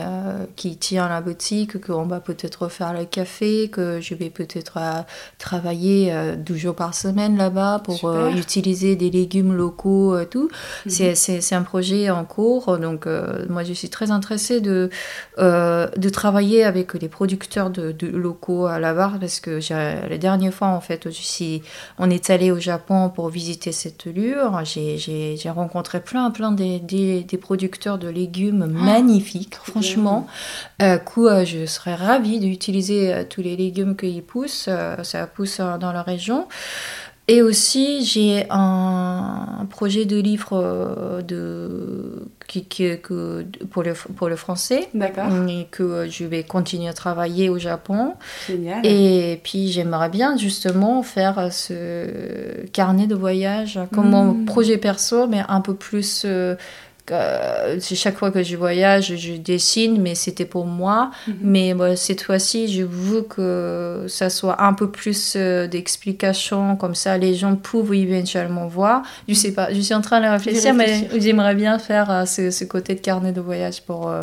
qui 0.56 0.78
tient 0.78 1.08
la 1.10 1.22
boutique, 1.22 1.80
qu'on 1.86 2.06
va 2.06 2.20
peut-être 2.20 2.68
faire 2.70 2.94
le 2.94 3.06
café, 3.06 3.70
que 3.70 4.00
je 4.02 4.16
vais 4.16 4.30
peut-être 4.30 4.78
euh, 4.78 5.02
travailler 5.38 6.12
euh, 6.14 6.36
deux 6.36 6.56
jours 6.56 6.76
par 6.76 6.94
semaine 6.94 7.38
là-bas 7.38 7.82
pour 7.84 8.06
euh, 8.06 8.30
utiliser 8.32 8.96
des 8.96 9.10
légumes 9.10 9.54
locaux 9.54 10.20
et 10.20 10.26
tout. 10.28 10.50
Mhm. 10.86 10.92
C'est- 10.92 11.16
C'est 11.16 11.42
c'est 11.42 11.56
un 11.56 11.64
projet 11.64 12.10
en 12.10 12.24
cours, 12.26 12.78
donc 12.78 13.06
euh, 13.08 13.46
moi 13.50 13.64
je 13.64 13.74
suis 13.74 13.90
très 13.90 14.12
intéressée 14.12 14.60
de, 14.62 14.90
euh, 15.40 15.88
de 15.98 16.10
travailler 16.10 16.64
avec 16.64 16.94
les 16.94 17.08
producteurs 17.10 17.70
de, 17.70 17.92
de 17.92 18.08
locaux 18.08 18.66
à 18.66 18.80
la 18.80 18.94
barre 18.94 19.18
parce 19.20 19.40
que 19.40 19.60
la 19.70 20.18
dernière 20.18 20.54
fois 20.54 20.68
en 20.70 20.82
fait, 20.82 21.10
suis, 21.22 21.62
on 22.00 22.10
est 22.10 22.30
allé 22.30 22.52
au 22.52 22.60
Japon 22.60 23.10
pour 23.10 23.30
visiter 23.30 23.72
cette 23.72 24.06
lure. 24.06 24.60
J'ai- 24.64 24.98
rencontré 25.50 26.00
plein 26.02 26.32
plein 26.32 26.52
des, 26.52 26.80
des, 26.80 27.24
des 27.24 27.38
producteurs 27.38 27.98
de 27.98 28.08
légumes 28.08 28.66
magnifiques, 28.66 29.52
trop 29.52 29.72
franchement. 29.72 30.28
Euh, 30.82 30.98
coup, 30.98 31.28
euh, 31.28 31.46
je 31.46 31.66
serais 31.66 31.96
ravie 31.96 32.40
d'utiliser 32.40 33.14
euh, 33.14 33.24
tous 33.30 33.42
les 33.42 33.56
légumes 33.56 33.96
qu'ils 33.96 34.24
poussent. 34.24 34.66
euh, 34.68 35.04
ça 35.04 35.28
pousse 35.28 35.60
dans 35.60 35.92
la 35.92 36.02
région. 36.02 36.48
Et 37.28 37.42
aussi, 37.42 38.04
j'ai 38.04 38.46
un, 38.50 39.66
projet 39.70 40.06
de 40.06 40.18
livre 40.20 40.50
euh, 40.54 41.22
de, 41.22 42.24
qui, 42.48 42.66
qui- 42.66 43.00
que, 43.00 43.46
pour, 43.70 43.84
le, 43.84 43.94
pour 43.94 44.28
le 44.28 44.36
français 44.36 44.90
D'accord, 44.94 45.30
et 45.48 45.68
que 45.72 46.08
je 46.10 46.26
vais 46.26 46.44
continuer 46.44 46.90
à 46.90 46.94
travailler 46.94 47.48
au 47.48 47.58
Japon. 47.58 48.14
génial. 48.48 48.86
Et 48.86 49.40
puis, 49.44 49.70
j'aimerais 49.72 50.10
bien 50.10 50.36
justement 50.36 51.04
faire 51.04 51.54
ce 51.54 52.66
carnet 52.74 53.08
de 53.08 53.16
voyage 53.16 53.80
comme 53.94 54.10
mon 54.10 54.34
Mm. 54.34 54.46
projet 54.46 54.78
perso, 54.78 55.28
mais 55.28 55.42
un 55.48 55.62
peu 55.62 55.74
plus... 55.76 56.26
euh, 57.10 57.80
chaque 57.82 58.18
fois 58.18 58.32
que 58.32 58.44
je 58.44 58.56
voyage, 58.56 59.16
je 59.16 59.34
dessine, 59.34 60.02
mais 60.02 60.16
c'était 60.16 60.46
pour 60.46 60.66
moi. 60.66 61.12
Mhm. 61.28 61.36
Mais 61.42 61.74
bah, 61.74 61.96
cette 61.96 62.22
fois-ci, 62.22 62.72
je 62.72 62.84
veux 62.84 63.24
que 63.24 64.06
ça 64.08 64.30
soit 64.30 64.62
un 64.64 64.74
peu 64.74 64.90
plus 64.90 65.34
euh, 65.36 65.68
d'explications, 65.68 66.76
comme 66.76 66.96
ça 66.96 67.18
les 67.18 67.34
gens 67.34 67.56
peuvent 67.56 67.94
éventuellement 67.94 68.68
voir. 68.68 69.02
Je 69.28 69.34
sais 69.34 69.54
pas, 69.54 69.74
je 69.74 69.80
suis 69.80 69.94
en 69.94 70.02
train 70.02 70.22
de 70.22 70.28
réfléchir, 70.28 70.74
mais 70.74 71.10
j'aimerais 71.18 71.56
bien 71.56 71.80
faire 71.80 72.12
euh, 72.12 72.26
ce, 72.26 72.52
ce 72.52 72.66
côté 72.66 72.96
de 72.96 73.00
carnet 73.00 73.32
de 73.32 73.42
voyage 73.42 73.82
pour, 73.82 74.10
euh, 74.10 74.20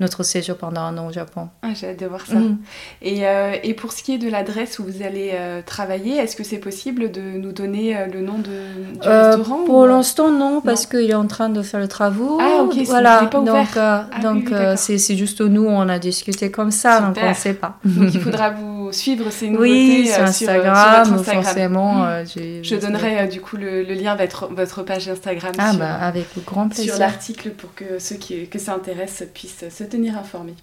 notre 0.00 0.22
séjour 0.22 0.56
pendant 0.56 0.82
un 0.82 0.96
an 0.96 1.08
au 1.08 1.12
Japon. 1.12 1.48
Ah, 1.62 1.68
j'ai 1.74 1.88
hâte 1.88 1.98
de 1.98 2.06
voir 2.06 2.24
ça. 2.24 2.36
Mm. 2.36 2.58
Et, 3.02 3.26
euh, 3.26 3.56
et, 3.64 3.74
pour 3.74 3.92
ce 3.92 4.02
qui 4.02 4.14
est 4.14 4.18
de 4.18 4.30
l'adresse 4.30 4.78
où 4.78 4.84
vous 4.84 5.02
allez 5.02 5.30
euh, 5.32 5.60
travailler, 5.64 6.16
est-ce 6.16 6.36
que 6.36 6.44
c'est 6.44 6.58
possible 6.58 7.10
de 7.10 7.20
nous 7.20 7.50
donner 7.50 7.96
euh, 7.96 8.06
le 8.06 8.20
nom 8.20 8.38
de, 8.38 9.00
du 9.00 9.08
restaurant 9.08 9.64
Pour 9.64 9.86
l'instant, 9.86 10.30
non, 10.30 10.60
parce 10.60 10.86
qu'il 10.86 11.10
est 11.10 11.14
en 11.14 11.26
train 11.26 11.48
de 11.48 11.62
faire 11.62 11.80
le 11.80 11.88
travaux. 11.88 12.38
Ah, 12.40 12.62
ok, 12.62 12.76
voilà. 12.86 13.26
Pas 13.26 13.40
donc, 13.40 13.68
ah 13.76 14.06
donc 14.22 14.52
c'est 14.76 15.16
juste 15.16 15.40
nous, 15.40 15.66
on 15.66 15.88
a 15.88 15.98
discuté 15.98 16.50
comme 16.50 16.70
ça, 16.70 17.00
donc 17.00 17.16
on 17.20 17.28
ne 17.28 17.34
sait 17.34 17.54
pas. 17.54 17.78
Donc 17.84 18.14
il 18.14 18.20
faudra 18.28 18.50
vous 18.50 18.92
suivre 18.92 19.30
ces 19.30 19.50
nouveautés 19.50 20.02
oui, 20.02 20.06
sur 20.06 20.22
Instagram, 20.22 21.04
sur, 21.06 21.14
Instagram. 21.14 21.44
forcément. 21.44 21.94
Mm. 22.04 22.24
Je 22.62 22.76
donnerai 22.76 23.26
du 23.26 23.40
coup 23.40 23.56
le, 23.56 23.82
lien 23.82 24.14
vers 24.14 24.48
votre, 24.50 24.82
page 24.82 25.08
Instagram. 25.08 25.52
Ah, 25.58 25.72
bah, 25.72 25.94
avec 26.00 26.26
grand 26.46 26.68
plaisir. 26.68 26.94
Sur 26.94 27.00
l'article 27.00 27.50
pour 27.50 27.74
que 27.74 27.98
ceux 27.98 28.16
qui, 28.16 28.46
que 28.46 28.58
ça 28.60 28.74
intéresse 28.74 29.24
puissent 29.34 29.64
se 29.68 29.84
tenir 29.88 30.16
informés. 30.16 30.54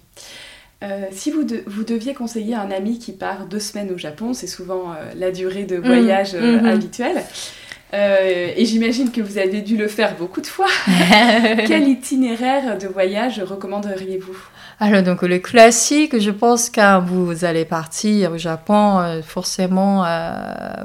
Euh, 0.84 1.06
si 1.10 1.30
vous, 1.30 1.46
vous 1.66 1.84
deviez 1.84 2.12
conseiller 2.12 2.54
un 2.54 2.70
ami 2.70 2.98
qui 2.98 3.12
part 3.12 3.46
deux 3.46 3.60
semaines 3.60 3.90
au 3.92 3.98
Japon, 3.98 4.34
c'est 4.34 4.46
souvent 4.46 4.90
euh, 4.90 5.12
la 5.16 5.30
durée 5.30 5.64
de 5.64 5.76
voyage 5.76 6.34
mmh. 6.34 6.38
Euh, 6.38 6.60
mmh. 6.60 6.66
habituelle, 6.66 7.22
et 7.92 8.66
j'imagine 8.66 9.10
que 9.10 9.22
vous 9.22 9.38
avez 9.38 9.62
dû 9.62 9.78
le 9.78 9.88
faire 9.88 10.16
beaucoup 10.16 10.42
de 10.42 10.46
fois, 10.46 10.66
quel 11.66 11.88
itinéraire 11.88 12.76
de 12.76 12.88
voyage 12.88 13.40
recommanderiez-vous? 13.40 14.36
Alors 14.80 15.02
donc 15.02 15.22
le 15.22 15.38
classique, 15.38 16.18
je 16.18 16.30
pense 16.30 16.68
quand 16.68 17.02
vous 17.06 17.46
allez 17.46 17.64
partir 17.64 18.32
au 18.32 18.36
Japon, 18.36 19.22
forcément 19.26 20.04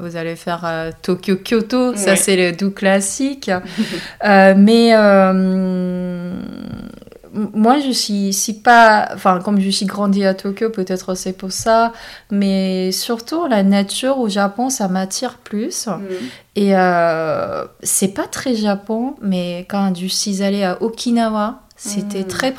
vous 0.00 0.16
allez 0.16 0.36
faire 0.36 0.90
Tokyo 1.02 1.36
Kyoto, 1.36 1.94
ça 1.96 2.16
c'est 2.16 2.36
le 2.36 2.56
doux 2.56 2.70
classique. 2.70 3.50
mais 4.22 4.94
moi, 7.32 7.80
je 7.80 7.90
suis, 7.90 8.32
si 8.32 8.60
pas, 8.60 9.08
enfin, 9.14 9.40
comme 9.40 9.60
je 9.60 9.70
suis 9.70 9.86
grandi 9.86 10.24
à 10.24 10.34
Tokyo, 10.34 10.70
peut-être 10.70 11.14
c'est 11.14 11.32
pour 11.32 11.52
ça, 11.52 11.92
mais 12.30 12.92
surtout 12.92 13.46
la 13.46 13.62
nature 13.62 14.18
au 14.18 14.28
Japon, 14.28 14.68
ça 14.70 14.88
m'attire 14.88 15.38
plus. 15.38 15.86
Mm. 15.86 16.00
Et 16.56 16.76
euh, 16.76 17.64
c'est 17.82 18.14
pas 18.14 18.26
très 18.26 18.54
Japon, 18.54 19.14
mais 19.22 19.66
quand 19.70 19.94
je 19.96 20.06
suis 20.06 20.42
allée 20.42 20.62
à 20.62 20.82
Okinawa, 20.82 21.62
c'était 21.76 22.22
mm. 22.22 22.28
très, 22.28 22.54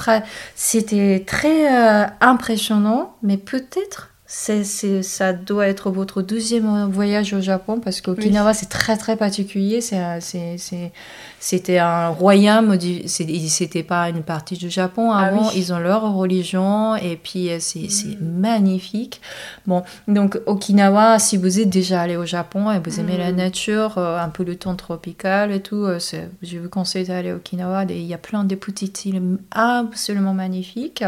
c'était 0.55 1.23
très 1.25 1.71
euh, 1.71 2.05
impressionnant, 2.21 3.15
mais 3.21 3.37
peut-être 3.37 4.12
c'est, 4.35 5.03
ça 5.03 5.31
doit 5.31 5.67
être 5.67 5.91
votre 5.91 6.23
deuxième 6.23 6.89
voyage 6.89 7.33
au 7.33 7.41
Japon 7.41 7.79
parce 7.79 8.01
qu'Okinawa 8.01 8.55
c'est 8.55 8.67
très 8.67 8.97
très 8.97 9.15
particulier. 9.15 9.79
C'est, 9.79 10.01
c'est, 10.21 10.91
c'était 11.39 11.77
un 11.77 12.09
royaume, 12.09 12.75
c'était 13.05 13.83
pas 13.83 14.09
une 14.09 14.23
partie 14.23 14.57
du 14.57 14.71
Japon 14.71 15.11
ah 15.11 15.19
avant. 15.19 15.51
Ils 15.51 15.71
ont 15.71 15.77
leur 15.77 16.11
religion 16.15 16.95
et 16.95 17.15
puis 17.15 17.51
euh, 17.51 17.57
c'est 17.59 17.81
mm. 17.81 18.39
magnifique. 18.39 19.21
Bon, 19.67 19.83
donc 20.07 20.39
Okinawa, 20.47 21.19
si 21.19 21.37
vous 21.37 21.59
êtes 21.59 21.69
déjà 21.69 22.01
allé 22.01 22.15
au 22.15 22.25
Japon 22.25 22.71
et 22.71 22.79
vous 22.79 22.99
aimez 22.99 23.19
la 23.19 23.31
mm. 23.31 23.35
nature, 23.35 23.97
euh, 23.99 24.17
un 24.17 24.29
peu 24.29 24.43
le 24.43 24.55
temps 24.55 24.75
tropical 24.75 25.51
et 25.51 25.61
tout, 25.61 25.85
euh, 25.85 25.99
je 26.41 26.57
vous 26.57 26.69
conseille 26.69 27.05
d'aller 27.05 27.29
à 27.29 27.35
Okinawa. 27.35 27.83
Il 27.83 28.01
y 28.01 28.15
a 28.15 28.17
plein 28.17 28.45
de 28.45 28.55
petites 28.55 29.05
îles 29.05 29.21
absolument 29.51 30.33
magnifiques. 30.33 31.03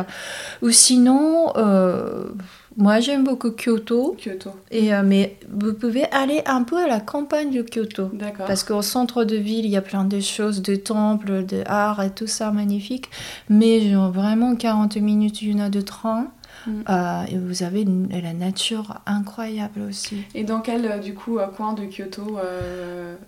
Ou 0.61 0.69
sinon, 0.69 1.53
moi, 2.77 2.99
j'aime 2.99 3.23
beaucoup 3.23 3.51
Kyoto. 3.51 4.15
Kyoto. 4.17 4.51
Et, 4.71 4.91
mais 5.03 5.37
vous 5.49 5.73
pouvez 5.73 6.05
aller 6.11 6.41
un 6.45 6.63
peu 6.63 6.77
à 6.77 6.87
la 6.87 6.99
campagne 6.99 7.51
de 7.51 7.61
Kyoto. 7.61 8.09
D'accord. 8.13 8.45
Parce 8.45 8.63
qu'au 8.63 8.81
centre 8.81 9.23
de 9.23 9.37
ville, 9.37 9.65
il 9.65 9.71
y 9.71 9.77
a 9.77 9.81
plein 9.81 10.03
de 10.03 10.19
choses 10.19 10.61
de 10.61 10.75
temples, 10.75 11.45
de 11.45 11.63
art 11.65 12.03
et 12.03 12.09
tout 12.11 12.27
ça 12.27 12.51
magnifique. 12.51 13.09
Mais 13.49 13.81
genre, 13.81 14.11
vraiment 14.11 14.55
40 14.55 14.97
minutes, 14.97 15.41
une 15.41 15.61
heure 15.61 15.69
de 15.69 15.81
train. 15.81 16.27
Mm. 16.67 16.71
Euh, 16.89 17.23
et 17.31 17.37
vous 17.37 17.63
avez 17.63 17.85
la 17.85 18.33
nature 18.33 19.01
incroyable 19.05 19.81
aussi. 19.81 20.23
Et 20.33 20.43
dans 20.43 20.61
quel, 20.61 20.85
euh, 20.85 20.97
du 20.97 21.13
coup, 21.13 21.37
euh, 21.37 21.47
coin 21.47 21.73
de 21.73 21.85
Kyoto 21.85 22.37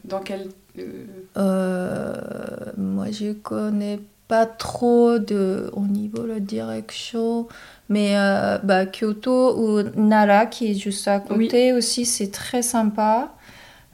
Dans 0.06 0.20
quel... 0.20 0.50
moi, 2.78 3.12
je 3.12 3.34
connais 3.34 4.00
pas 4.28 4.45
trop 4.45 5.19
de, 5.19 5.69
au 5.73 5.86
niveau 5.86 6.23
de 6.23 6.28
la 6.28 6.39
direction. 6.39 7.47
Mais 7.89 8.15
bah, 8.63 8.86
Kyoto 8.86 9.57
ou 9.57 9.82
Nara, 9.95 10.45
qui 10.45 10.71
est 10.71 10.73
juste 10.73 11.07
à 11.07 11.19
côté 11.19 11.71
aussi, 11.71 12.05
c'est 12.05 12.32
très 12.32 12.61
sympa. 12.61 13.32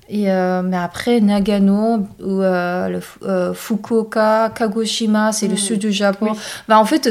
Et, 0.10 0.30
euh, 0.30 0.62
mais 0.64 0.78
après, 0.78 1.22
Nagano 1.22 2.06
ou 2.20 2.42
euh, 2.42 2.90
le, 2.90 3.00
euh, 3.24 3.54
Fukuoka, 3.54 4.52
Kagoshima, 4.54 5.32
c'est 5.32 5.48
le 5.48 5.54
hmm. 5.54 5.58
sud 5.58 5.80
du 5.80 5.92
Japon. 5.92 6.34
Bah, 6.68 6.78
en 6.78 6.86
fait, 6.86 7.10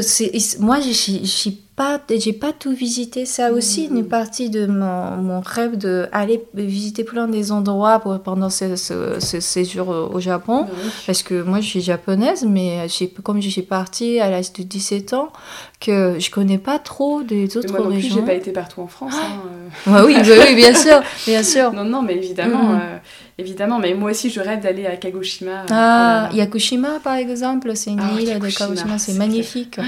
moi, 0.59 0.79
je 0.79 0.91
suis 0.91 1.62
pas, 1.75 1.99
j'ai 2.09 2.33
pas 2.33 2.51
tout 2.53 2.71
visité. 2.71 3.25
Ça 3.25 3.51
aussi 3.51 3.85
une 3.85 4.01
hmm. 4.01 4.07
partie 4.07 4.49
de 4.49 4.65
mon, 4.67 5.17
mon 5.17 5.41
rêve 5.41 5.75
d'aller 5.77 6.43
visiter 6.53 7.03
plein 7.03 7.27
des 7.27 7.51
endroits 7.51 7.99
pour, 7.99 8.19
pendant 8.19 8.49
ce, 8.49 8.75
ce, 8.75 9.39
séjour 9.39 9.89
au 9.89 10.19
Japon. 10.19 10.67
Parce 11.05 11.23
que 11.23 11.41
moi, 11.41 11.61
je 11.61 11.67
suis 11.67 11.81
japonaise, 11.81 12.45
mais 12.47 12.87
comme 13.23 13.41
je 13.41 13.49
suis 13.49 13.61
partie 13.63 14.19
à 14.19 14.29
l'âge 14.29 14.53
de 14.53 14.63
17 14.63 15.13
ans, 15.13 15.31
que 15.79 16.17
je 16.19 16.29
connais 16.29 16.57
pas 16.57 16.79
trop 16.79 17.23
des 17.23 17.57
autres 17.57 17.71
moi 17.73 17.81
non 17.81 17.89
régions. 17.89 18.15
J'ai 18.15 18.21
pas 18.21 18.33
été 18.33 18.51
partout 18.51 18.81
en 18.81 18.87
France. 18.87 19.13
Hein, 19.15 19.69
ah 19.87 20.05
oui, 20.05 20.15
bah 20.15 20.35
oui, 20.47 20.55
bien 20.55 20.73
sûr, 20.73 21.01
bien 21.25 21.43
sûr. 21.43 21.71
Non, 21.73 21.85
non, 21.85 22.01
mais 22.03 22.15
évidemment. 22.15 22.73
Hmm. 22.73 22.79
Euh, 22.81 22.97
évidemment, 23.37 23.79
mais 23.79 23.93
moi 23.93 24.11
aussi 24.11 24.29
je 24.29 24.39
rêve 24.39 24.61
d'aller 24.61 24.85
à 24.85 24.95
Kagoshima. 24.95 25.65
Ah, 25.69 26.29
Yakushima 26.33 26.99
par 27.03 27.15
exemple, 27.15 27.75
c'est 27.75 27.91
une 27.91 27.99
ah, 27.99 28.19
île 28.19 28.39
de 28.39 28.49
Kagoshima, 28.49 28.97
c'est 28.97 29.13
magnifique. 29.13 29.79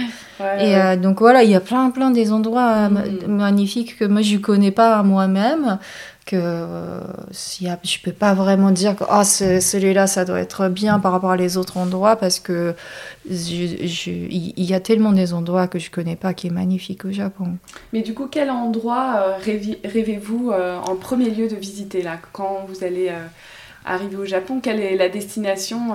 et 0.59 0.75
euh, 0.77 0.95
donc 0.95 1.19
voilà, 1.19 1.43
il 1.43 1.49
y 1.49 1.55
a 1.55 1.61
plein 1.61 1.89
plein 1.91 2.11
des 2.11 2.31
endroits 2.31 2.89
mm. 2.89 3.27
magnifiques 3.27 3.97
que 3.97 4.05
moi 4.05 4.21
je 4.21 4.37
connais 4.37 4.71
pas 4.71 5.03
moi-même 5.03 5.79
que 6.25 6.35
euh, 6.35 7.01
si, 7.31 7.67
je 7.83 7.99
peux 8.01 8.11
pas 8.11 8.33
vraiment 8.33 8.71
dire 8.71 8.95
que 8.95 9.03
oh, 9.03 9.23
celui-là 9.23 10.07
ça 10.07 10.25
doit 10.25 10.39
être 10.39 10.69
bien 10.69 10.99
par 10.99 11.11
rapport 11.11 11.31
à 11.31 11.37
les 11.37 11.55
autres 11.55 11.77
endroits 11.77 12.15
parce 12.15 12.39
que 12.39 12.73
il 13.29 14.53
y 14.57 14.73
a 14.73 14.79
tellement 14.79 15.11
des 15.11 15.33
endroits 15.33 15.67
que 15.67 15.77
je 15.77 15.91
connais 15.91 16.15
pas 16.15 16.33
qui 16.33 16.47
est 16.47 16.51
magnifique 16.51 17.05
au 17.05 17.11
Japon. 17.11 17.57
Mais 17.93 18.01
du 18.01 18.15
coup, 18.15 18.27
quel 18.27 18.49
endroit 18.49 19.17
euh, 19.17 19.37
rêvez-vous 19.83 20.51
euh, 20.51 20.77
en 20.79 20.95
premier 20.95 21.29
lieu 21.29 21.47
de 21.47 21.55
visiter 21.55 22.01
là? 22.01 22.17
Quand 22.31 22.65
vous 22.67 22.83
allez 22.83 23.11
arriver 23.85 24.15
au 24.15 24.25
Japon 24.25 24.59
Quelle 24.61 24.79
est 24.79 24.95
la 24.95 25.09
destination 25.09 25.93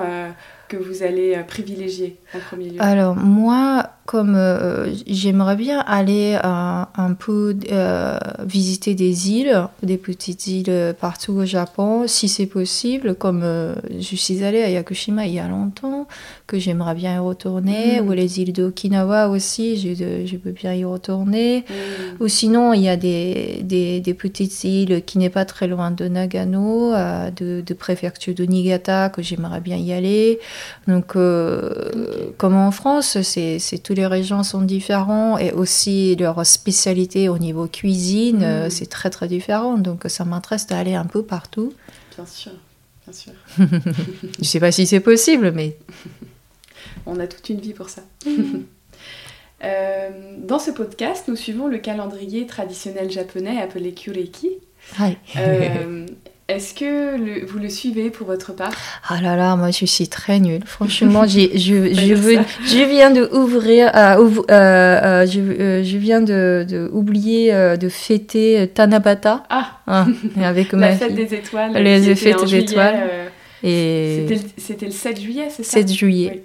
vous 0.76 1.02
allez 1.02 1.38
privilégier 1.46 2.16
en 2.34 2.38
premier 2.38 2.70
lieu 2.70 2.76
Alors 2.80 3.16
moi, 3.16 3.90
comme 4.10 4.34
euh, 4.34 4.92
j'aimerais 5.06 5.54
bien 5.54 5.78
aller 5.78 6.36
euh, 6.42 6.82
un 6.94 7.14
peu 7.16 7.56
euh, 7.70 8.18
visiter 8.40 8.94
des 8.94 9.30
îles, 9.30 9.68
des 9.84 9.98
petites 9.98 10.48
îles 10.48 10.96
partout 11.00 11.34
au 11.34 11.44
Japon, 11.44 12.08
si 12.08 12.28
c'est 12.28 12.46
possible, 12.46 13.14
comme 13.14 13.44
je 13.88 14.16
suis 14.16 14.42
allée 14.42 14.62
à 14.62 14.68
Yakushima 14.68 15.26
il 15.26 15.34
y 15.34 15.38
a 15.38 15.46
longtemps, 15.46 16.08
que 16.50 16.58
j'aimerais 16.58 16.94
bien 16.94 17.14
y 17.14 17.18
retourner, 17.18 18.00
mm. 18.00 18.08
ou 18.08 18.12
les 18.12 18.40
îles 18.40 18.52
d'Okinawa 18.52 19.28
aussi, 19.28 19.76
je, 19.76 19.94
je, 20.26 20.36
peux 20.36 20.50
bien 20.50 20.74
y 20.74 20.84
retourner. 20.84 21.60
Mm. 21.60 22.22
Ou 22.22 22.28
sinon, 22.28 22.72
il 22.72 22.82
y 22.82 22.88
a 22.88 22.96
des, 22.96 23.60
des, 23.62 24.00
des 24.00 24.14
petites 24.14 24.64
îles 24.64 25.02
qui 25.04 25.18
n'est 25.18 25.30
pas 25.30 25.44
très 25.44 25.68
loin 25.68 25.90
de 25.90 26.08
Nagano, 26.08 26.92
de, 27.36 27.62
de, 27.64 27.74
préfecture 27.74 28.34
de 28.34 28.44
Niigata, 28.44 29.08
que 29.08 29.22
j'aimerais 29.22 29.60
bien 29.60 29.76
y 29.76 29.92
aller. 29.92 30.40
Donc, 30.88 31.12
comme 31.12 32.56
en 32.56 32.70
France, 32.70 33.18
c'est 33.22 33.82
tous 33.82 33.94
les 33.94 34.06
régions 34.06 34.42
sont 34.42 34.62
différents 34.62 35.38
et 35.38 35.52
aussi 35.52 36.16
leur 36.16 36.44
spécialité 36.44 37.28
au 37.28 37.38
niveau 37.38 37.66
cuisine, 37.66 38.38
mm. 38.38 38.42
euh, 38.42 38.70
c'est 38.70 38.88
très 38.88 39.10
très 39.10 39.28
différent. 39.28 39.78
Donc 39.78 40.02
ça 40.06 40.24
m'intéresse 40.24 40.66
d'aller 40.66 40.94
un 40.94 41.06
peu 41.06 41.22
partout. 41.22 41.72
Bien 42.16 42.26
sûr, 42.26 42.52
bien 43.04 43.12
sûr. 43.12 43.32
Je 44.40 44.44
sais 44.44 44.60
pas 44.60 44.72
si 44.72 44.86
c'est 44.86 45.00
possible, 45.00 45.52
mais... 45.52 45.76
On 47.10 47.18
a 47.18 47.26
toute 47.26 47.48
une 47.48 47.60
vie 47.60 47.74
pour 47.74 47.88
ça. 47.88 48.02
Euh, 49.62 50.08
dans 50.38 50.58
ce 50.58 50.70
podcast, 50.70 51.26
nous 51.28 51.36
suivons 51.36 51.66
le 51.66 51.76
calendrier 51.76 52.46
traditionnel 52.46 53.10
japonais 53.10 53.60
appelé 53.60 53.92
Kyureki. 53.92 54.48
Euh, 55.36 56.06
est-ce 56.48 56.72
que 56.72 57.44
vous 57.44 57.58
le 57.58 57.68
suivez 57.68 58.08
pour 58.08 58.26
votre 58.26 58.54
part? 58.54 58.72
Ah 59.06 59.20
là 59.20 59.36
là, 59.36 59.56
moi 59.56 59.70
je 59.70 59.84
suis 59.84 60.08
très 60.08 60.40
nulle. 60.40 60.62
Franchement, 60.64 61.26
je, 61.26 61.40
je, 61.54 62.14
veux, 62.14 62.38
je 62.64 62.88
viens 62.88 63.10
de 63.10 63.28
ouvrir, 63.36 63.90
euh, 63.94 65.26
je, 65.26 65.82
je, 65.84 65.96
viens 65.98 66.22
de, 66.22 66.64
de 66.66 66.88
oublier 66.90 67.52
de 67.52 67.88
fêter 67.90 68.66
Tanabata. 68.72 69.42
Ah, 69.50 69.80
ah 69.86 70.06
avec 70.42 70.72
La 70.72 70.96
fête 70.96 71.14
des 71.14 71.34
étoiles. 71.34 71.74
Les 71.74 72.16
fêtes 72.16 72.46
des 72.46 72.56
étoiles. 72.56 73.10
et... 73.62 74.26
C'était 74.56 74.86
le 74.86 74.92
7 74.92 75.20
juillet, 75.20 75.48
c'est 75.50 75.64
ça? 75.64 75.72
7 75.72 75.92
juillet. 75.92 76.44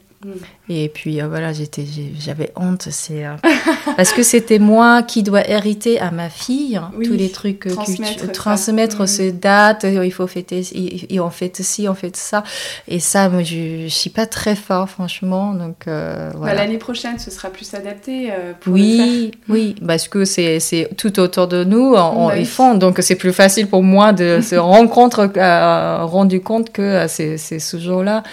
Et 0.69 0.89
puis 0.89 1.21
euh, 1.21 1.27
voilà, 1.27 1.53
j'étais, 1.53 1.85
j'avais 2.19 2.51
honte. 2.55 2.87
C'est 2.89 3.25
euh, 3.25 3.35
parce 3.97 4.13
que 4.13 4.23
c'était 4.23 4.59
moi 4.59 5.03
qui 5.03 5.23
dois 5.23 5.47
hériter 5.47 5.99
à 5.99 6.11
ma 6.11 6.29
fille 6.29 6.77
hein, 6.77 6.91
tous 7.03 7.13
les 7.13 7.29
trucs 7.29 7.67
transmettre, 7.67 8.31
transmettre 8.31 9.03
mm. 9.03 9.07
ces 9.07 9.31
dates. 9.31 9.85
Il 9.85 10.11
faut 10.11 10.27
fêter, 10.27 10.63
et 11.09 11.19
on 11.19 11.29
fête 11.29 11.61
ci, 11.61 11.87
on 11.87 11.93
fait 11.93 12.15
ça. 12.15 12.43
Et 12.87 12.99
ça, 12.99 13.29
moi, 13.29 13.43
je, 13.43 13.83
je 13.83 13.93
suis 13.93 14.09
pas 14.09 14.25
très 14.25 14.55
fort, 14.55 14.89
franchement. 14.89 15.53
Donc 15.53 15.85
bah, 15.85 16.31
voilà. 16.35 16.55
L'année 16.55 16.77
prochaine, 16.77 17.19
ce 17.19 17.29
sera 17.31 17.49
plus 17.49 17.73
adapté. 17.73 18.31
pour 18.61 18.73
oui, 18.73 19.31
le 19.47 19.53
oui, 19.53 19.75
parce 19.85 20.07
que 20.07 20.25
c'est, 20.25 20.59
c'est 20.59 20.89
tout 20.97 21.19
autour 21.19 21.47
de 21.47 21.63
nous. 21.63 21.93
On, 21.95 22.31
ils 22.31 22.47
font, 22.47 22.75
donc 22.75 22.97
c'est 23.01 23.15
plus 23.15 23.33
facile 23.33 23.67
pour 23.67 23.83
moi 23.83 24.13
de 24.13 24.39
se 24.41 24.55
rencontrer, 24.75 25.27
rendu 25.35 26.41
compte 26.41 26.71
que 26.71 27.05
c'est, 27.07 27.37
c'est 27.37 27.59
ce 27.59 27.77
jour-là. 27.77 28.23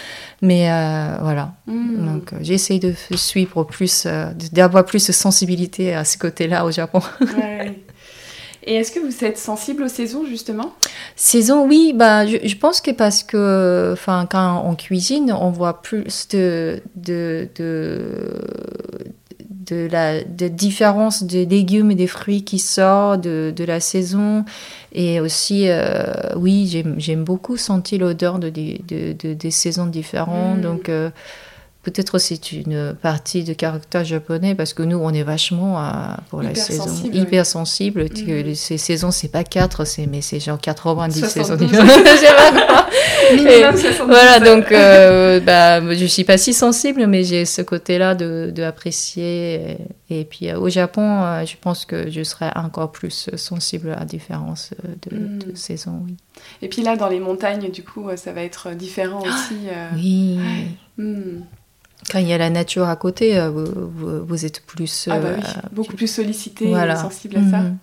Mais 0.42 0.68
euh, 0.68 1.18
voilà. 1.20 1.54
Hmm. 1.68 2.04
Donc, 2.04 2.32
euh, 2.32 2.36
j'essaie 2.40 2.80
de 2.80 2.92
suivre 3.14 3.62
plus, 3.62 4.04
euh, 4.06 4.26
d'avoir 4.50 4.84
plus 4.84 5.06
de 5.06 5.12
sensibilité 5.12 5.94
à 5.94 6.04
ce 6.04 6.18
côté-là 6.18 6.66
au 6.66 6.72
Japon. 6.72 7.00
Et 8.64 8.74
est-ce 8.74 8.92
que 8.92 9.00
vous 9.00 9.24
êtes 9.24 9.38
sensible 9.38 9.84
aux 9.84 9.88
saisons, 9.88 10.24
justement? 10.24 10.72
Saison, 11.16 11.66
oui. 11.66 11.92
Bah, 11.94 12.26
je, 12.26 12.56
pense 12.56 12.80
que 12.80 12.90
parce 12.90 13.22
que 13.22 13.90
enfin, 13.92 14.26
quand 14.30 14.64
on 14.66 14.74
cuisine, 14.74 15.32
on 15.32 15.50
voit 15.50 15.82
plus 15.82 16.28
de, 16.28 16.80
de, 16.94 17.48
de, 17.56 18.00
de 19.66 19.88
la 19.90 20.22
de 20.24 20.48
différence 20.48 21.22
des 21.22 21.46
légumes 21.46 21.90
et 21.90 21.94
des 21.94 22.06
fruits 22.06 22.44
qui 22.44 22.58
sortent 22.58 23.22
de, 23.22 23.52
de 23.54 23.64
la 23.64 23.80
saison. 23.80 24.44
Et 24.92 25.20
aussi, 25.20 25.64
euh, 25.68 26.04
oui, 26.36 26.84
j'aime 26.98 27.24
beaucoup 27.24 27.56
sentir 27.56 28.00
l'odeur 28.00 28.38
de, 28.38 28.50
de, 28.50 29.12
de, 29.12 29.34
des 29.34 29.50
saisons 29.50 29.86
différentes. 29.86 30.58
Mm. 30.58 30.62
Donc, 30.62 30.88
euh, 30.88 31.10
Peut-être 31.82 32.18
c'est 32.18 32.52
une 32.52 32.94
partie 32.94 33.42
de 33.42 33.52
caractère 33.54 34.04
japonais 34.04 34.54
parce 34.54 34.72
que 34.72 34.84
nous, 34.84 34.98
on 34.98 35.12
est 35.12 35.24
vachement 35.24 35.80
euh, 35.80 36.14
pour 36.30 36.40
la 36.40 36.54
saison 36.54 36.86
hyper 37.12 37.44
sensible. 37.44 38.04
Mm. 38.04 38.54
Ces 38.54 38.78
saisons, 38.78 39.10
c'est 39.10 39.28
pas 39.28 39.42
4, 39.42 39.84
mais 40.08 40.20
c'est 40.22 40.38
genre 40.38 40.60
90 40.60 41.24
saisons. 41.26 41.56
voilà, 44.06 44.40
donc 44.40 44.70
euh, 44.72 45.40
bah, 45.40 45.80
je 45.94 46.04
suis 46.06 46.24
pas 46.24 46.38
si 46.38 46.52
sensible, 46.52 47.06
mais 47.06 47.24
j'ai 47.24 47.44
ce 47.44 47.62
côté-là 47.62 48.14
de, 48.14 48.52
de, 48.54 48.62
apprécier. 48.62 49.78
Et, 50.10 50.24
puis 50.24 50.48
euh, 50.48 50.58
au 50.58 50.68
Japon, 50.68 51.22
euh, 51.22 51.44
je 51.44 51.56
pense 51.60 51.84
que 51.84 52.10
je 52.10 52.22
serais 52.22 52.52
encore 52.54 52.92
plus 52.92 53.30
sensible 53.36 53.90
à 53.90 54.00
la 54.00 54.04
différence 54.04 54.70
de, 55.08 55.16
mm. 55.16 55.38
de 55.38 55.54
saison. 55.56 56.02
Oui. 56.04 56.16
Et 56.60 56.68
puis 56.68 56.82
là, 56.82 56.96
dans 56.96 57.08
les 57.08 57.20
montagnes, 57.20 57.70
du 57.70 57.82
coup, 57.82 58.08
ça 58.16 58.32
va 58.32 58.42
être 58.42 58.70
différent 58.70 59.22
aussi. 59.22 59.56
Oui. 59.94 60.38
Mm. 60.98 61.42
Quand 62.10 62.18
il 62.18 62.26
y 62.26 62.32
a 62.32 62.38
la 62.38 62.50
nature 62.50 62.88
à 62.88 62.96
côté, 62.96 63.38
euh, 63.38 63.50
vous, 63.50 64.26
vous, 64.26 64.44
êtes 64.44 64.64
plus... 64.66 65.08
Ah 65.10 65.18
bah 65.18 65.28
oui, 65.36 65.42
euh, 65.44 65.68
beaucoup 65.70 65.94
plus 65.94 66.08
sollicité, 66.08 66.66
voilà. 66.66 66.96
sensible 66.96 67.36
à 67.36 67.50
ça. 67.50 67.58
Mhm. 67.58 67.78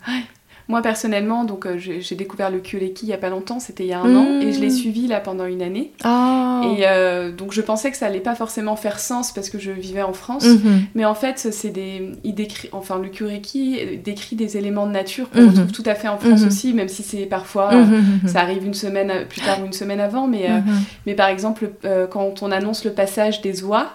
Moi 0.70 0.84
personnellement, 0.84 1.46
donc 1.46 1.66
euh, 1.66 1.80
j'ai 1.80 2.16
découvert 2.16 2.52
le 2.52 2.60
Kyoleki 2.60 3.08
il 3.08 3.10
y 3.10 3.14
a 3.14 3.18
pas 3.18 3.32
longtemps, 3.32 3.60
c'était 3.60 3.86
il 3.86 3.90
y 3.90 3.94
a 3.94 4.02
un 4.02 4.16
an, 4.16 4.40
et 4.40 4.54
je 4.54 4.60
l'ai 4.60 4.68
mmh. 4.68 4.70
suivi 4.70 5.08
là 5.08 5.20
pendant 5.20 5.46
une 5.46 5.64
année. 5.64 5.92
Ah. 6.04 6.62
Et 6.64 6.84
euh, 6.86 7.32
donc 7.32 7.54
je 7.54 7.62
pensais 7.62 7.90
que 7.90 7.98
ça 7.98 8.06
allait 8.06 8.20
pas 8.20 8.36
forcément 8.36 8.76
faire 8.76 9.00
sens 9.00 9.32
parce 9.32 9.50
que 9.50 9.58
je 9.58 9.72
vivais 9.72 10.04
en 10.04 10.14
France, 10.14 10.46
mmh. 10.46 10.60
mais 10.94 11.06
en 11.06 11.16
fait 11.16 11.40
c'est 11.52 11.72
des, 11.72 12.12
il 12.24 12.36
décrit, 12.36 12.70
enfin 12.72 13.00
le 13.00 13.10
Kyoleki 13.10 13.98
décrit 14.06 14.36
des 14.36 14.58
éléments 14.58 14.86
de 14.86 14.92
nature 14.92 15.32
qu'on 15.32 15.42
mmh. 15.42 15.48
retrouve 15.48 15.72
tout 15.72 15.84
à 15.88 15.96
fait 15.96 16.08
en 16.08 16.20
France 16.20 16.44
aussi, 16.46 16.72
même 16.76 16.88
si 16.88 17.02
c'est 17.02 17.26
parfois 17.26 17.72
ça 18.28 18.42
arrive 18.42 18.64
une 18.64 18.76
semaine 18.76 19.26
plus 19.28 19.42
tard 19.42 19.64
ou 19.64 19.66
une 19.66 19.74
semaine 19.74 20.00
avant, 20.00 20.28
mais 20.28 20.52
euh, 20.52 20.60
mais 21.08 21.16
par 21.16 21.30
exemple 21.30 21.72
quand 22.12 22.44
on 22.44 22.52
annonce 22.52 22.86
le 22.86 22.92
passage 22.92 23.42
des 23.42 23.64
oies 23.64 23.88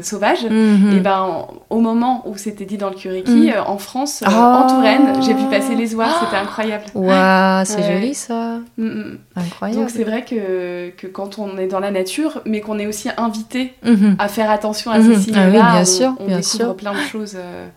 sauvages, 0.00 0.46
et 0.46 1.00
ben 1.00 1.46
au 1.68 1.80
moment 1.80 2.22
où 2.26 2.38
c'était 2.38 2.64
dit 2.64 2.78
dans 2.78 2.88
le 2.88 2.94
Kyoleki, 2.94 3.50
en 3.66 3.76
France, 3.76 4.22
en 4.26 4.30
ah. 4.30 4.66
Touraine, 4.70 5.22
j'ai 5.22 5.34
vu 5.34 5.44
passer 5.50 5.74
les 5.74 5.94
oies 5.94 6.05
c'était 6.20 6.36
incroyable. 6.36 6.84
Waouh, 6.94 7.64
c'est 7.64 7.82
joli 7.82 8.14
ça. 8.14 8.58
Mm, 8.76 8.86
mm. 8.86 9.18
Incroyable. 9.36 9.80
Donc 9.80 9.90
c'est 9.90 10.04
vrai 10.04 10.24
que, 10.24 10.90
que, 10.90 11.06
quand 11.06 11.38
on 11.38 11.58
est 11.58 11.66
dans 11.66 11.80
la 11.80 11.90
nature, 11.90 12.40
mais 12.44 12.60
qu'on 12.60 12.78
est 12.78 12.86
aussi 12.86 13.08
invité 13.16 13.74
mhm. 13.84 14.16
à 14.18 14.28
faire 14.28 14.50
attention 14.50 14.90
à 14.90 15.00
ces 15.00 15.08
mhm. 15.08 15.20
signes-là, 15.20 15.42
ah 15.42 15.46
oui, 15.46 15.52
bien 15.52 15.80
on, 15.80 15.84
sûr, 15.84 16.16
on 16.18 16.26
bien 16.26 16.36
découvre 16.38 16.64
sûr. 16.64 16.76
plein 16.76 16.92
de 16.92 17.00
choses 17.00 17.36
euh, 17.36 17.68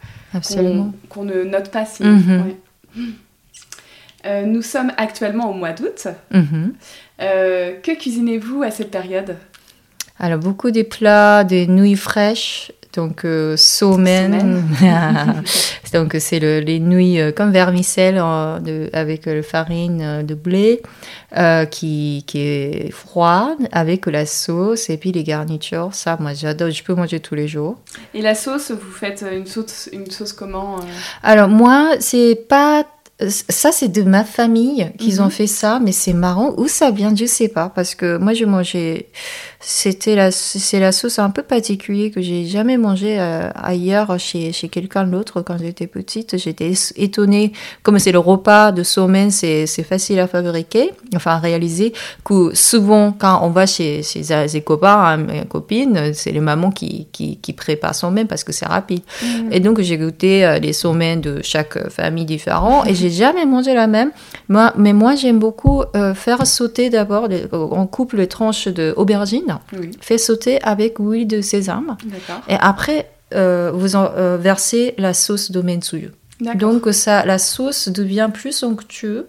qu'on 1.10 1.24
ne 1.24 1.44
note 1.44 1.70
pas. 1.72 1.86
Si, 1.86 2.04
mhm. 2.04 2.56
euh, 4.26 4.46
nous 4.46 4.62
sommes 4.62 4.92
actuellement 4.98 5.50
au 5.50 5.54
mois 5.54 5.74
d'août. 5.74 6.08
Euh, 7.22 7.74
que 7.84 7.92
cuisinez-vous 7.98 8.64
à 8.64 8.72
cette 8.72 8.92
période? 8.92 9.36
Alors 10.20 10.40
beaucoup 10.40 10.72
des 10.72 10.84
plats, 10.84 11.44
des 11.44 11.68
nouilles 11.68 11.96
fraîches, 11.96 12.72
donc 12.94 13.24
euh, 13.24 13.56
somen, 13.56 14.64
donc 15.94 16.16
c'est 16.20 16.40
le, 16.40 16.60
les 16.60 16.80
nouilles 16.80 17.22
euh, 17.22 17.32
comme 17.32 17.52
vermicelle 17.52 18.16
de, 18.16 18.90
avec 18.94 19.28
la 19.28 19.44
farine 19.44 20.24
de 20.26 20.34
blé 20.34 20.82
euh, 21.38 21.66
qui, 21.66 22.24
qui 22.26 22.40
est 22.40 22.92
froide 22.92 23.60
avec 23.72 24.08
la 24.08 24.26
sauce 24.26 24.90
et 24.90 24.98
puis 24.98 25.12
les 25.12 25.24
garnitures. 25.24 25.90
Ça, 25.94 26.18
moi 26.20 26.34
j'adore, 26.34 26.72
je 26.72 26.84
peux 26.84 26.96
manger 26.96 27.20
tous 27.20 27.36
les 27.36 27.48
jours. 27.48 27.78
Et 28.16 28.24
la 28.24 28.34
sauce, 28.34 28.72
vous 28.72 28.92
faites 28.92 29.24
une 29.32 29.46
sauce, 29.46 29.90
une 29.94 30.10
sauce 30.10 30.34
comment 30.34 30.78
Alors 31.22 31.48
moi, 31.48 31.92
c'est 32.00 32.48
pas 32.50 32.86
ça, 33.28 33.72
c'est 33.72 33.90
de 33.90 34.04
ma 34.04 34.24
famille 34.24 34.92
qu'ils 34.98 35.22
ont 35.22 35.26
mhm. 35.26 35.32
fait 35.32 35.48
ça, 35.48 35.80
mais 35.84 35.92
c'est 35.92 36.14
marrant. 36.14 36.54
Où 36.58 36.68
ça 36.68 36.92
vient, 36.92 37.14
je 37.14 37.26
sais 37.26 37.50
pas, 37.50 37.70
parce 37.70 37.96
que 37.96 38.18
moi, 38.18 38.34
je 38.34 38.46
mangeais 38.46 39.08
c'était 39.62 40.16
la, 40.16 40.32
c'est 40.32 40.80
la 40.80 40.94
sauce 40.94 41.20
un 41.20 41.30
peu 41.32 41.44
particulière 41.44 42.12
que 42.16 42.22
j'ai 42.22 42.46
jamais 42.46 42.78
mangé 42.78 43.20
euh, 43.20 43.50
ailleurs 43.56 44.18
chez, 44.18 44.54
chez 44.54 44.70
quelqu'un 44.70 45.04
d'autre 45.06 45.42
quand 45.42 45.58
j'étais 45.58 45.88
petite. 45.88 46.38
J'étais 46.38 46.72
étonnée, 46.96 47.52
comme 47.84 48.00
c'est 48.00 48.14
le 48.14 48.20
repas 48.20 48.72
de 48.72 48.84
somen, 48.84 49.32
c'est, 49.32 49.66
c'est 49.66 49.84
facile 49.84 50.20
à 50.22 50.28
fabriquer, 50.28 50.92
enfin 51.14 51.32
à 51.32 51.40
réaliser, 51.40 51.92
que 52.24 52.56
souvent 52.56 53.12
quand 53.12 53.42
on 53.44 53.50
va 53.50 53.66
chez, 53.66 54.02
chez 54.02 54.24
ses 54.24 54.62
copains, 54.62 55.04
hein, 55.04 55.18
mes 55.18 55.46
copines, 55.46 56.14
c'est 56.14 56.32
les 56.32 56.40
mamans 56.40 56.72
qui, 56.72 57.08
qui, 57.12 57.38
qui 57.38 57.52
préparent 57.52 57.96
somen 57.96 58.28
parce 58.28 58.46
que 58.46 58.54
c'est 58.54 58.66
rapide. 58.68 59.02
Mm. 59.22 59.52
Et 59.52 59.60
donc 59.60 59.82
j'ai 59.82 59.98
goûté 59.98 60.46
euh, 60.46 60.60
les 60.60 60.72
somen 60.72 61.20
de 61.20 61.42
chaque 61.44 61.90
famille 61.90 62.26
différente 62.26 62.88
et 62.88 62.96
j'ai 62.96 63.09
jamais 63.10 63.45
mangé 63.45 63.74
la 63.74 63.88
même. 63.88 64.12
Moi, 64.47 64.74
mais 64.78 64.93
moi 64.93 65.16
j'aime 65.16 65.39
beaucoup 65.39 65.84
euh, 65.95 66.14
faire 66.14 66.45
sauter 66.47 66.89
d'abord, 66.89 67.28
on 67.51 67.88
coupe 67.88 68.14
les 68.14 68.28
tranches 68.28 68.68
d'aubergine 68.68 69.60
fait 70.01 70.18
sauter 70.18 70.62
avec 70.62 70.97
huile 70.99 71.28
de 71.28 71.41
sésame. 71.41 71.97
Et 72.47 72.55
après, 72.60 73.10
euh, 73.34 73.72
vous 73.74 73.95
en, 73.95 74.10
euh, 74.16 74.38
versez 74.39 74.95
la 74.97 75.14
sauce 75.14 75.51
d'omensuyu. 75.51 76.12
Donc 76.55 76.88
ça, 76.91 77.26
la 77.26 77.38
sauce 77.38 77.89
devient 77.89 78.30
plus 78.34 78.64
onctueuse. 78.64 79.26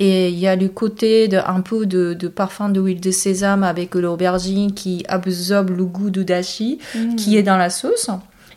Et 0.00 0.28
il 0.28 0.38
y 0.38 0.46
a 0.46 0.54
le 0.54 0.68
côté 0.68 1.26
de, 1.26 1.38
un 1.38 1.60
peu 1.60 1.84
de, 1.84 2.14
de 2.14 2.28
parfum 2.28 2.68
d'huile 2.68 3.00
de 3.00 3.10
sésame 3.10 3.64
avec 3.64 3.96
l'aubergine 3.96 4.72
qui 4.72 5.04
absorbe 5.08 5.70
le 5.70 5.84
goût 5.84 6.10
du 6.10 6.24
dashi 6.24 6.78
mm. 6.94 7.16
qui 7.16 7.36
est 7.36 7.42
dans 7.42 7.56
la 7.56 7.68
sauce. 7.68 8.08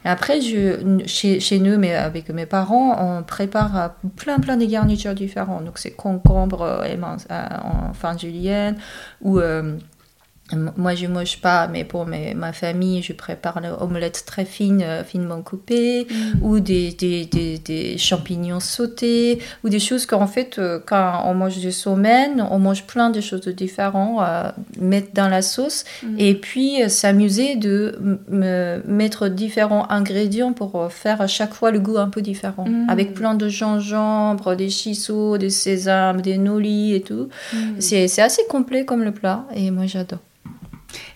Après, 0.04 0.42
je, 0.42 1.04
chez, 1.06 1.40
chez, 1.40 1.60
nous, 1.60 1.78
mais 1.78 1.94
avec 1.94 2.30
mes 2.30 2.46
parents, 2.46 3.20
on 3.20 3.24
prépare 3.24 3.96
plein 4.16 4.40
plein 4.40 4.58
de 4.58 4.66
garnitures 4.66 5.14
différentes. 5.14 5.66
Donc 5.66 5.78
c'est 5.78 5.92
concombre 5.92 6.84
en 7.04 7.94
fin 7.94 8.18
julienne 8.18 8.78
ou 9.22 9.40
moi, 10.78 10.96
je 10.96 11.06
ne 11.06 11.14
mange 11.14 11.40
pas, 11.40 11.68
mais 11.68 11.84
pour 11.84 12.06
ma 12.06 12.54
famille, 12.54 13.02
je 13.02 13.14
prépare 13.14 13.62
l'omelette 13.62 14.24
très 14.26 14.46
fine, 14.46 14.82
euh, 14.84 15.04
finement 15.04 15.42
coupée, 15.42 16.08
mm. 16.10 16.44
ou 16.44 16.60
des, 16.60 16.92
des, 16.92 17.26
des, 17.26 17.98
champignons 17.98 18.60
sautés, 18.60 19.40
ou 19.64 19.70
des 19.70 19.80
choses 19.80 20.06
qu'en 20.06 20.28
fait, 20.28 20.60
euh, 20.60 20.80
quand 20.86 21.24
on 21.26 21.34
mange 21.34 21.58
du 21.58 21.72
somen, 21.72 22.46
on 22.50 22.60
mange 22.60 22.86
plein 22.86 23.10
de 23.10 23.22
choses 23.22 23.48
différentes, 23.48 24.20
à 24.22 24.56
mettre 24.80 25.14
dans 25.14 25.28
la 25.28 25.42
sauce, 25.42 25.86
mm. 26.04 26.16
et 26.20 26.36
puis 26.36 26.84
euh, 26.84 26.90
s'amuser 26.90 27.56
de 27.56 28.00
mettre 28.88 29.28
différents 29.28 29.90
ingrédients 29.90 30.54
pour 30.54 30.92
faire 30.92 31.22
à 31.22 31.28
chaque 31.28 31.54
fois 31.54 31.72
le 31.72 31.80
goût 31.80 31.98
un 31.98 32.10
peu 32.10 32.22
différent, 32.22 32.66
mm. 32.68 32.90
avec 32.90 33.14
plein 33.14 33.36
de 33.36 33.48
gingembre, 33.48 34.56
des 34.56 34.70
chisseaux, 34.70 35.38
des 35.38 35.50
sésames, 35.50 36.22
des 36.22 36.38
nolis 36.38 36.94
et 36.94 37.02
tout. 37.02 37.30
C'est 37.80 38.22
assez 38.22 38.44
complet 38.50 38.86
comme 38.86 39.04
le 39.04 39.12
plat, 39.12 39.46
et 39.56 39.72
moi 39.72 39.86
j'adore. 39.86 40.20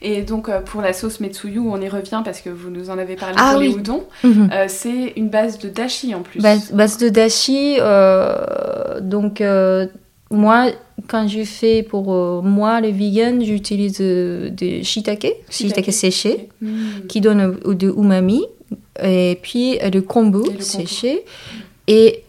Et 0.01 0.21
donc 0.21 0.49
euh, 0.49 0.61
pour 0.61 0.82
la 0.82 0.93
sauce 0.93 1.19
Metsuyu, 1.19 1.59
on 1.59 1.80
y 1.82 1.89
revient 1.89 2.21
parce 2.23 2.41
que 2.41 2.49
vous 2.49 2.69
nous 2.69 2.89
en 2.89 2.97
avez 2.97 3.15
parlé 3.15 3.36
ah, 3.38 3.51
pour 3.51 3.61
les 3.61 3.71
udon. 3.71 4.03
Mhm. 4.23 4.49
Euh, 4.51 4.65
c'est 4.67 5.13
une 5.15 5.30
base 5.30 5.57
de 5.59 5.69
dashi 5.69 6.13
en 6.13 6.21
plus. 6.21 6.41
Base, 6.41 6.97
de 6.97 7.09
dashi. 7.09 7.78
Euh, 7.80 8.99
donc 9.01 9.43
moi, 10.32 10.67
quand 11.07 11.28
je 11.28 11.43
fais 11.43 11.84
pour 11.84 12.11
moi 12.43 12.82
les 12.82 12.91
vegans, 12.91 13.39
j'utilise 13.41 13.99
des 13.99 14.84
shiitake, 14.84 15.34
shiitake, 15.49 15.93
séché, 15.93 16.49
hmm. 16.61 17.07
qui 17.07 17.21
donne 17.21 17.57
de 17.65 17.89
umami, 17.89 18.43
et 19.01 19.39
puis 19.41 19.78
le 19.80 20.01
kombu 20.01 20.43
séché. 20.59 21.23
Et 21.88 22.23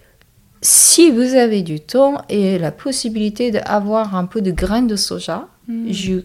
si 0.61 1.11
vous 1.11 1.35
avez 1.35 1.63
du 1.63 1.81
temps 1.81 2.21
et 2.29 2.59
la 2.59 2.71
possibilité 2.71 3.51
d'avoir 3.51 4.15
un 4.15 4.27
peu 4.27 4.43
de 4.43 4.51
graines 4.51 4.87
de 4.87 4.97
soja, 4.97 5.49
hmm. 5.69 5.91
je 5.91 6.21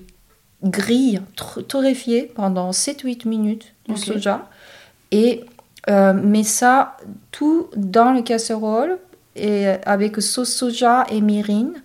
grille 0.63 1.21
torréfiée 1.67 2.31
pendant 2.35 2.71
7-8 2.71 3.27
minutes 3.27 3.73
du 3.87 3.97
soja 3.97 4.49
et 5.11 5.43
euh, 5.89 6.13
met 6.13 6.43
ça 6.43 6.97
tout 7.31 7.67
dans 7.75 8.13
le 8.13 8.21
casserole 8.21 8.99
et 9.35 9.67
euh, 9.67 9.77
avec 9.85 10.21
sauce 10.21 10.53
soja 10.53 11.05
et 11.09 11.21
myrine 11.21 11.81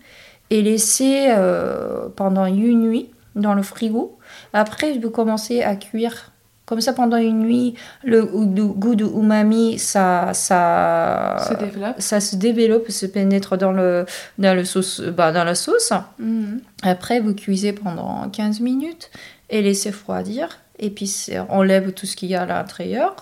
et 0.50 0.62
laisser 0.62 1.28
euh, 1.30 2.08
pendant 2.14 2.46
une 2.46 2.80
nuit 2.80 3.10
dans 3.34 3.54
le 3.54 3.62
frigo. 3.62 4.18
Après, 4.52 4.98
vous 4.98 5.10
commencez 5.10 5.62
à 5.62 5.76
cuire 5.76 6.32
comme 6.66 6.80
ça 6.80 6.92
pendant 6.92 7.16
une 7.16 7.38
nuit. 7.40 7.74
Le 8.04 8.24
goût 8.24 8.94
de- 8.94 9.04
umami, 9.04 9.78
ça, 9.78 10.30
ça, 10.34 11.36
Se 11.48 11.54
développe. 11.54 11.94
ça 11.98 12.20
se 12.20 12.36
développe, 12.36 12.90
se 12.90 13.06
pénètre 13.06 13.56
dans, 13.56 13.72
le, 13.72 14.04
dans, 14.38 14.54
le 14.54 14.64
sauce, 14.64 15.00
bah, 15.00 15.32
dans 15.32 15.44
la 15.44 15.54
sauce. 15.54 15.92
Mhm. 16.18 16.60
Après, 16.82 17.20
vous 17.20 17.34
cuisez 17.34 17.72
pendant 17.72 18.28
15 18.28 18.60
minutes 18.60 19.10
et 19.48 19.62
laissez 19.62 19.90
refroidir. 19.90 20.58
Et 20.78 20.90
puis, 20.90 21.28
on 21.48 21.62
lève 21.62 21.92
tout 21.92 22.06
ce 22.06 22.16
qu'il 22.16 22.28
y 22.30 22.34
a 22.34 22.42
à 22.42 22.46
l'intérieur. 22.46 23.14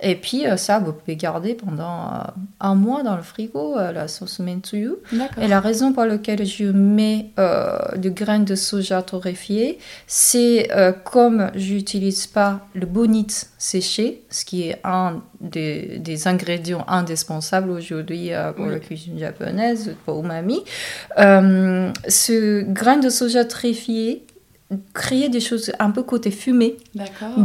Et 0.00 0.14
puis, 0.16 0.46
euh, 0.46 0.56
ça, 0.56 0.78
vous 0.78 0.92
pouvez 0.92 1.16
garder 1.16 1.54
pendant 1.54 2.06
euh, 2.06 2.18
un 2.60 2.74
mois 2.74 3.02
dans 3.02 3.16
le 3.16 3.22
frigo, 3.22 3.76
euh, 3.78 3.92
la 3.92 4.08
sauce. 4.08 4.40
D'accord. 5.12 5.42
Et 5.42 5.48
la 5.48 5.60
raison 5.60 5.92
pour 5.92 6.04
laquelle 6.04 6.44
je 6.46 6.64
mets 6.64 7.30
euh, 7.38 7.76
de 7.96 8.08
graines 8.08 8.44
de 8.44 8.54
soja 8.54 9.02
torréfiées, 9.02 9.78
c'est 10.06 10.68
euh, 10.72 10.92
comme 10.92 11.50
j'utilise 11.54 12.26
pas 12.26 12.66
le 12.74 12.86
bonite 12.86 13.50
séché, 13.58 14.22
ce 14.30 14.44
qui 14.44 14.68
est 14.68 14.80
un 14.84 15.22
des, 15.40 15.98
des 15.98 16.28
ingrédients 16.28 16.84
indispensables 16.88 17.70
aujourd'hui 17.70 18.32
euh, 18.32 18.52
pour 18.52 18.66
Oui. 18.66 18.72
la 18.72 18.78
cuisine 18.78 19.18
japonaise, 19.18 19.94
pour 20.04 20.20
umami. 20.20 20.64
Ce 22.08 22.62
grain 22.62 22.96
de 22.96 23.08
soja 23.10 23.44
torréfié 23.44 24.24
crée 24.94 25.28
des 25.28 25.40
choses 25.40 25.72
un 25.78 25.90
peu 25.90 26.02
côté 26.02 26.30
fumé, 26.30 26.76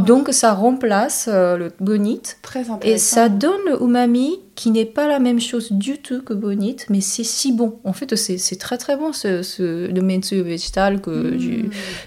donc 0.04 0.28
ça 0.32 0.52
remplace 0.54 1.28
euh, 1.32 1.56
le 1.56 1.72
bonite. 1.80 2.38
très. 2.42 2.64
Et 2.82 2.98
ça 2.98 3.28
donne 3.28 3.60
le 3.66 3.82
umami 3.82 4.38
qui 4.54 4.70
n'est 4.70 4.84
pas 4.86 5.06
la 5.06 5.18
même 5.20 5.40
chose 5.40 5.70
du 5.70 5.98
tout 5.98 6.22
que 6.22 6.34
bonite, 6.34 6.86
mais 6.90 7.00
c'est 7.00 7.22
si 7.24 7.52
bon. 7.52 7.78
En 7.84 7.92
fait, 7.92 8.14
c'est 8.16 8.56
très 8.58 8.76
très 8.78 8.96
bon 8.96 9.12
ce, 9.12 9.42
ce, 9.42 9.86
le 9.90 10.00
mentsu 10.02 10.42
végétal 10.42 11.00
que 11.00 11.10
Mhm. 11.10 11.38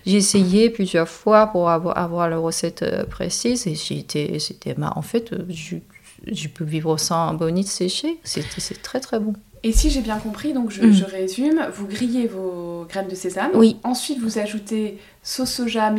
j'ai- 0.06 0.18
essayé 0.18 0.70
plusieurs 0.70 1.08
fois 1.08 1.48
pour 1.48 1.70
avoir, 1.70 1.98
avoir 1.98 2.30
la 2.30 2.38
recette 2.38 2.84
euh, 2.84 3.04
précise. 3.06 3.68
Et 3.68 3.76
j'étais, 3.76 4.38
c'était, 4.40 4.74
bah, 4.74 4.92
en 4.96 5.02
fait, 5.02 5.32
euh, 5.32 5.46
je, 5.50 5.78
je 6.32 6.48
peux 6.50 6.66
vivre 6.66 6.98
sans 6.98 7.34
bonite 7.34 7.68
séché. 7.68 8.20
C'est 8.24 8.82
très 8.82 9.00
très 9.00 9.20
bon. 9.20 9.34
Et 9.64 9.72
si 9.72 9.89
j'ai 9.91 10.01
bien 10.01 10.18
compris, 10.18 10.53
donc 10.53 10.72
je, 10.72 10.82
Mm. 10.82 10.91
je 10.91 11.05
résume, 11.05 11.68
vous 11.76 11.86
grillez 11.88 12.28
vos 12.28 12.86
graines 12.89 13.07
de 13.07 13.16
sésame. 13.16 13.51
Oui. 13.53 13.78
Ensuite, 13.84 14.20
vous 14.20 14.39
ajoutez 14.39 14.97
sauce 15.22 15.51
soja, 15.51 15.91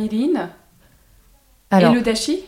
Alors, 1.71 1.91
et 1.93 1.95
le 1.95 2.01
dashi. 2.01 2.39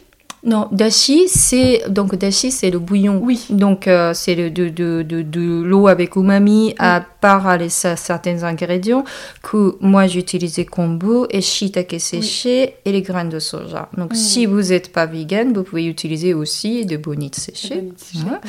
non, 0.43 0.67
dashi, 0.73 1.27
c'est 1.29 1.83
donc 1.89 2.15
dashi, 2.15 2.51
c'est 2.51 2.69
le 2.69 2.79
bouillon. 2.79 3.19
Oui. 3.23 3.45
Donc, 3.49 3.87
euh, 3.87 4.13
c'est 4.13 4.35
le- 4.35 4.51
de, 4.51 4.67
de, 4.67 5.03
de, 5.07 5.21
de 5.21 5.61
l'eau 5.63 5.87
avec 5.87 6.15
umami 6.17 6.75
à 6.77 7.01
part 7.21 7.47
à 7.47 7.55
les, 7.57 7.85
à 7.85 7.95
certains 7.95 8.43
ingrédients 8.43 9.05
que 9.41 9.77
moi 9.79 10.05
j'ai 10.07 10.19
utilisé 10.19 10.65
kombu 10.65 11.25
et 11.31 11.41
shiitake 11.41 11.95
séché 11.99 12.75
et 12.83 12.91
les 12.91 13.01
graines 13.01 13.29
de 13.29 13.39
soja. 13.39 13.89
Donc, 13.97 14.11
Mm. 14.11 14.15
si 14.15 14.45
vous 14.45 14.61
n'êtes 14.63 14.91
pas 14.91 15.05
vegan, 15.05 15.53
vous 15.53 15.63
pouvez 15.63 15.85
utiliser 15.85 16.33
aussi 16.33 16.85
des 16.85 16.97
bonites 16.97 17.35
séchées. 17.35 17.75
Bonite 17.75 17.99
séchée. 17.99 18.25
Ouais. 18.25 18.39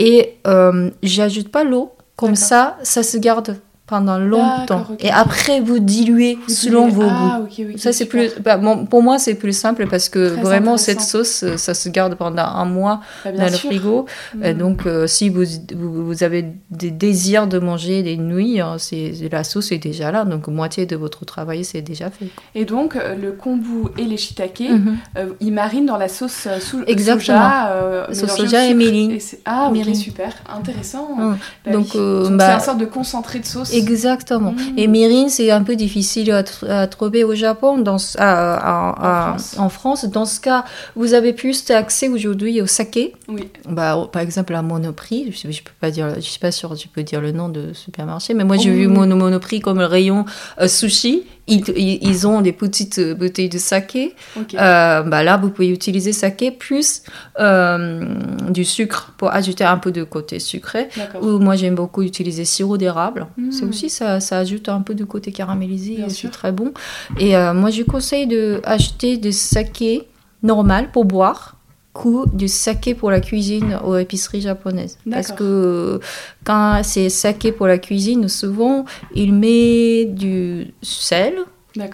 Et 0.00 0.34
euh, 0.46 0.90
j'ajoute 1.04 1.50
pas 1.50 1.62
l'eau. 1.62 1.92
Comme 2.20 2.36
ça, 2.36 2.76
ça 2.82 3.02
se 3.02 3.16
garde 3.16 3.56
pendant 3.90 4.18
longtemps. 4.18 4.86
Et 5.00 5.10
après, 5.10 5.60
vous 5.60 5.80
diluez 5.80 6.38
Vous 6.46 6.54
selon 6.54 6.86
diluez- 6.88 6.94
vos 6.94 7.02
goûts. 7.02 7.30
Ah, 7.32 7.40
ok. 7.42 7.66
Ça, 7.78 7.92
c'est 7.92 8.06
plus. 8.06 8.30
bah, 8.42 8.56
bon, 8.56 8.86
pour 8.86 9.02
moi, 9.02 9.18
c'est 9.18 9.34
plus 9.34 9.52
simple 9.56 9.86
parce 9.88 10.08
que 10.08 10.30
Très 10.32 10.40
vraiment, 10.42 10.76
cette 10.76 11.00
sauce, 11.00 11.42
euh, 11.42 11.56
ça 11.56 11.74
se 11.74 11.88
garde 11.88 12.14
pendant 12.14 12.44
un 12.44 12.64
mois 12.64 13.00
Bah, 13.24 13.32
dans 13.32 13.44
le 13.44 13.50
frigo. 13.50 14.06
Et 14.42 14.54
Mm. 14.54 14.58
donc, 14.58 14.86
euh, 14.86 15.06
si 15.08 15.28
vous, 15.28 15.42
vous, 15.76 16.06
vous 16.06 16.22
avez 16.22 16.46
des 16.70 16.90
désirs 16.92 17.46
de 17.48 17.58
manger 17.58 18.02
des 18.02 18.16
nouilles, 18.16 18.60
hein, 18.60 18.76
c'est, 18.78 19.12
la 19.30 19.42
sauce 19.44 19.72
est 19.72 19.78
déjà 19.78 20.12
là. 20.12 20.24
Donc, 20.24 20.46
moitié 20.48 20.86
de 20.86 20.94
votre 20.96 21.24
travail, 21.24 21.64
c'est 21.64 21.82
déjà 21.82 22.10
fait. 22.10 22.28
Et 22.54 22.64
donc, 22.64 22.94
euh, 22.96 23.16
le 23.16 23.32
kombu 23.32 23.88
et 23.98 24.04
les 24.04 24.16
shiitake, 24.16 24.60
Mhm. 24.70 24.96
euh, 25.18 25.26
ils 25.40 25.52
marinent 25.52 25.86
dans 25.86 25.96
la 25.98 26.08
sauce 26.08 26.46
euh, 26.46 26.60
sou- 26.60 26.84
Exactement. 26.86 27.38
soja. 27.38 27.70
euh, 27.72 28.06
Sauce 28.12 28.36
soja 28.36 28.66
et 28.66 28.74
mirin. 28.74 29.16
Ah, 29.44 29.70
ok, 29.72 29.94
super. 29.96 30.32
Intéressant. 30.54 31.08
Mm. 31.16 31.36
Bah 31.66 31.72
Donc, 31.72 31.86
oui. 31.94 32.00
euh, 32.00 32.24
c'est 32.38 32.54
une 32.54 32.60
sorte 32.60 32.78
de 32.78 32.84
concentré 32.84 33.38
de 33.40 33.46
sauce. 33.46 33.72
Exactement. 33.80 34.52
Mm. 34.52 34.78
Et 34.78 34.86
mirin, 34.86 35.28
c'est 35.28 35.50
un 35.50 35.62
peu 35.62 35.76
difficile 35.76 36.30
à, 36.32 36.42
tr- 36.42 36.68
à 36.68 36.86
trouver 36.86 37.24
au 37.24 37.34
Japon, 37.34 37.78
dans, 37.78 37.98
ce- 37.98 38.18
à- 38.18 38.54
à- 38.56 38.90
à- 38.90 39.32
En 39.32 39.38
France. 39.38 39.56
en 39.58 39.68
France. 39.68 40.04
Dans 40.06 40.24
ce 40.24 40.40
cas, 40.40 40.64
vous 40.96 41.14
avez 41.14 41.32
plus 41.32 41.70
accès 41.70 42.08
aujourd'hui 42.08 42.60
au 42.62 42.66
saké. 42.66 43.14
Oui. 43.28 43.48
Bah, 43.68 44.08
par 44.12 44.22
exemple, 44.22 44.54
à 44.54 44.62
Monoprix, 44.62 45.32
je, 45.32 45.50
je 45.50 45.62
peux 45.62 45.72
pas 45.80 45.90
dire, 45.90 46.14
je 46.16 46.20
suis 46.20 46.38
pas 46.38 46.52
sûre, 46.52 46.74
je 46.76 46.86
peux 46.88 47.02
dire 47.02 47.20
le 47.20 47.32
nom 47.32 47.48
de 47.48 47.72
supermarché, 47.72 48.34
mais 48.34 48.44
moi 48.44 48.56
j'ai 48.56 48.70
Oh, 48.70 48.74
vu 48.74 48.86
Monoprix 48.88 49.60
comme 49.60 49.78
le 49.78 49.86
rayon 49.86 50.24
euh, 50.60 50.68
sushi. 50.68 51.22
Ils, 51.50 52.26
ont 52.26 52.40
des 52.40 52.52
petites 52.52 52.98
euh, 52.98 53.14
bouteilles 53.14 53.48
de 53.48 53.58
saké. 53.58 54.14
Euh, 54.54 55.02
bah 55.02 55.22
là, 55.22 55.36
vous 55.36 55.50
pouvez 55.50 55.68
utiliser 55.68 56.12
saké 56.12 56.50
plus 56.50 57.02
euh, 57.38 58.04
du 58.50 58.64
sucre 58.64 59.12
pour 59.16 59.32
ajouter 59.32 59.64
un 59.64 59.78
peu 59.78 59.92
de 59.92 60.04
côté 60.04 60.38
sucré. 60.38 60.88
Ou 61.20 61.38
moi 61.38 61.56
j'aime 61.56 61.74
beaucoup 61.74 62.02
utiliser 62.02 62.44
sirop 62.44 62.76
d'érable. 62.76 63.26
C'est 63.50 63.64
aussi 63.64 63.90
ça, 63.90 64.20
ça 64.20 64.38
ajoute 64.38 64.68
un 64.68 64.80
peu 64.80 64.94
de 64.94 65.04
côté 65.04 65.32
caramélisé, 65.32 66.04
c'est 66.08 66.30
très 66.30 66.52
bon. 66.52 66.72
Et 67.18 67.36
euh, 67.36 67.52
moi 67.52 67.70
je 67.70 67.82
conseille 67.82 68.26
de 68.26 68.60
acheter 68.64 69.16
du 69.16 69.32
saké 69.32 70.06
normal 70.42 70.90
pour 70.92 71.04
boire 71.04 71.56
que 71.94 72.28
du 72.36 72.46
saké 72.48 72.94
pour 72.94 73.10
la 73.10 73.20
cuisine 73.20 73.78
aux 73.84 73.96
épiceries 73.96 74.40
japonaises. 74.40 74.98
Parce 75.10 75.32
que 75.32 76.00
quand 76.44 76.80
c'est 76.84 77.08
saké 77.08 77.50
pour 77.52 77.66
la 77.66 77.78
cuisine, 77.78 78.28
souvent 78.28 78.84
il 79.14 79.34
met 79.34 80.04
du 80.04 80.68
sel 80.82 81.34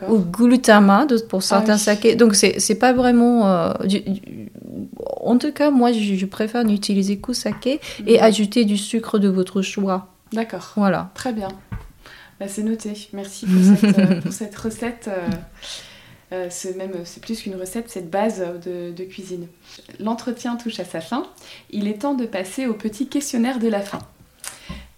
ou 0.09 0.19
glutamate 0.19 1.27
pour 1.29 1.43
certains 1.43 1.75
oui. 1.75 1.79
sakés. 1.81 2.15
Donc 2.15 2.35
c'est 2.35 2.79
pas 2.79 2.93
vraiment. 2.93 3.49
euh, 3.49 3.73
du- 3.85 4.01
du- 4.01 4.51
en 5.23 5.39
tout 5.39 5.53
cas, 5.53 5.71
moi 5.71 5.93
je, 5.93 6.15
je 6.15 6.27
préfère 6.27 6.65
n'utiliser 6.65 7.17
que 7.19 7.33
saké 7.33 7.81
et 8.07 8.19
Mhm. 8.19 8.23
ajouter 8.25 8.65
du 8.65 8.77
sucre 8.77 9.19
de 9.19 9.29
votre 9.29 9.63
choix. 9.63 10.09
D'accord. 10.33 10.73
Voilà. 10.77 11.11
Très 11.15 11.33
bien. 11.33 11.49
Bah, 12.39 12.47
c'est 12.49 12.63
noté. 12.63 12.93
Merci 13.15 13.47
pour 13.47 13.63
cette, 13.79 13.99
euh, 13.99 14.21
pour 14.21 14.33
cette 14.33 14.57
recette. 14.57 15.09
euh, 15.09 15.27
euh, 16.33 16.47
c'est 16.51 16.77
même 16.77 16.93
c'est 17.05 17.23
plus 17.23 17.43
qu'une 17.43 17.57
recette, 17.57 17.87
c'est 17.89 18.03
de 18.03 18.11
base 18.11 18.45
de, 18.65 18.91
de 18.91 19.05
cuisine. 19.05 19.47
L'entretien 20.01 20.57
touche 20.57 20.81
à 20.81 20.85
sa 20.85 21.01
fin. 21.01 21.27
Il 21.71 21.87
est 21.89 22.03
temps 22.03 22.15
de 22.15 22.27
passer 22.27 22.67
au 22.67 22.75
petit 22.75 23.09
questionnaire 23.09 23.59
de 23.59 23.69
la 23.69 23.81
fin. 23.81 24.01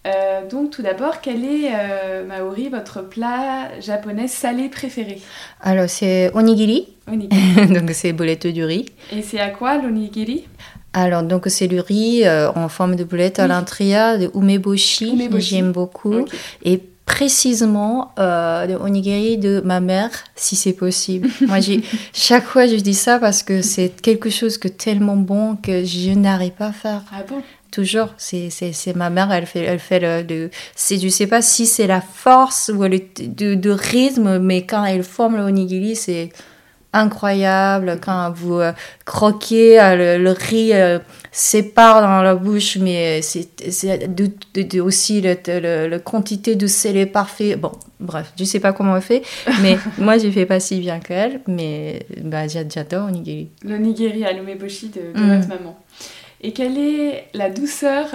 Euh, 0.07 0.47
donc 0.47 0.71
tout 0.71 0.81
d'abord, 0.81 1.19
quel 1.21 1.43
est 1.43 1.71
euh, 1.73 2.25
Maori 2.25 2.69
votre 2.69 3.01
plat 3.01 3.79
japonais 3.81 4.27
salé 4.27 4.69
préféré 4.69 5.19
Alors 5.61 5.89
c'est 5.89 6.31
onigiri, 6.33 6.87
Onigiri. 7.11 7.67
donc 7.73 7.89
c'est 7.91 8.13
boulette 8.13 8.47
du 8.47 8.63
riz. 8.63 8.85
Et 9.11 9.21
c'est 9.21 9.39
à 9.39 9.49
quoi 9.49 9.77
l'onigiri 9.77 10.45
Alors 10.93 11.23
donc 11.23 11.43
c'est 11.47 11.67
le 11.67 11.81
riz 11.81 12.25
euh, 12.25 12.49
en 12.53 12.69
forme 12.69 12.95
de 12.95 13.03
boulette 13.03 13.39
à 13.39 13.47
l'intérieur 13.47 14.17
de 14.17 14.31
umeboshi, 14.33 15.11
Umeboshi. 15.11 15.55
j'aime 15.57 15.73
beaucoup. 15.73 16.25
Et 16.63 16.81
précisément 17.09 18.11
euh, 18.19 18.65
le 18.67 18.75
onigiri 18.75 19.37
de 19.37 19.61
ma 19.65 19.79
mère, 19.79 20.11
si 20.35 20.55
c'est 20.55 20.73
possible. 20.73 21.27
Moi, 21.47 21.59
j'ai 21.59 21.81
chaque 22.13 22.45
fois 22.45 22.67
je 22.67 22.75
dis 22.75 22.93
ça 22.93 23.17
parce 23.19 23.41
que 23.43 23.61
c'est 23.61 23.89
quelque 24.01 24.29
chose 24.29 24.57
que 24.59 24.67
tellement 24.67 25.17
bon 25.17 25.55
que 25.55 25.83
je 25.83 26.11
n'arrive 26.11 26.51
pas 26.51 26.67
à 26.67 26.71
faire. 26.71 27.01
Ah 27.11 27.23
bon? 27.27 27.41
Toujours, 27.71 28.09
c'est 28.17 28.49
c'est- 28.49 28.73
c'est 28.73 28.95
ma 28.95 29.09
mère, 29.09 29.31
elle 29.31 29.45
fait, 29.47 29.63
elle 29.71 29.79
fait 29.79 29.99
le, 29.99 30.13
le- 30.27 30.49
c'est, 30.75 30.97
je 30.99 31.07
sais 31.09 31.27
pas 31.27 31.41
si 31.41 31.65
c'est 31.65 31.87
la 31.87 32.01
force 32.01 32.71
ou 32.73 32.81
le 32.83 32.99
de, 33.41 33.55
de 33.55 33.69
rythme, 33.71 34.37
mais 34.39 34.65
quand 34.65 34.85
elle 34.85 35.03
forme 35.03 35.35
le 35.37 35.43
onigiri, 35.43 35.95
c'est 35.95 36.29
incroyable. 36.93 37.99
Quand 38.01 38.31
vous 38.35 38.59
euh, 38.59 38.71
croquez, 39.05 39.79
euh, 39.79 40.17
le, 40.17 40.23
le 40.23 40.31
riz 40.31 40.73
euh, 40.73 40.99
sépare 41.31 42.01
dans 42.01 42.21
la 42.21 42.35
bouche, 42.35 42.77
mais 42.77 43.21
c'est, 43.21 43.47
aussi 44.81 45.21
le, 45.21 45.35
le, 45.47 45.87
le 45.87 45.99
quantité 45.99 46.55
de 46.55 46.67
sel 46.67 46.97
est 46.97 47.05
parfait. 47.05 47.55
Bon, 47.55 47.71
bref, 47.99 48.31
je 48.37 48.43
sais 48.43 48.59
pas 48.59 48.73
comment 48.73 48.95
elle 48.95 49.01
fait, 49.01 49.21
mais 49.61 49.77
moi 49.97 50.17
je 50.17 50.29
fais 50.29 50.45
pas 50.45 50.59
si 50.59 50.79
bien 50.79 50.99
qu'elle, 50.99 51.41
mais 51.47 52.05
bah, 52.23 52.47
j'a- 52.47 52.67
j'adore 52.67 53.07
onigiri. 53.07 53.49
L'onigiri 53.63 54.25
à 54.25 54.31
l'umeboshi 54.33 54.89
de, 54.89 55.13
de 55.13 55.19
Mm. 55.23 55.35
votre 55.37 55.47
maman. 55.49 55.77
Et 56.41 56.53
quelle 56.53 56.77
est 56.77 57.25
la 57.33 57.49
douceur 57.49 58.07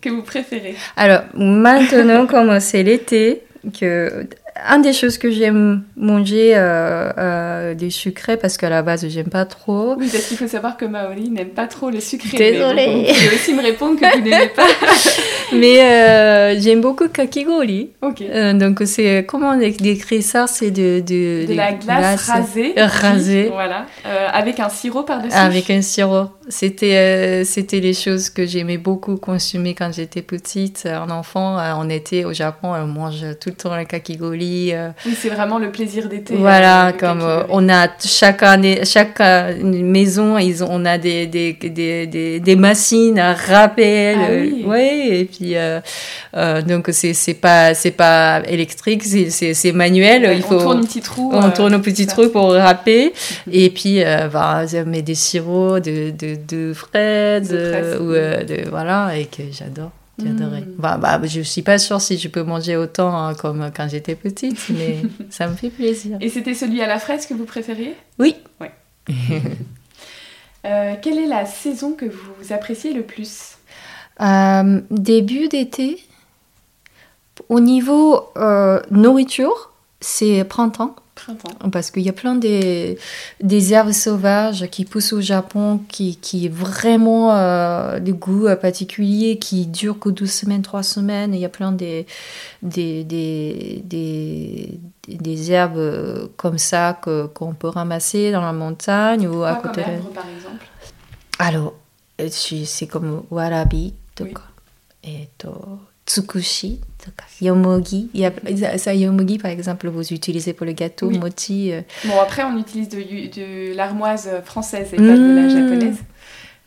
que 0.00 0.08
vous 0.08 0.22
préférez? 0.22 0.76
Alors, 0.96 1.22
maintenant, 1.34 2.26
comme 2.26 2.58
c'est 2.60 2.82
l'été, 2.82 3.42
que 3.78 4.26
un 4.66 4.78
des 4.78 4.92
choses 4.92 5.18
que 5.18 5.30
j'aime 5.30 5.82
manger 5.96 6.52
euh, 6.54 7.10
euh, 7.18 7.74
du 7.74 7.90
sucré 7.90 8.36
parce 8.36 8.56
qu'à 8.56 8.68
la 8.68 8.82
base 8.82 9.06
j'aime 9.08 9.28
pas 9.28 9.44
trop. 9.44 9.94
Oui, 9.98 10.08
parce 10.10 10.26
qu'il 10.26 10.36
faut 10.36 10.46
savoir 10.46 10.76
que 10.76 10.84
Maori 10.84 11.30
n'aime 11.30 11.50
pas 11.50 11.66
trop 11.66 11.90
le 11.90 12.00
sucré. 12.00 12.36
Désolée. 12.36 12.86
Mais 12.86 13.12
vous 13.12 13.14
pouvez 13.14 13.34
aussi 13.34 13.54
me 13.54 13.62
répondre 13.62 14.00
que 14.00 14.18
vous 14.18 14.22
n'aimez 14.22 14.48
pas. 14.48 14.66
Mais 15.52 15.82
euh, 15.82 16.60
j'aime 16.60 16.80
beaucoup 16.80 17.08
kakigori. 17.08 17.90
Ok. 18.00 18.22
Euh, 18.22 18.52
donc, 18.54 18.82
c'est 18.86 19.24
comment 19.26 19.50
on 19.50 19.58
décrit 19.58 20.22
ça? 20.22 20.46
C'est 20.46 20.70
de, 20.70 21.00
de, 21.00 21.42
De 21.42 21.46
des 21.46 21.54
la 21.54 21.72
glace 21.72 22.28
rasée. 22.28 22.74
rasée. 22.76 23.50
Voilà. 23.52 23.86
Euh, 24.06 24.28
avec 24.32 24.60
un 24.60 24.68
sirop 24.68 25.02
par-dessus. 25.02 25.36
Avec 25.36 25.70
un 25.70 25.82
sirop. 25.82 26.28
C'était 26.48 27.44
c'était 27.44 27.80
les 27.80 27.94
choses 27.94 28.28
que 28.28 28.46
j'aimais 28.46 28.76
beaucoup 28.78 29.16
consommer 29.16 29.74
quand 29.74 29.92
j'étais 29.92 30.22
petite. 30.22 30.86
En 30.86 31.10
enfant, 31.10 31.58
on 31.78 31.88
était 31.88 32.24
au 32.24 32.32
Japon, 32.32 32.74
on 32.74 32.86
mange 32.86 33.24
tout 33.40 33.50
le 33.50 33.54
temps 33.54 33.76
le 33.76 33.84
kakigori. 33.84 34.41
Euh, 34.72 34.90
Oui, 35.06 35.16
c'est 35.20 35.28
vraiment 35.28 35.58
le 35.58 35.70
plaisir 35.70 36.08
d'été. 36.08 36.34
Voilà, 36.36 36.88
euh, 36.88 36.92
le 36.92 36.98
comme 36.98 37.20
euh, 37.22 37.42
on 37.48 37.68
a 37.68 37.88
chaque 38.04 38.42
année, 38.42 38.80
chaque 38.84 39.20
maison, 39.62 40.38
ils 40.38 40.62
ont, 40.64 40.68
on 40.70 40.84
a 40.84 40.98
des, 40.98 41.26
des, 41.26 41.52
des, 41.54 42.06
des, 42.06 42.40
des 42.40 42.56
machines 42.56 43.18
à 43.18 43.34
rappel. 43.34 44.16
Ah 44.20 44.28
oui. 44.32 44.64
ouais, 44.66 45.08
et 45.20 45.24
puis 45.24 45.54
donc 46.68 46.88
c'est 46.92 47.14
c'est 47.14 47.34
pas 47.34 47.74
c'est 47.74 47.90
pas 47.92 48.42
électrique, 48.46 49.02
c'est 49.04 49.72
manuel. 49.72 50.22
Ouais, 50.24 50.36
il 50.36 50.42
faut 50.42 50.54
On 50.56 50.58
tourne 50.60 50.78
une 50.78 50.86
petite 50.86 51.08
roue. 51.08 51.30
on 51.32 51.50
tourne 51.50 51.74
au 51.74 51.80
petit 51.80 52.06
truc 52.06 52.32
pour 52.32 52.52
râper 52.52 53.12
et 53.52 53.70
puis 53.70 54.02
bah, 54.32 54.66
je 54.66 54.78
mets 54.78 55.02
des 55.02 55.14
sirops 55.14 55.80
de, 55.82 56.10
de, 56.10 56.36
de 56.48 56.72
fraises 56.74 57.48
De 57.50 57.70
fraises. 57.72 58.00
ou 58.00 58.10
de 58.12 58.68
voilà 58.70 59.16
et 59.16 59.26
que 59.26 59.42
j'adore. 59.52 59.90
J'adorais. 60.18 60.60
Mm. 60.62 60.74
Bah, 60.78 60.96
bah, 60.98 61.20
je 61.24 61.40
suis 61.40 61.62
pas 61.62 61.78
sûre 61.78 62.00
si 62.00 62.18
je 62.18 62.28
peux 62.28 62.42
manger 62.42 62.76
autant 62.76 63.16
hein, 63.16 63.34
comme 63.34 63.70
quand 63.74 63.88
j'étais 63.88 64.14
petite, 64.14 64.58
mais 64.70 65.02
ça 65.30 65.48
me 65.48 65.54
fait 65.54 65.70
plaisir. 65.70 66.18
Et 66.20 66.28
c'était 66.28 66.54
celui 66.54 66.82
à 66.82 66.86
la 66.86 66.98
fraise 66.98 67.26
que 67.26 67.34
vous 67.34 67.44
préfériez? 67.44 67.94
Oui. 68.18 68.36
Euh, 70.64 70.94
Quelle 71.02 71.18
est 71.18 71.26
la 71.26 71.44
saison 71.44 71.92
que 71.92 72.04
vous 72.04 72.52
appréciez 72.52 72.92
le 72.92 73.02
plus? 73.02 73.56
Euh, 74.20 74.80
début 74.92 75.48
d'été, 75.48 76.06
au 77.48 77.58
niveau 77.58 78.28
euh, 78.36 78.80
nourriture, 78.92 79.72
c'est 80.00 80.44
printemps. 80.44 80.94
Parce 81.70 81.90
qu'il 81.90 82.02
y 82.02 82.08
a 82.08 82.12
plein 82.12 82.34
des, 82.34 82.98
herbes 83.72 83.92
sauvages 83.92 84.68
qui 84.70 84.84
poussent 84.84 85.12
au 85.12 85.20
Japon, 85.20 85.80
qui, 85.88 86.16
qui 86.16 86.46
est 86.46 86.52
vraiment 86.52 87.34
euh, 87.34 87.98
de 88.00 88.12
goût 88.12 88.46
euh, 88.46 88.56
particulier, 88.56 89.38
qui 89.38 89.66
dure 89.66 89.98
que 89.98 90.08
12 90.08 90.30
semaines, 90.30 90.62
3 90.62 90.82
semaines. 90.82 91.34
Il 91.34 91.40
y 91.40 91.44
a 91.44 91.48
plein 91.48 91.72
des, 91.72 92.06
des, 92.62 93.04
des, 93.04 93.82
des, 95.08 95.52
herbes 95.52 95.76
euh, 95.76 96.26
comme 96.36 96.58
ça 96.58 96.98
que, 97.00 97.26
qu'on 97.26 97.54
peut 97.54 97.68
ramasser 97.68 98.32
dans 98.32 98.42
la 98.42 98.52
montagne 98.52 99.26
ou 99.26 99.44
à 99.44 99.54
côté. 99.56 99.82
Comme 99.82 99.92
herbe, 99.92 100.12
par 100.14 100.24
exemple? 100.28 100.66
Alors, 101.38 101.74
euh, 102.20 102.28
c'est 102.30 102.86
comme 102.86 103.24
warabi, 103.30 103.94
oui. 104.20 104.34
et 105.04 105.28
tsukushi. 106.06 106.80
Yomogi. 107.40 108.10
Ça, 108.76 108.94
yomogi, 108.94 109.38
par 109.38 109.50
exemple, 109.50 109.88
vous 109.88 110.12
utilisez 110.12 110.52
pour 110.52 110.66
le 110.66 110.72
gâteau, 110.72 111.08
oui. 111.08 111.18
mochi. 111.18 111.72
Euh. 111.72 111.80
Bon, 112.04 112.20
après, 112.20 112.42
on 112.44 112.58
utilise 112.58 112.88
de, 112.88 113.74
l'armoise 113.74 114.28
française 114.44 114.88
et 114.92 114.96
pas 114.96 115.02
de 115.02 115.08
la 115.08 115.42
mmh. 115.42 115.50
japonaise. 115.50 115.98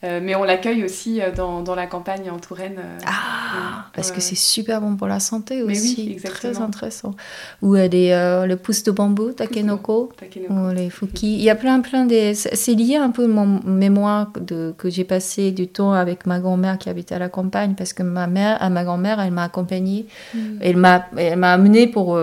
Euh, 0.05 0.19
mais 0.21 0.35
on 0.35 0.43
l'accueille 0.43 0.83
aussi 0.83 1.21
euh, 1.21 1.31
dans, 1.31 1.61
dans 1.61 1.73
la 1.75 1.87
campagne 1.87 2.29
en 2.29 2.37
Touraine. 2.37 2.77
euh, 2.77 2.97
Ah, 3.05 3.85
parce 3.93 4.11
que 4.11 4.21
c'est 4.21 4.35
super 4.35 4.81
bon 4.81 4.95
pour 4.95 5.07
la 5.07 5.19
santé 5.19 5.57
Mais 5.57 5.63
oui, 5.63 5.71
aussi. 5.71 6.11
exactement. 6.11 6.53
Très 6.53 6.61
intéressant. 6.61 7.15
Ou 7.61 7.75
des, 7.75 8.09
le 8.47 8.55
pouce 8.55 8.83
de 8.83 8.91
bambou, 8.91 9.31
takenoko. 9.31 10.11
takenoko. 10.17 10.53
Ou 10.53 10.73
les 10.73 10.89
fuki. 10.89 11.35
Il 11.35 11.41
y 11.41 11.49
a 11.49 11.55
plein, 11.55 11.79
plein 11.81 12.05
des. 12.05 12.33
C'est 12.35 12.73
lié 12.73 12.97
un 12.97 13.09
peu 13.09 13.25
à 13.25 13.27
mon 13.27 13.61
mémoire 13.65 14.31
de, 14.39 14.73
que 14.77 14.89
j'ai 14.89 15.03
passé 15.05 15.51
du 15.51 15.67
temps 15.67 15.93
avec 15.93 16.25
ma 16.25 16.39
grand-mère 16.39 16.77
qui 16.77 16.89
habitait 16.89 17.15
à 17.15 17.19
la 17.19 17.29
campagne 17.29 17.73
parce 17.75 17.93
que 17.93 18.03
ma 18.03 18.27
mère, 18.27 18.61
à 18.61 18.69
ma 18.69 18.83
grand-mère, 18.83 19.19
elle 19.19 19.31
m'a 19.31 19.43
accompagnée. 19.43 20.05
Mm. 20.33 20.39
Elle 20.61 20.77
m'a, 20.77 21.05
elle 21.17 21.39
m'a 21.39 21.53
amenée 21.53 21.87
pour 21.87 22.19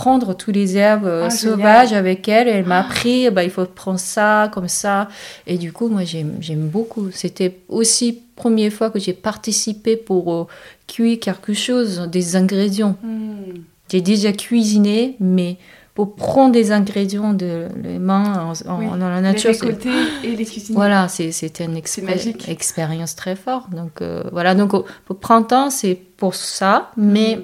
prendre 0.00 0.34
tous 0.42 0.52
les 0.52 0.76
herbes 0.76 1.06
euh, 1.06 1.24
Ah, 1.26 1.30
sauvages 1.30 1.88
génial. 1.88 2.04
avec 2.06 2.28
elle. 2.28 2.48
Elle 2.48 2.66
m'a 2.66 2.80
appris, 2.80 3.30
bah, 3.30 3.44
il 3.44 3.50
faut 3.50 3.64
prendre 3.64 3.98
ça, 3.98 4.50
comme 4.54 4.68
ça. 4.68 5.08
Et 5.46 5.56
du 5.64 5.72
coup, 5.72 5.88
moi, 5.88 6.02
j'aime, 6.04 6.68
beaucoup. 6.76 7.06
C'était 7.12 7.52
aussi 7.68 8.08
première 8.36 8.72
fois 8.72 8.90
que 8.90 8.98
j'ai 8.98 9.14
participé 9.14 9.96
pour 9.96 10.22
euh, 10.34 10.46
cuire 10.86 11.18
quelque 11.26 11.54
chose, 11.54 11.90
des 12.12 12.36
ingrédients. 12.36 12.96
Mm. 13.02 13.60
J'ai 13.90 14.02
déjà 14.02 14.32
cuisiné, 14.32 15.16
mais 15.18 15.56
pour 15.94 16.14
prendre 16.14 16.52
des 16.52 16.72
ingrédients 16.72 17.32
de 17.32 17.68
les 17.82 17.98
mains 17.98 18.28
en, 18.50 18.70
en- 18.70 18.78
Oui, 18.80 18.86
dans 19.00 19.08
la 19.08 19.16
Les 19.16 19.28
nature, 19.28 19.54
c'est- 19.54 19.64
récolter 19.64 19.88
et 20.24 20.36
les 20.36 20.44
cuisiner. 20.44 20.76
voilà, 20.76 21.08
c'était 21.08 21.64
une 21.64 21.78
expérience 21.78 23.16
très 23.16 23.34
forte. 23.36 23.70
Donc 23.70 24.02
euh, 24.02 24.22
voilà, 24.32 24.54
donc 24.54 24.74
au, 24.74 24.84
au 25.08 25.14
printemps 25.14 25.70
c'est 25.70 25.94
pour 26.20 26.34
ça, 26.34 26.90
mais 26.98 27.36
Mm. 27.36 27.42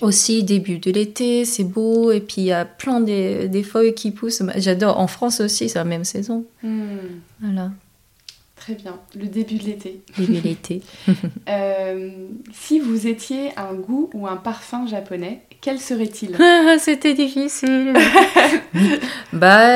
Aussi 0.00 0.42
début 0.44 0.78
de 0.78 0.90
l'été, 0.90 1.44
c'est 1.44 1.64
beau 1.64 2.10
et 2.10 2.20
puis 2.20 2.42
il 2.42 2.44
y 2.44 2.52
a 2.52 2.64
plein 2.64 3.00
des, 3.00 3.48
des 3.48 3.62
feuilles 3.62 3.94
qui 3.94 4.10
poussent. 4.10 4.42
J'adore. 4.56 4.98
En 4.98 5.06
France 5.06 5.40
aussi, 5.40 5.68
c'est 5.68 5.78
la 5.78 5.84
même 5.84 6.04
saison. 6.04 6.44
Mm. 6.62 6.96
Voilà, 7.40 7.70
Très 8.60 8.74
bien. 8.74 8.98
Le 9.16 9.24
début 9.26 9.54
de 9.54 9.64
l'été. 9.64 10.02
début 10.18 10.32
de 10.34 10.40
l'été. 10.40 10.82
Euh, 11.48 12.10
si 12.52 12.78
vous 12.78 13.06
étiez 13.06 13.50
un 13.56 13.74
goût 13.74 14.10
ou 14.14 14.26
un 14.28 14.36
parfum 14.36 14.86
japonais, 14.86 15.40
quel 15.60 15.80
serait-il? 15.80 16.36
Ah, 16.40 16.76
C'était 16.78 17.14
difficile. 17.14 17.94
bah 19.32 19.66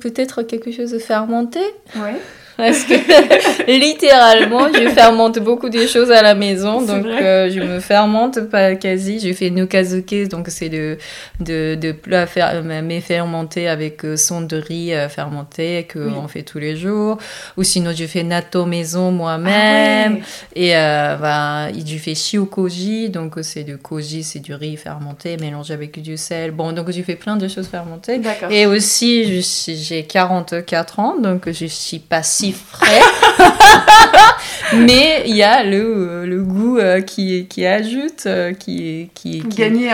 peut-être 0.00 0.42
quelque 0.42 0.70
chose 0.70 0.92
de 0.92 0.98
fermenté. 0.98 1.60
Ouais. 1.96 2.16
Parce 2.56 2.84
que 2.84 2.94
littéralement, 3.70 4.68
je 4.72 4.88
fermente 4.90 5.38
beaucoup 5.38 5.68
des 5.68 5.86
choses 5.86 6.10
à 6.10 6.22
la 6.22 6.34
maison, 6.34 6.80
donc 6.80 7.04
euh, 7.06 7.50
je 7.50 7.60
me 7.60 7.80
fermente 7.80 8.40
pas 8.48 8.74
quasi. 8.76 9.20
Je 9.20 9.32
fais 9.34 9.50
nukazuke, 9.50 10.28
donc 10.28 10.46
c'est 10.48 10.68
de, 10.68 10.96
de, 11.40 11.74
de 11.74 11.92
plats 11.92 12.26
fer, 12.26 12.62
mais 12.64 13.00
fermentés 13.00 13.68
avec 13.68 14.04
euh, 14.04 14.16
son 14.16 14.40
de 14.42 14.56
riz 14.56 14.94
euh, 14.94 15.08
fermenté 15.08 15.84
que 15.88 15.98
Oui. 15.98 16.12
on 16.22 16.28
fait 16.28 16.42
tous 16.42 16.58
les 16.58 16.76
jours. 16.76 17.18
Ou 17.56 17.62
sinon, 17.62 17.92
je 17.94 18.04
fais 18.06 18.22
natto 18.22 18.64
maison 18.64 19.10
moi-même. 19.10 20.20
Ah 20.22 20.24
ouais. 20.56 20.62
Et 20.62 20.76
euh, 20.76 21.16
bah, 21.16 21.68
je 21.72 21.96
fais 21.98 22.14
shiokoji, 22.14 23.10
donc 23.10 23.34
c'est 23.42 23.64
du 23.64 23.76
koji, 23.78 24.22
c'est 24.22 24.38
du 24.40 24.54
riz 24.54 24.76
fermenté 24.76 25.36
mélangé 25.36 25.74
avec 25.74 26.00
du 26.00 26.16
sel. 26.16 26.52
Bon, 26.52 26.72
donc 26.72 26.90
je 26.90 27.02
fais 27.02 27.16
plein 27.16 27.36
de 27.36 27.48
choses 27.48 27.66
fermentées. 27.68 28.20
Et 28.50 28.66
aussi, 28.66 29.42
j'ai 29.42 30.04
44 30.04 30.98
ans, 31.00 31.14
donc 31.20 31.50
je 31.50 31.66
suis 31.66 31.98
pas 31.98 32.22
si 32.22 32.45
frais. 32.52 33.00
Mais 34.74 35.22
il 35.26 35.36
y 35.36 35.42
a 35.42 35.62
le, 35.62 36.26
le 36.26 36.42
goût 36.42 36.78
euh, 36.78 37.00
qui, 37.00 37.46
qui 37.46 37.64
ajoute, 37.64 38.24
euh, 38.26 38.52
qui, 38.52 39.10
qui, 39.14 39.42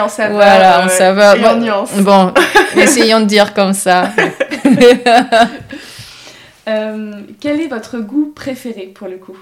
en 0.00 0.08
saveur. 0.08 0.36
Voilà, 0.36 0.80
euh, 0.80 0.86
on 0.86 0.88
saveur. 0.88 1.36
Et 1.36 1.44
en 1.44 1.54
Bon, 1.54 1.60
nuance. 1.60 1.92
bon, 1.98 2.32
essayons 2.76 3.20
de 3.20 3.26
dire 3.26 3.52
comme 3.54 3.72
ça. 3.74 4.10
Euh, 6.68 7.22
quel 7.40 7.60
est 7.60 7.66
votre 7.66 7.98
goût 7.98 8.32
préféré 8.34 8.82
pour 8.94 9.08
le 9.08 9.16
coup? 9.16 9.36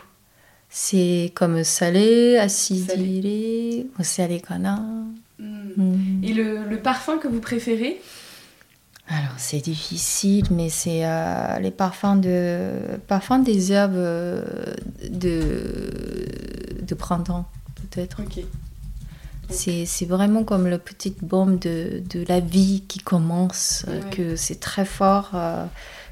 C'est 0.70 1.32
comme 1.34 1.64
salé, 1.64 2.38
acidulé, 2.38 3.86
ou 3.98 4.02
salé 4.02 4.40
kana. 4.40 4.80
Mm. 5.38 5.44
Mm. 5.76 6.24
Et 6.24 6.32
le, 6.32 6.58
le 6.68 6.78
parfum 6.78 7.18
que 7.18 7.28
vous 7.28 7.40
préférez? 7.40 8.00
Alors 9.10 9.34
c'est 9.38 9.58
difficile, 9.60 10.44
mais 10.52 10.68
c'est 10.68 11.04
euh, 11.04 11.58
les 11.58 11.72
parfums 11.72 12.20
de 12.20 12.70
parfums 13.08 13.42
des 13.44 13.72
herbes 13.72 13.94
euh, 13.96 14.42
de 15.10 16.82
de 16.82 16.94
printemps 16.94 17.46
peut-être. 17.74 18.20
Ok. 18.22 18.44
C'est 19.48 19.84
c'est 19.84 20.04
vraiment 20.06 20.44
comme 20.44 20.68
le 20.68 20.78
petit 20.78 21.12
bombe 21.22 21.58
de, 21.58 22.02
de 22.08 22.24
la 22.28 22.38
vie 22.38 22.84
qui 22.86 23.00
commence, 23.00 23.84
euh, 23.88 24.00
Ouais. 24.00 24.10
que 24.10 24.36
c'est 24.36 24.60
très 24.60 24.84
fort, 24.84 25.30
euh, 25.34 25.64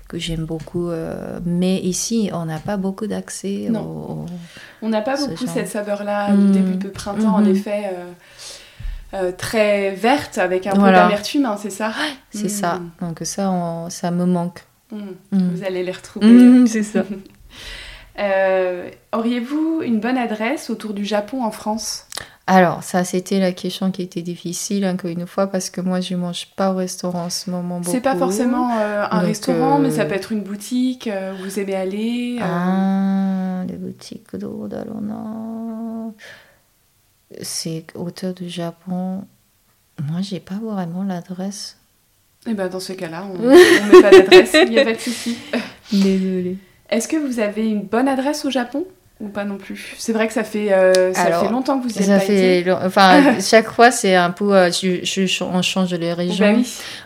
que 0.08 0.18
j'aime 0.18 0.44
beaucoup. 0.44 0.88
euh, 0.88 1.38
mais 1.46 1.76
ici, 1.78 2.30
on 2.32 2.46
n'a 2.46 2.58
pas 2.58 2.76
beaucoup 2.76 3.06
d'accès 3.06 3.68
au, 3.70 3.76
au- 3.76 4.26
On 4.82 4.88
n'a 4.88 5.02
pas 5.02 5.16
beaucoup 5.16 5.46
genre. 5.46 5.54
cette 5.54 5.68
saveur-là 5.68 6.32
Mm. 6.32 6.46
du 6.46 6.52
début 6.58 6.76
de 6.78 6.88
printemps, 6.88 7.36
en 7.36 7.42
Mhm. 7.42 7.50
effet, 7.54 7.84
euh, 9.14 9.32
très 9.32 9.92
verte, 9.92 10.38
avec 10.38 10.66
un 10.66 10.74
Voilà. 10.74 10.98
peu 11.02 11.04
d'amertume, 11.08 11.44
hein, 11.46 11.56
c'est 11.60 11.70
ça 11.70 11.92
C'est 12.30 12.44
Mm. 12.44 12.48
ça. 12.48 12.80
Donc 13.00 13.20
ça, 13.22 13.50
on- 13.50 13.90
ça 13.90 14.10
me 14.10 14.24
manque. 14.26 14.64
Mm. 14.92 14.96
Mm. 15.32 15.48
Vous 15.54 15.64
allez 15.64 15.82
les 15.82 15.92
retrouver. 15.92 16.26
Mm, 16.26 16.66
c'est 16.66 16.82
ça. 16.82 17.04
Euh, 18.20 18.90
Auriez-vous 19.12 19.80
une 19.84 20.00
bonne 20.00 20.18
adresse 20.18 20.70
autour 20.70 20.92
du 20.92 21.04
Japon 21.04 21.44
en 21.44 21.52
France? 21.52 22.06
Alors, 22.48 22.82
ça, 22.82 23.04
c'était 23.04 23.38
la 23.38 23.52
question 23.52 23.92
qui 23.92 24.02
était 24.02 24.22
difficile, 24.22 24.84
encore 24.86 25.10
une 25.10 25.24
fois, 25.26 25.46
parce 25.46 25.70
que 25.70 25.80
moi, 25.80 26.00
je 26.00 26.16
mange 26.16 26.48
pas 26.56 26.72
au 26.72 26.74
restaurant 26.76 27.26
en 27.26 27.30
ce 27.30 27.48
moment. 27.48 27.80
C'est 27.84 28.00
pas 28.00 28.16
forcément 28.16 28.76
euh, 28.76 29.04
un 29.08 29.18
Donc, 29.18 29.26
restaurant, 29.28 29.76
euh, 29.78 29.82
mais 29.82 29.90
ça 29.92 30.04
peut 30.04 30.14
être 30.16 30.32
une 30.32 30.42
boutique 30.42 31.06
euh, 31.06 31.32
où 31.34 31.44
vous 31.44 31.60
aimez 31.60 31.76
aller. 31.76 32.38
Ah, 32.42 33.62
les 33.68 33.76
boutiques 33.76 34.34
d'Odalona. 34.34 35.24
C'est 37.42 37.84
auteur 37.94 38.34
du 38.34 38.48
Japon. 38.48 39.24
Moi, 40.02 40.20
j'ai 40.22 40.40
pas 40.40 40.58
vraiment 40.62 41.02
l'adresse. 41.02 41.76
Et 42.46 42.54
ben 42.54 42.68
dans 42.68 42.80
ce 42.80 42.92
cas-là, 42.92 43.26
on 43.30 43.38
ne 43.42 43.92
met 43.92 44.02
pas 44.02 44.10
d'adresse, 44.10 44.52
il 44.54 44.70
n'y 44.70 44.78
a 44.78 44.84
pas 44.84 44.94
de 44.94 44.98
souci. 44.98 45.36
Désolée. 45.92 46.56
Est-ce 46.88 47.08
que 47.08 47.16
vous 47.16 47.40
avez 47.40 47.68
une 47.68 47.82
bonne 47.82 48.08
adresse 48.08 48.44
au 48.44 48.50
Japon? 48.50 48.86
Ou 49.20 49.28
pas 49.28 49.44
non 49.44 49.56
plus 49.56 49.94
C'est 49.98 50.12
vrai 50.12 50.28
que 50.28 50.32
ça 50.32 50.44
fait, 50.44 50.72
euh, 50.72 51.12
ça 51.12 51.22
Alors, 51.22 51.42
fait 51.44 51.50
longtemps 51.50 51.78
que 51.80 51.88
vous 51.88 51.92
y 51.94 51.98
êtes 51.98 52.04
Ça 52.06 52.14
pas 52.14 52.20
fait, 52.20 52.60
été. 52.60 52.70
long- 52.70 52.78
enfin, 52.84 53.40
chaque 53.40 53.68
fois 53.70 53.90
c'est 53.90 54.14
un 54.14 54.30
peu, 54.30 54.54
euh, 54.56 54.70
je, 54.70 55.00
je- 55.04 55.42
on 55.42 55.60
change 55.60 55.92
les 55.94 56.12
régions. 56.12 56.46
Bah 56.46 56.52
oui. 56.56 56.62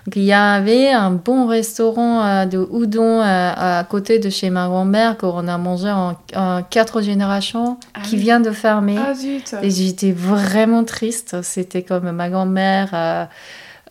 Donc, 0.07 0.17
il 0.17 0.25
y 0.25 0.33
avait 0.35 0.91
un 0.91 1.11
bon 1.11 1.47
restaurant 1.47 2.23
euh, 2.23 2.45
de 2.45 2.59
udon 2.73 3.21
à 3.23 3.83
côté 3.89 4.19
de 4.19 4.29
chez 4.29 4.51
ma 4.51 4.67
grand-mère 4.67 5.17
qu'on 5.17 5.49
a 5.49 5.57
mangé 5.57 5.91
en, 5.91 6.15
en 6.37 6.63
quatre 6.63 7.01
générations, 7.01 7.79
Ah 7.95 8.01
qui 8.03 8.17
oui. 8.17 8.23
vient 8.23 8.41
de 8.41 8.51
fermer. 8.51 8.99
Ah 8.99 9.15
zut 9.15 9.55
Et 9.63 9.71
j'étais 9.71 10.13
vraiment 10.13 10.85
triste. 10.85 11.37
C'était 11.43 11.83
comme 11.83 12.11
ma 12.13 12.29
grand-mère, 12.29 13.29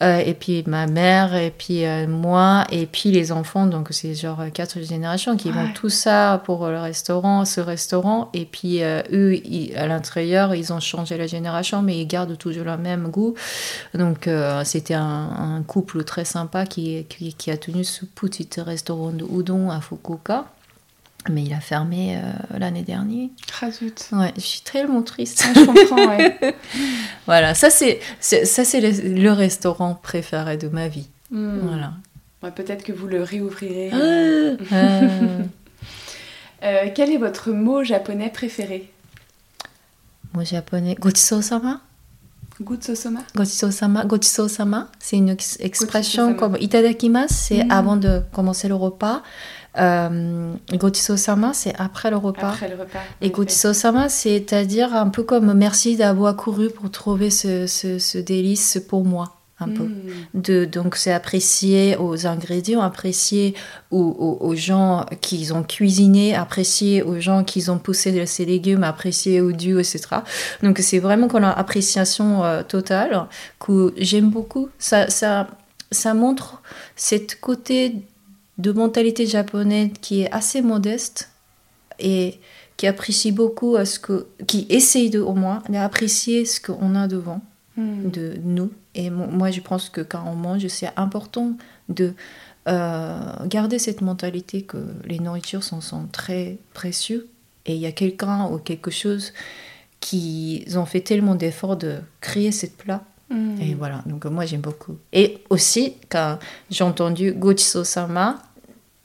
et 0.02 0.34
puis 0.34 0.64
ma 0.68 0.88
mère, 0.88 1.36
et 1.36 1.52
puis 1.56 1.86
euh, 1.86 2.08
moi, 2.08 2.66
et 2.72 2.86
puis 2.86 3.12
les 3.12 3.32
enfants. 3.32 3.66
Donc 3.68 3.88
c'est 3.92 4.16
genre 4.16 4.42
euh, 4.42 4.50
quatre 4.50 4.82
générations 4.82 5.38
qui 5.38 5.50
Ouais. 5.50 5.54
vont 5.54 5.74
tout 5.74 5.90
ça 5.90 6.42
pour 6.46 6.68
le 6.68 6.80
restaurant, 6.80 7.46
ce 7.46 7.62
restaurant. 7.62 8.30
Et 8.34 8.46
puis 8.46 8.84
euh, 8.84 9.02
eux, 9.12 9.36
ils- 9.36 9.76
à 9.78 9.86
l'intérieur, 9.88 10.56
ils 10.56 10.74
ont 10.74 10.80
changé 10.80 11.18
la 11.18 11.28
génération, 11.28 11.82
mais 11.82 11.98
ils 12.00 12.08
gardent 12.08 12.38
toujours 12.38 12.66
le 12.66 12.78
même 12.78 13.10
goût. 13.10 13.36
Donc 13.94 14.28
euh, 14.28 14.64
c'était 14.66 14.94
un, 14.96 15.30
un 15.58 15.62
couple 15.64 16.04
très 16.04 16.26
sympa 16.26 16.66
qui, 16.66 17.06
qui, 17.10 17.34
qui 17.34 17.52
a 17.52 17.58
tenu 17.58 17.84
ce 17.84 18.06
petit 18.06 18.48
restaurant 18.58 19.12
de 19.12 19.24
udon 19.24 19.70
à 19.70 19.82
Fukuoka. 19.82 20.46
Mais 21.30 21.44
il 21.44 21.54
a 21.54 21.60
fermé 21.60 22.18
euh, 22.18 22.58
l'année 22.58 22.82
dernière. 22.82 23.30
Ah 23.62 23.70
zut 23.70 24.08
Ouais, 24.12 24.34
je 24.38 24.42
suis 24.42 24.62
tellement 24.62 25.04
triste. 25.04 25.44
Ah, 25.48 25.54
Je 25.56 25.66
comprends, 25.66 26.08
ouais. 26.18 26.56
Voilà, 27.28 27.54
ça 27.54 27.70
c'est 27.70 28.00
ça 28.20 28.66
c'est 28.66 28.82
le, 28.82 29.22
le 29.22 29.32
restaurant 29.32 29.94
préféré 29.94 30.58
de 30.58 30.68
ma 30.68 30.88
vie. 30.88 31.08
Hmm. 31.30 31.60
Voilà. 31.60 31.94
Ouais, 32.42 32.50
Peut-être 32.52 32.84
que 32.84 32.92
vous 32.92 33.06
le 33.08 33.22
réouvrirez. 33.24 33.92
Euh, 33.94 34.58
Euh, 36.64 36.90
quel 36.94 37.10
est 37.12 37.18
votre 37.18 37.50
mot 37.52 37.84
japonais 37.84 38.30
préféré? 38.30 38.92
Mot 40.36 40.44
japonais, 40.46 40.96
Gochiso-sama, 41.00 41.82
gochiso-sama, 44.06 44.88
c'est 45.00 45.18
une 45.18 45.30
ex- 45.30 45.58
expression 45.60 46.36
comme 46.36 46.56
itadakimasu, 46.60 47.34
c'est 47.34 47.64
Mm. 47.64 47.72
avant 47.72 47.96
de 47.98 48.22
commencer 48.32 48.68
le 48.68 48.76
repas. 48.76 49.24
Euh, 49.78 50.54
gochiso-sama, 50.74 51.54
c'est 51.54 51.74
après 51.80 52.10
le 52.10 52.18
repas. 52.18 52.50
Après 52.50 52.68
le 52.68 52.76
repas. 52.76 53.00
Et 53.22 53.32
c'est-à-dire 54.10 54.94
un 54.94 55.08
peu 55.10 55.24
comme 55.24 55.54
merci 55.54 55.96
d'avoir 55.96 56.36
couru 56.36 56.70
pour 56.70 56.92
trouver 56.92 57.30
ce, 57.30 57.68
ce, 57.68 57.98
ce 57.98 58.18
délice 58.18 58.82
pour 58.90 59.06
moi, 59.06 59.38
un 59.62 59.70
peu. 59.70 59.84
Hmm. 59.84 59.92
de, 60.34 60.66
donc 60.66 60.98
c'est 60.98 61.14
apprécié 61.14 61.96
aux 61.98 62.28
ingrédients, 62.28 62.82
apprécié 62.82 63.54
aux, 63.92 64.00
aux- 64.02 64.46
aux 64.46 64.56
gens 64.56 65.06
qui 65.22 65.50
ont 65.54 65.64
cuisiné, 65.64 66.36
apprécié 66.36 67.02
aux 67.04 67.22
gens 67.22 67.46
qui 67.46 67.70
ont 67.70 67.78
poussé 67.78 68.26
ces 68.26 68.44
légumes, 68.44 68.84
apprécié 68.84 69.40
au 69.40 69.54
dieu, 69.54 69.80
etc. 69.80 70.02
Donc 70.64 70.80
c'est 70.80 71.00
vraiment 71.00 71.30
qu'on 71.30 71.44
a 71.44 71.48
une 71.54 71.60
appréciation 71.60 72.44
euh, 72.44 72.62
totale 72.64 73.26
que 73.60 73.94
j'aime 73.98 74.32
beaucoup. 74.32 74.68
Ça, 74.80 75.10
ça, 75.10 75.48
ça 75.92 76.14
montre 76.14 76.62
cette 76.98 77.40
côté 77.40 77.96
de 78.62 78.72
mentalité 78.72 79.26
japonaise 79.26 79.90
qui 80.02 80.22
est 80.22 80.32
assez 80.32 80.62
modeste 80.62 81.30
et 82.00 82.40
qui 82.78 82.88
apprécie 82.88 83.32
beaucoup 83.32 83.76
à 83.76 83.86
ce 83.86 84.00
que, 84.00 84.28
qui 84.48 84.66
essaye 84.70 85.10
de, 85.10 85.20
au 85.20 85.34
moins 85.34 85.62
d'apprécier 85.70 86.46
ce 86.46 86.60
qu'on 86.60 86.96
a 86.96 87.08
devant 87.08 87.42
Hmm. 87.78 88.10
de 88.12 88.34
nous. 88.44 88.70
Et 88.96 89.10
mo- 89.10 89.28
moi, 89.28 89.50
je 89.50 89.62
pense 89.62 89.88
que 89.90 90.02
quand 90.02 90.24
on 90.28 90.36
mange, 90.36 90.68
c'est 90.68 90.92
important 90.98 91.54
de 91.88 92.14
euh, 92.68 93.20
garder 93.48 93.80
cette 93.80 94.02
mentalité 94.02 94.64
que 94.64 94.78
les 95.06 95.20
nourritures 95.20 95.64
sont, 95.64 95.80
sont 95.80 96.06
très 96.12 96.58
précieux. 96.74 97.30
Et 97.66 97.74
il 97.76 97.80
y 97.80 97.86
a 97.86 97.94
quelqu'un 97.94 98.48
ou 98.52 98.58
quelque 98.58 98.92
chose 98.92 99.32
qui 100.02 100.66
ont 100.76 100.86
fait 100.86 101.00
tellement 101.00 101.36
d'efforts 101.36 101.78
de 101.78 102.00
créer 102.20 102.52
cette 102.52 102.76
plat. 102.76 103.06
Hmm. 103.30 103.56
Et 103.62 103.74
voilà, 103.74 104.04
donc 104.06 104.26
moi, 104.26 104.46
j'aime 104.46 104.60
beaucoup. 104.60 104.98
Et 105.14 105.38
aussi, 105.50 105.94
quand 106.10 106.40
j'ai 106.70 106.84
entendu 106.84 107.32
Gochiso-sama, 107.32 108.42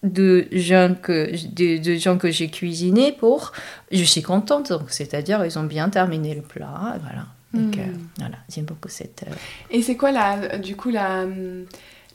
de 0.07 0.46
gens 0.52 0.94
que, 1.00 1.30
de, 1.54 1.82
de 1.82 1.94
gens 1.98 2.18
que 2.18 2.30
j'ai 2.30 2.48
cuisiné 2.48 3.12
pour, 3.12 3.52
je 3.92 4.02
suis 4.04 4.22
contente. 4.22 4.70
Donc, 4.70 4.90
c'est-à-dire, 4.90 5.44
ils 5.44 5.59
ont 5.59 5.64
bien 5.64 5.88
terminé 5.88 6.34
le 6.34 6.42
plat. 6.42 6.96
Voilà. 7.02 7.26
Donc, 7.54 7.76
Mm. 7.76 7.80
euh, 7.80 7.84
voilà, 8.18 8.36
j'aime 8.52 8.64
beaucoup 8.64 8.88
cette. 8.88 9.24
euh, 9.28 9.34
Et 9.70 9.80
c'est 9.82 9.96
quoi 9.96 10.11
la, 10.12 10.59
du 10.59 10.76
coup 10.76 10.90
la, 10.90 11.22
hum, 11.22 11.64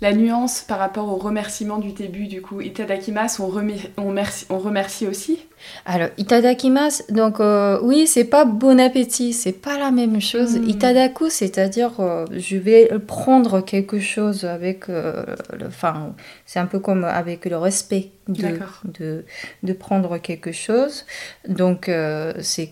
la 0.02 0.14
nuance 0.14 0.62
par 0.62 0.80
rapport 0.80 1.08
au 1.10 1.16
remerciement 1.18 1.78
du 1.78 1.92
début 1.94 2.28
du 2.28 2.42
coup 2.42 2.60
Itadakimasu, 2.62 3.42
on, 3.42 3.50
remer- 3.50 3.90
on, 3.98 4.08
remercie, 4.08 4.46
on 4.50 4.58
remercie 4.58 5.08
aussi? 5.08 5.40
Alors, 5.86 6.10
itadakimasu, 6.18 7.04
donc 7.10 7.40
euh, 7.40 7.80
oui, 7.84 8.08
c'est 8.08 8.24
pas 8.24 8.46
bon 8.46 8.80
appétit, 8.80 9.32
c'est 9.32 9.52
pas 9.62 9.78
la 9.78 9.92
même 9.92 10.20
chose. 10.20 10.58
Mm. 10.58 10.70
Itadaku, 10.70 11.30
c'est-à-dire 11.30 12.00
euh, 12.00 12.26
je 12.36 12.58
vais 12.58 12.90
prendre 13.06 13.62
quelque 13.62 14.00
chose 14.00 14.44
avec 14.44 14.90
euh, 14.90 15.24
le. 15.54 15.68
Enfin, 15.68 16.16
c'est 16.48 16.58
un 16.58 16.66
peu 16.66 16.80
comme 16.80 17.04
avec 17.04 17.46
le 17.46 17.58
respect 17.58 18.10
de, 18.28 18.58
de, 18.86 19.24
de 19.62 19.74
prendre 19.74 20.18
quelque 20.18 20.52
chose. 20.52 21.06
Donc, 21.48 21.88
euh, 21.90 22.34
c'est. 22.42 22.72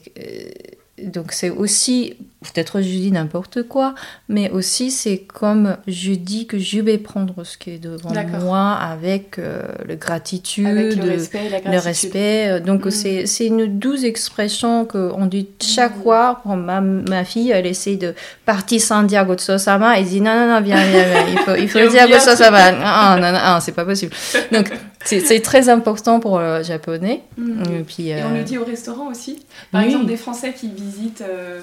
donc 1.04 1.32
c'est 1.32 1.52
aussi, 1.52 2.16
peut-être 2.42 2.80
je 2.82 2.88
dis 2.88 3.12
n'importe 3.12 3.64
quoi, 3.64 3.96
mais 4.30 4.50
aussi 4.52 4.92
c'est 4.92 5.18
comme 5.20 5.76
je 5.88 6.14
dis 6.14 6.48
que 6.48 6.58
je 6.58 6.80
vais 6.80 6.98
prendre 6.98 7.44
ce 7.44 7.58
qui 7.58 7.72
est 7.72 7.80
devant 7.80 8.12
moi 8.40 8.74
avec 8.76 9.38
euh, 9.40 9.64
le 9.86 9.96
gratitude, 9.96 10.66
avec 10.68 10.96
le 10.96 11.04
respect 11.10 11.50
la 11.50 11.72
le 11.72 11.80
respect. 11.80 12.48
euh, 12.48 12.60
Donc, 12.62 12.86
Mm. 12.86 12.92
c'est 12.92 13.26
c'est 13.26 13.46
une 13.48 13.78
douce 13.80 14.04
expression 14.06 14.86
qu'on 14.86 15.26
dit 15.26 15.48
chaque 15.62 15.98
Mm. 15.98 16.02
fois. 16.04 16.42
Bon, 16.46 16.56
ma, 16.56 16.80
ma 16.82 17.26
fille, 17.26 17.52
elle 17.52 17.66
essaie 17.66 17.98
de 17.98 18.14
partir 18.46 18.80
sans 18.82 19.04
dire 19.04 19.26
Gotso-sama. 19.26 20.00
Elle 20.00 20.06
dit 20.06 20.22
non, 20.22 20.34
non, 20.34 20.48
non, 20.56 20.62
viens, 20.62 20.82
viens, 20.86 21.04
viens. 21.04 21.26
Il 21.32 21.38
faut, 21.40 21.56
il 21.56 21.68
faut 21.74 21.88
dire 21.90 22.08
Gotso-sama. 22.08 22.72
Non, 22.72 23.22
non, 23.22 23.32
non, 23.34 23.54
non, 23.54 23.60
c'est 23.60 23.74
pas 23.74 23.86
possible. 23.86 24.14
Donc, 24.54 24.70
c'est 25.04 25.42
très 25.42 25.68
important 25.68 26.20
pour 26.22 26.40
le 26.40 26.64
japonais. 26.64 27.24
Hmm. 27.38 27.64
Et 27.80 27.84
puis, 27.84 28.10
Et 28.10 28.24
on 28.24 28.32
euh, 28.34 28.38
le 28.38 28.44
dit 28.44 28.58
au 28.58 28.64
restaurant 28.64 29.08
aussi. 29.10 29.40
Par 29.72 29.82
oui. 29.82 29.88
exemple, 29.88 30.06
des 30.06 30.18
Français 30.18 30.54
qui 30.58 30.70
visitent, 30.70 31.22
euh, 31.28 31.60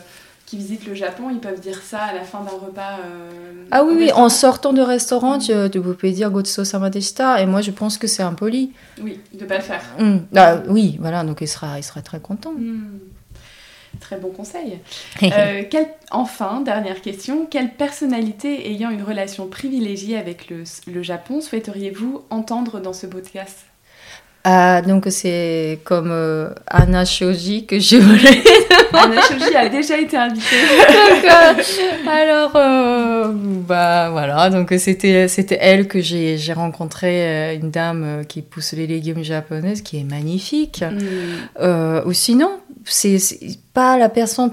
qui 0.46 0.56
visitent 0.56 0.86
le 0.86 0.94
Japon, 0.94 1.24
ils 1.30 1.40
peuvent 1.40 1.60
dire 1.60 1.82
ça 1.82 1.98
à 2.02 2.14
la 2.14 2.22
fin 2.22 2.40
d'un 2.40 2.50
repas. 2.66 3.00
euh, 3.04 3.30
Ah 3.72 3.82
oui, 3.84 3.94
oui, 3.96 4.12
en 4.12 4.28
sortant 4.28 4.72
de 4.72 4.80
restaurant, 4.80 5.38
tu, 5.38 5.52
tu 5.72 5.80
peux 5.80 6.10
dire 6.10 6.30
Gotso-sama 6.30 6.88
deshita. 6.88 7.40
Et 7.42 7.46
moi, 7.46 7.60
je 7.60 7.72
pense 7.72 7.98
que 7.98 8.06
c'est 8.06 8.22
impoli. 8.22 8.72
Oui, 9.02 9.20
de 9.34 9.44
pas 9.44 9.56
le 9.56 9.62
faire. 9.62 9.82
Ah, 10.36 10.62
oui, 10.68 10.96
voilà, 11.00 11.24
donc 11.24 11.38
il 11.40 11.48
sera, 11.48 11.78
il 11.78 11.82
sera 11.82 12.00
très 12.00 12.20
content. 12.20 12.52
Hmm. 12.52 12.98
Très 14.00 14.18
bon 14.18 14.30
conseil. 14.30 14.78
Euh, 15.22 15.62
quelle- 15.70 15.88
Enfin, 16.12 16.60
dernière 16.60 17.00
question, 17.00 17.46
quelle 17.50 17.72
personnalité 17.72 18.70
ayant 18.70 18.90
une 18.90 19.02
relation 19.02 19.48
privilégiée 19.48 20.16
avec 20.16 20.48
le, 20.50 20.62
le 20.86 21.02
Japon 21.02 21.40
souhaiteriez-vous 21.40 22.22
entendre 22.30 22.78
dans 22.78 22.92
ce 22.92 23.06
podcast? 23.06 23.64
Ah, 24.48 24.80
donc 24.80 25.06
c'est 25.10 25.80
comme 25.82 26.12
euh, 26.12 26.50
Anna 26.68 27.04
Shoji 27.04 27.66
que 27.66 27.80
je 27.80 27.96
voulais. 27.96 28.44
Anna 28.92 29.20
Shoji 29.20 29.56
a 29.56 29.68
déjà 29.68 29.98
été 29.98 30.16
invitée. 30.16 30.40
Donc, 30.86 31.24
euh, 31.24 32.08
alors, 32.08 32.52
euh, 32.54 33.32
bah 33.34 34.10
voilà, 34.10 34.48
donc 34.48 34.72
c'était 34.78 35.26
c'était 35.26 35.58
elle 35.60 35.88
que 35.88 36.00
j'ai 36.00 36.38
j'ai 36.38 36.52
rencontré 36.52 37.26
euh, 37.26 37.56
une 37.56 37.72
dame 37.72 38.04
euh, 38.04 38.22
qui 38.22 38.40
pousse 38.40 38.72
les 38.74 38.86
légumes 38.86 39.24
japonaises 39.24 39.82
qui 39.82 39.98
est 39.98 40.04
magnifique. 40.04 40.84
Euh, 41.60 42.04
ou 42.04 42.12
sinon, 42.12 42.50
c'est 42.84 43.18
pas 43.74 43.98
la 43.98 44.08
personne 44.08 44.52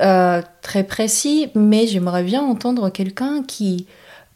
euh, 0.00 0.42
très 0.60 0.82
précise, 0.82 1.50
mais 1.54 1.86
j'aimerais 1.86 2.24
bien 2.24 2.42
entendre 2.42 2.90
quelqu'un 2.90 3.44
qui 3.46 3.86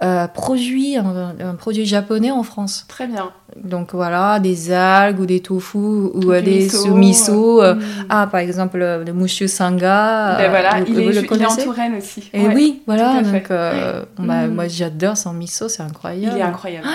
euh, 0.04 0.26
produit 0.28 0.96
un, 0.96 1.34
un 1.40 1.54
produit 1.54 1.86
japonais 1.86 2.30
en 2.30 2.42
France. 2.42 2.84
Très 2.88 3.06
bien. 3.06 3.30
Donc 3.56 3.94
voilà, 3.94 4.38
des 4.40 4.72
algues 4.72 5.20
ou 5.20 5.26
des 5.26 5.40
tofu 5.40 5.78
ou 5.78 6.32
euh, 6.32 6.40
des 6.42 6.64
miso, 6.64 6.78
sous-miso. 6.84 7.62
euh, 7.62 7.74
Hmm. 7.74 7.80
Ah, 8.10 8.26
par 8.30 8.40
exemple, 8.40 8.78
euh, 8.82 9.04
le 9.04 9.12
Mushu 9.12 9.48
Sanga. 9.48 10.36
Ben 10.38 10.44
euh, 10.44 10.48
voilà, 10.50 10.80
vous- 10.80 10.86
il, 10.88 11.00
est, 11.00 11.04
le 11.12 11.24
il 11.34 11.42
est 11.42 11.46
en 11.46 11.56
Touraine 11.56 11.94
aussi. 11.96 12.28
Et 12.32 12.40
Ouais, 12.46 12.54
oui, 12.54 12.82
voilà. 12.86 13.22
Donc, 13.22 13.50
euh, 13.50 14.02
bah, 14.18 14.46
Mm. 14.46 14.54
moi, 14.54 14.68
j'adore 14.68 15.16
son 15.16 15.32
miso, 15.32 15.68
c'est 15.68 15.82
incroyable. 15.82 16.36
Il 16.36 16.40
est 16.40 16.42
incroyable. 16.42 16.86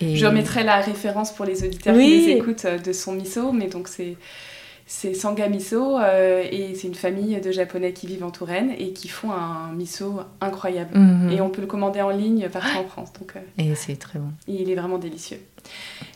Et- 0.00 0.16
Je 0.16 0.26
remettrai 0.26 0.62
la 0.62 0.76
référence 0.76 1.32
pour 1.32 1.44
les 1.46 1.64
auditeurs 1.64 1.94
Oui. 1.96 2.04
qui 2.06 2.26
les 2.26 2.32
écoutent 2.38 2.64
euh, 2.66 2.78
de 2.78 2.92
son 2.92 3.12
miso, 3.12 3.50
mais 3.52 3.66
donc 3.68 3.88
c'est 3.88 4.16
c'est 4.96 5.12
Sanga 5.12 5.48
Miso 5.48 5.98
euh, 5.98 6.44
et 6.48 6.76
c'est 6.76 6.86
une 6.86 6.94
famille 6.94 7.40
de 7.40 7.50
japonais 7.50 7.92
qui 7.92 8.06
vivent 8.06 8.22
en 8.22 8.30
Touraine 8.30 8.70
et 8.78 8.92
qui 8.92 9.08
font 9.08 9.32
un 9.32 9.72
miso 9.72 10.20
incroyable. 10.40 10.96
Mhm. 10.96 11.32
Et 11.32 11.40
on 11.40 11.50
peut 11.50 11.60
le 11.60 11.66
commander 11.66 12.00
en 12.00 12.10
ligne 12.10 12.48
partout 12.48 12.78
en 12.78 12.84
France, 12.84 13.12
donc 13.18 13.32
euh, 13.34 13.40
Et 13.58 13.74
c'est 13.74 13.96
très 13.96 14.20
bon. 14.20 14.28
il 14.46 14.70
est 14.70 14.74
vraiment 14.76 14.98
délicieux. 14.98 15.40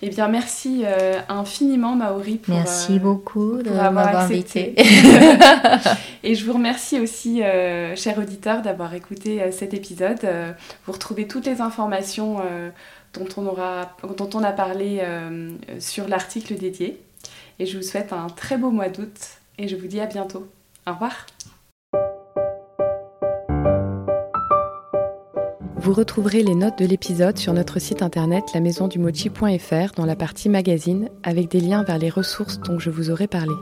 Eh 0.00 0.10
bien, 0.10 0.28
merci 0.28 0.82
euh, 0.84 1.18
infiniment 1.28 1.96
Maori 1.96 2.36
pour, 2.36 2.54
Merci 2.54 3.00
beaucoup 3.00 3.62
de 3.62 3.70
m'avoir 3.70 4.16
accepté. 4.16 4.74
invité. 4.78 5.28
Et 6.22 6.36
je 6.36 6.46
vous 6.46 6.52
remercie 6.52 7.00
aussi, 7.00 7.40
chers 7.96 8.18
auditeurs, 8.18 8.62
d'avoir 8.62 8.94
écouté 8.94 9.50
cet 9.50 9.74
épisode. 9.74 10.20
Vous 10.86 10.92
retrouvez 10.92 11.26
toutes 11.26 11.46
les 11.46 11.60
informations 11.60 12.36
dont, 13.14 13.26
on 13.36 13.46
aura, 13.46 13.96
dont 14.16 14.30
on 14.34 14.44
a 14.44 14.52
parlé 14.52 15.02
sur 15.80 16.06
l'article 16.06 16.54
dédié. 16.54 17.00
Et 17.58 17.66
je 17.66 17.76
vous 17.76 17.82
souhaite 17.82 18.12
un 18.12 18.28
très 18.28 18.56
beau 18.56 18.70
mois 18.70 18.88
d'août 18.88 19.38
et 19.58 19.68
je 19.68 19.76
vous 19.76 19.86
dis 19.86 20.00
à 20.00 20.06
bientôt. 20.06 20.46
Au 20.86 20.92
revoir. 20.92 21.26
Vous 25.76 25.92
retrouverez 25.92 26.42
les 26.42 26.54
notes 26.54 26.78
de 26.78 26.84
l'épisode 26.84 27.38
sur 27.38 27.52
notre 27.54 27.78
site 27.78 28.02
internet 28.02 28.44
lamaisondumochi.fr 28.52 29.94
dans 29.96 30.04
la 30.04 30.16
partie 30.16 30.48
magazine 30.48 31.08
avec 31.22 31.50
des 31.50 31.60
liens 31.60 31.82
vers 31.82 31.98
les 31.98 32.10
ressources 32.10 32.60
dont 32.60 32.78
je 32.78 32.90
vous 32.90 33.10
aurai 33.10 33.26
parlé. 33.26 33.54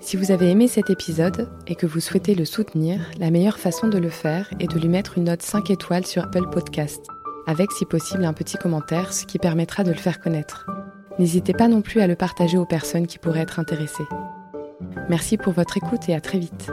Si 0.00 0.16
vous 0.16 0.30
avez 0.30 0.50
aimé 0.50 0.68
cet 0.68 0.90
épisode 0.90 1.50
et 1.66 1.74
que 1.74 1.86
vous 1.86 2.00
souhaitez 2.00 2.34
le 2.34 2.44
soutenir, 2.44 3.00
la 3.18 3.30
meilleure 3.30 3.58
façon 3.58 3.88
de 3.88 3.98
le 3.98 4.10
faire 4.10 4.50
est 4.60 4.70
de 4.70 4.78
lui 4.78 4.88
mettre 4.88 5.18
une 5.18 5.24
note 5.24 5.42
5 5.42 5.70
étoiles 5.70 6.06
sur 6.06 6.24
Apple 6.24 6.48
Podcast, 6.50 7.06
avec 7.46 7.72
si 7.72 7.84
possible 7.84 8.24
un 8.24 8.32
petit 8.32 8.58
commentaire, 8.58 9.12
ce 9.12 9.24
qui 9.24 9.38
permettra 9.38 9.84
de 9.84 9.90
le 9.90 9.98
faire 9.98 10.20
connaître. 10.20 10.66
N'hésitez 11.18 11.52
pas 11.52 11.68
non 11.68 11.82
plus 11.82 12.00
à 12.00 12.06
le 12.06 12.14
partager 12.14 12.58
aux 12.58 12.66
personnes 12.66 13.06
qui 13.06 13.18
pourraient 13.18 13.40
être 13.40 13.58
intéressées. 13.58 14.06
Merci 15.08 15.36
pour 15.36 15.52
votre 15.52 15.76
écoute 15.76 16.08
et 16.08 16.14
à 16.14 16.20
très 16.20 16.38
vite. 16.38 16.70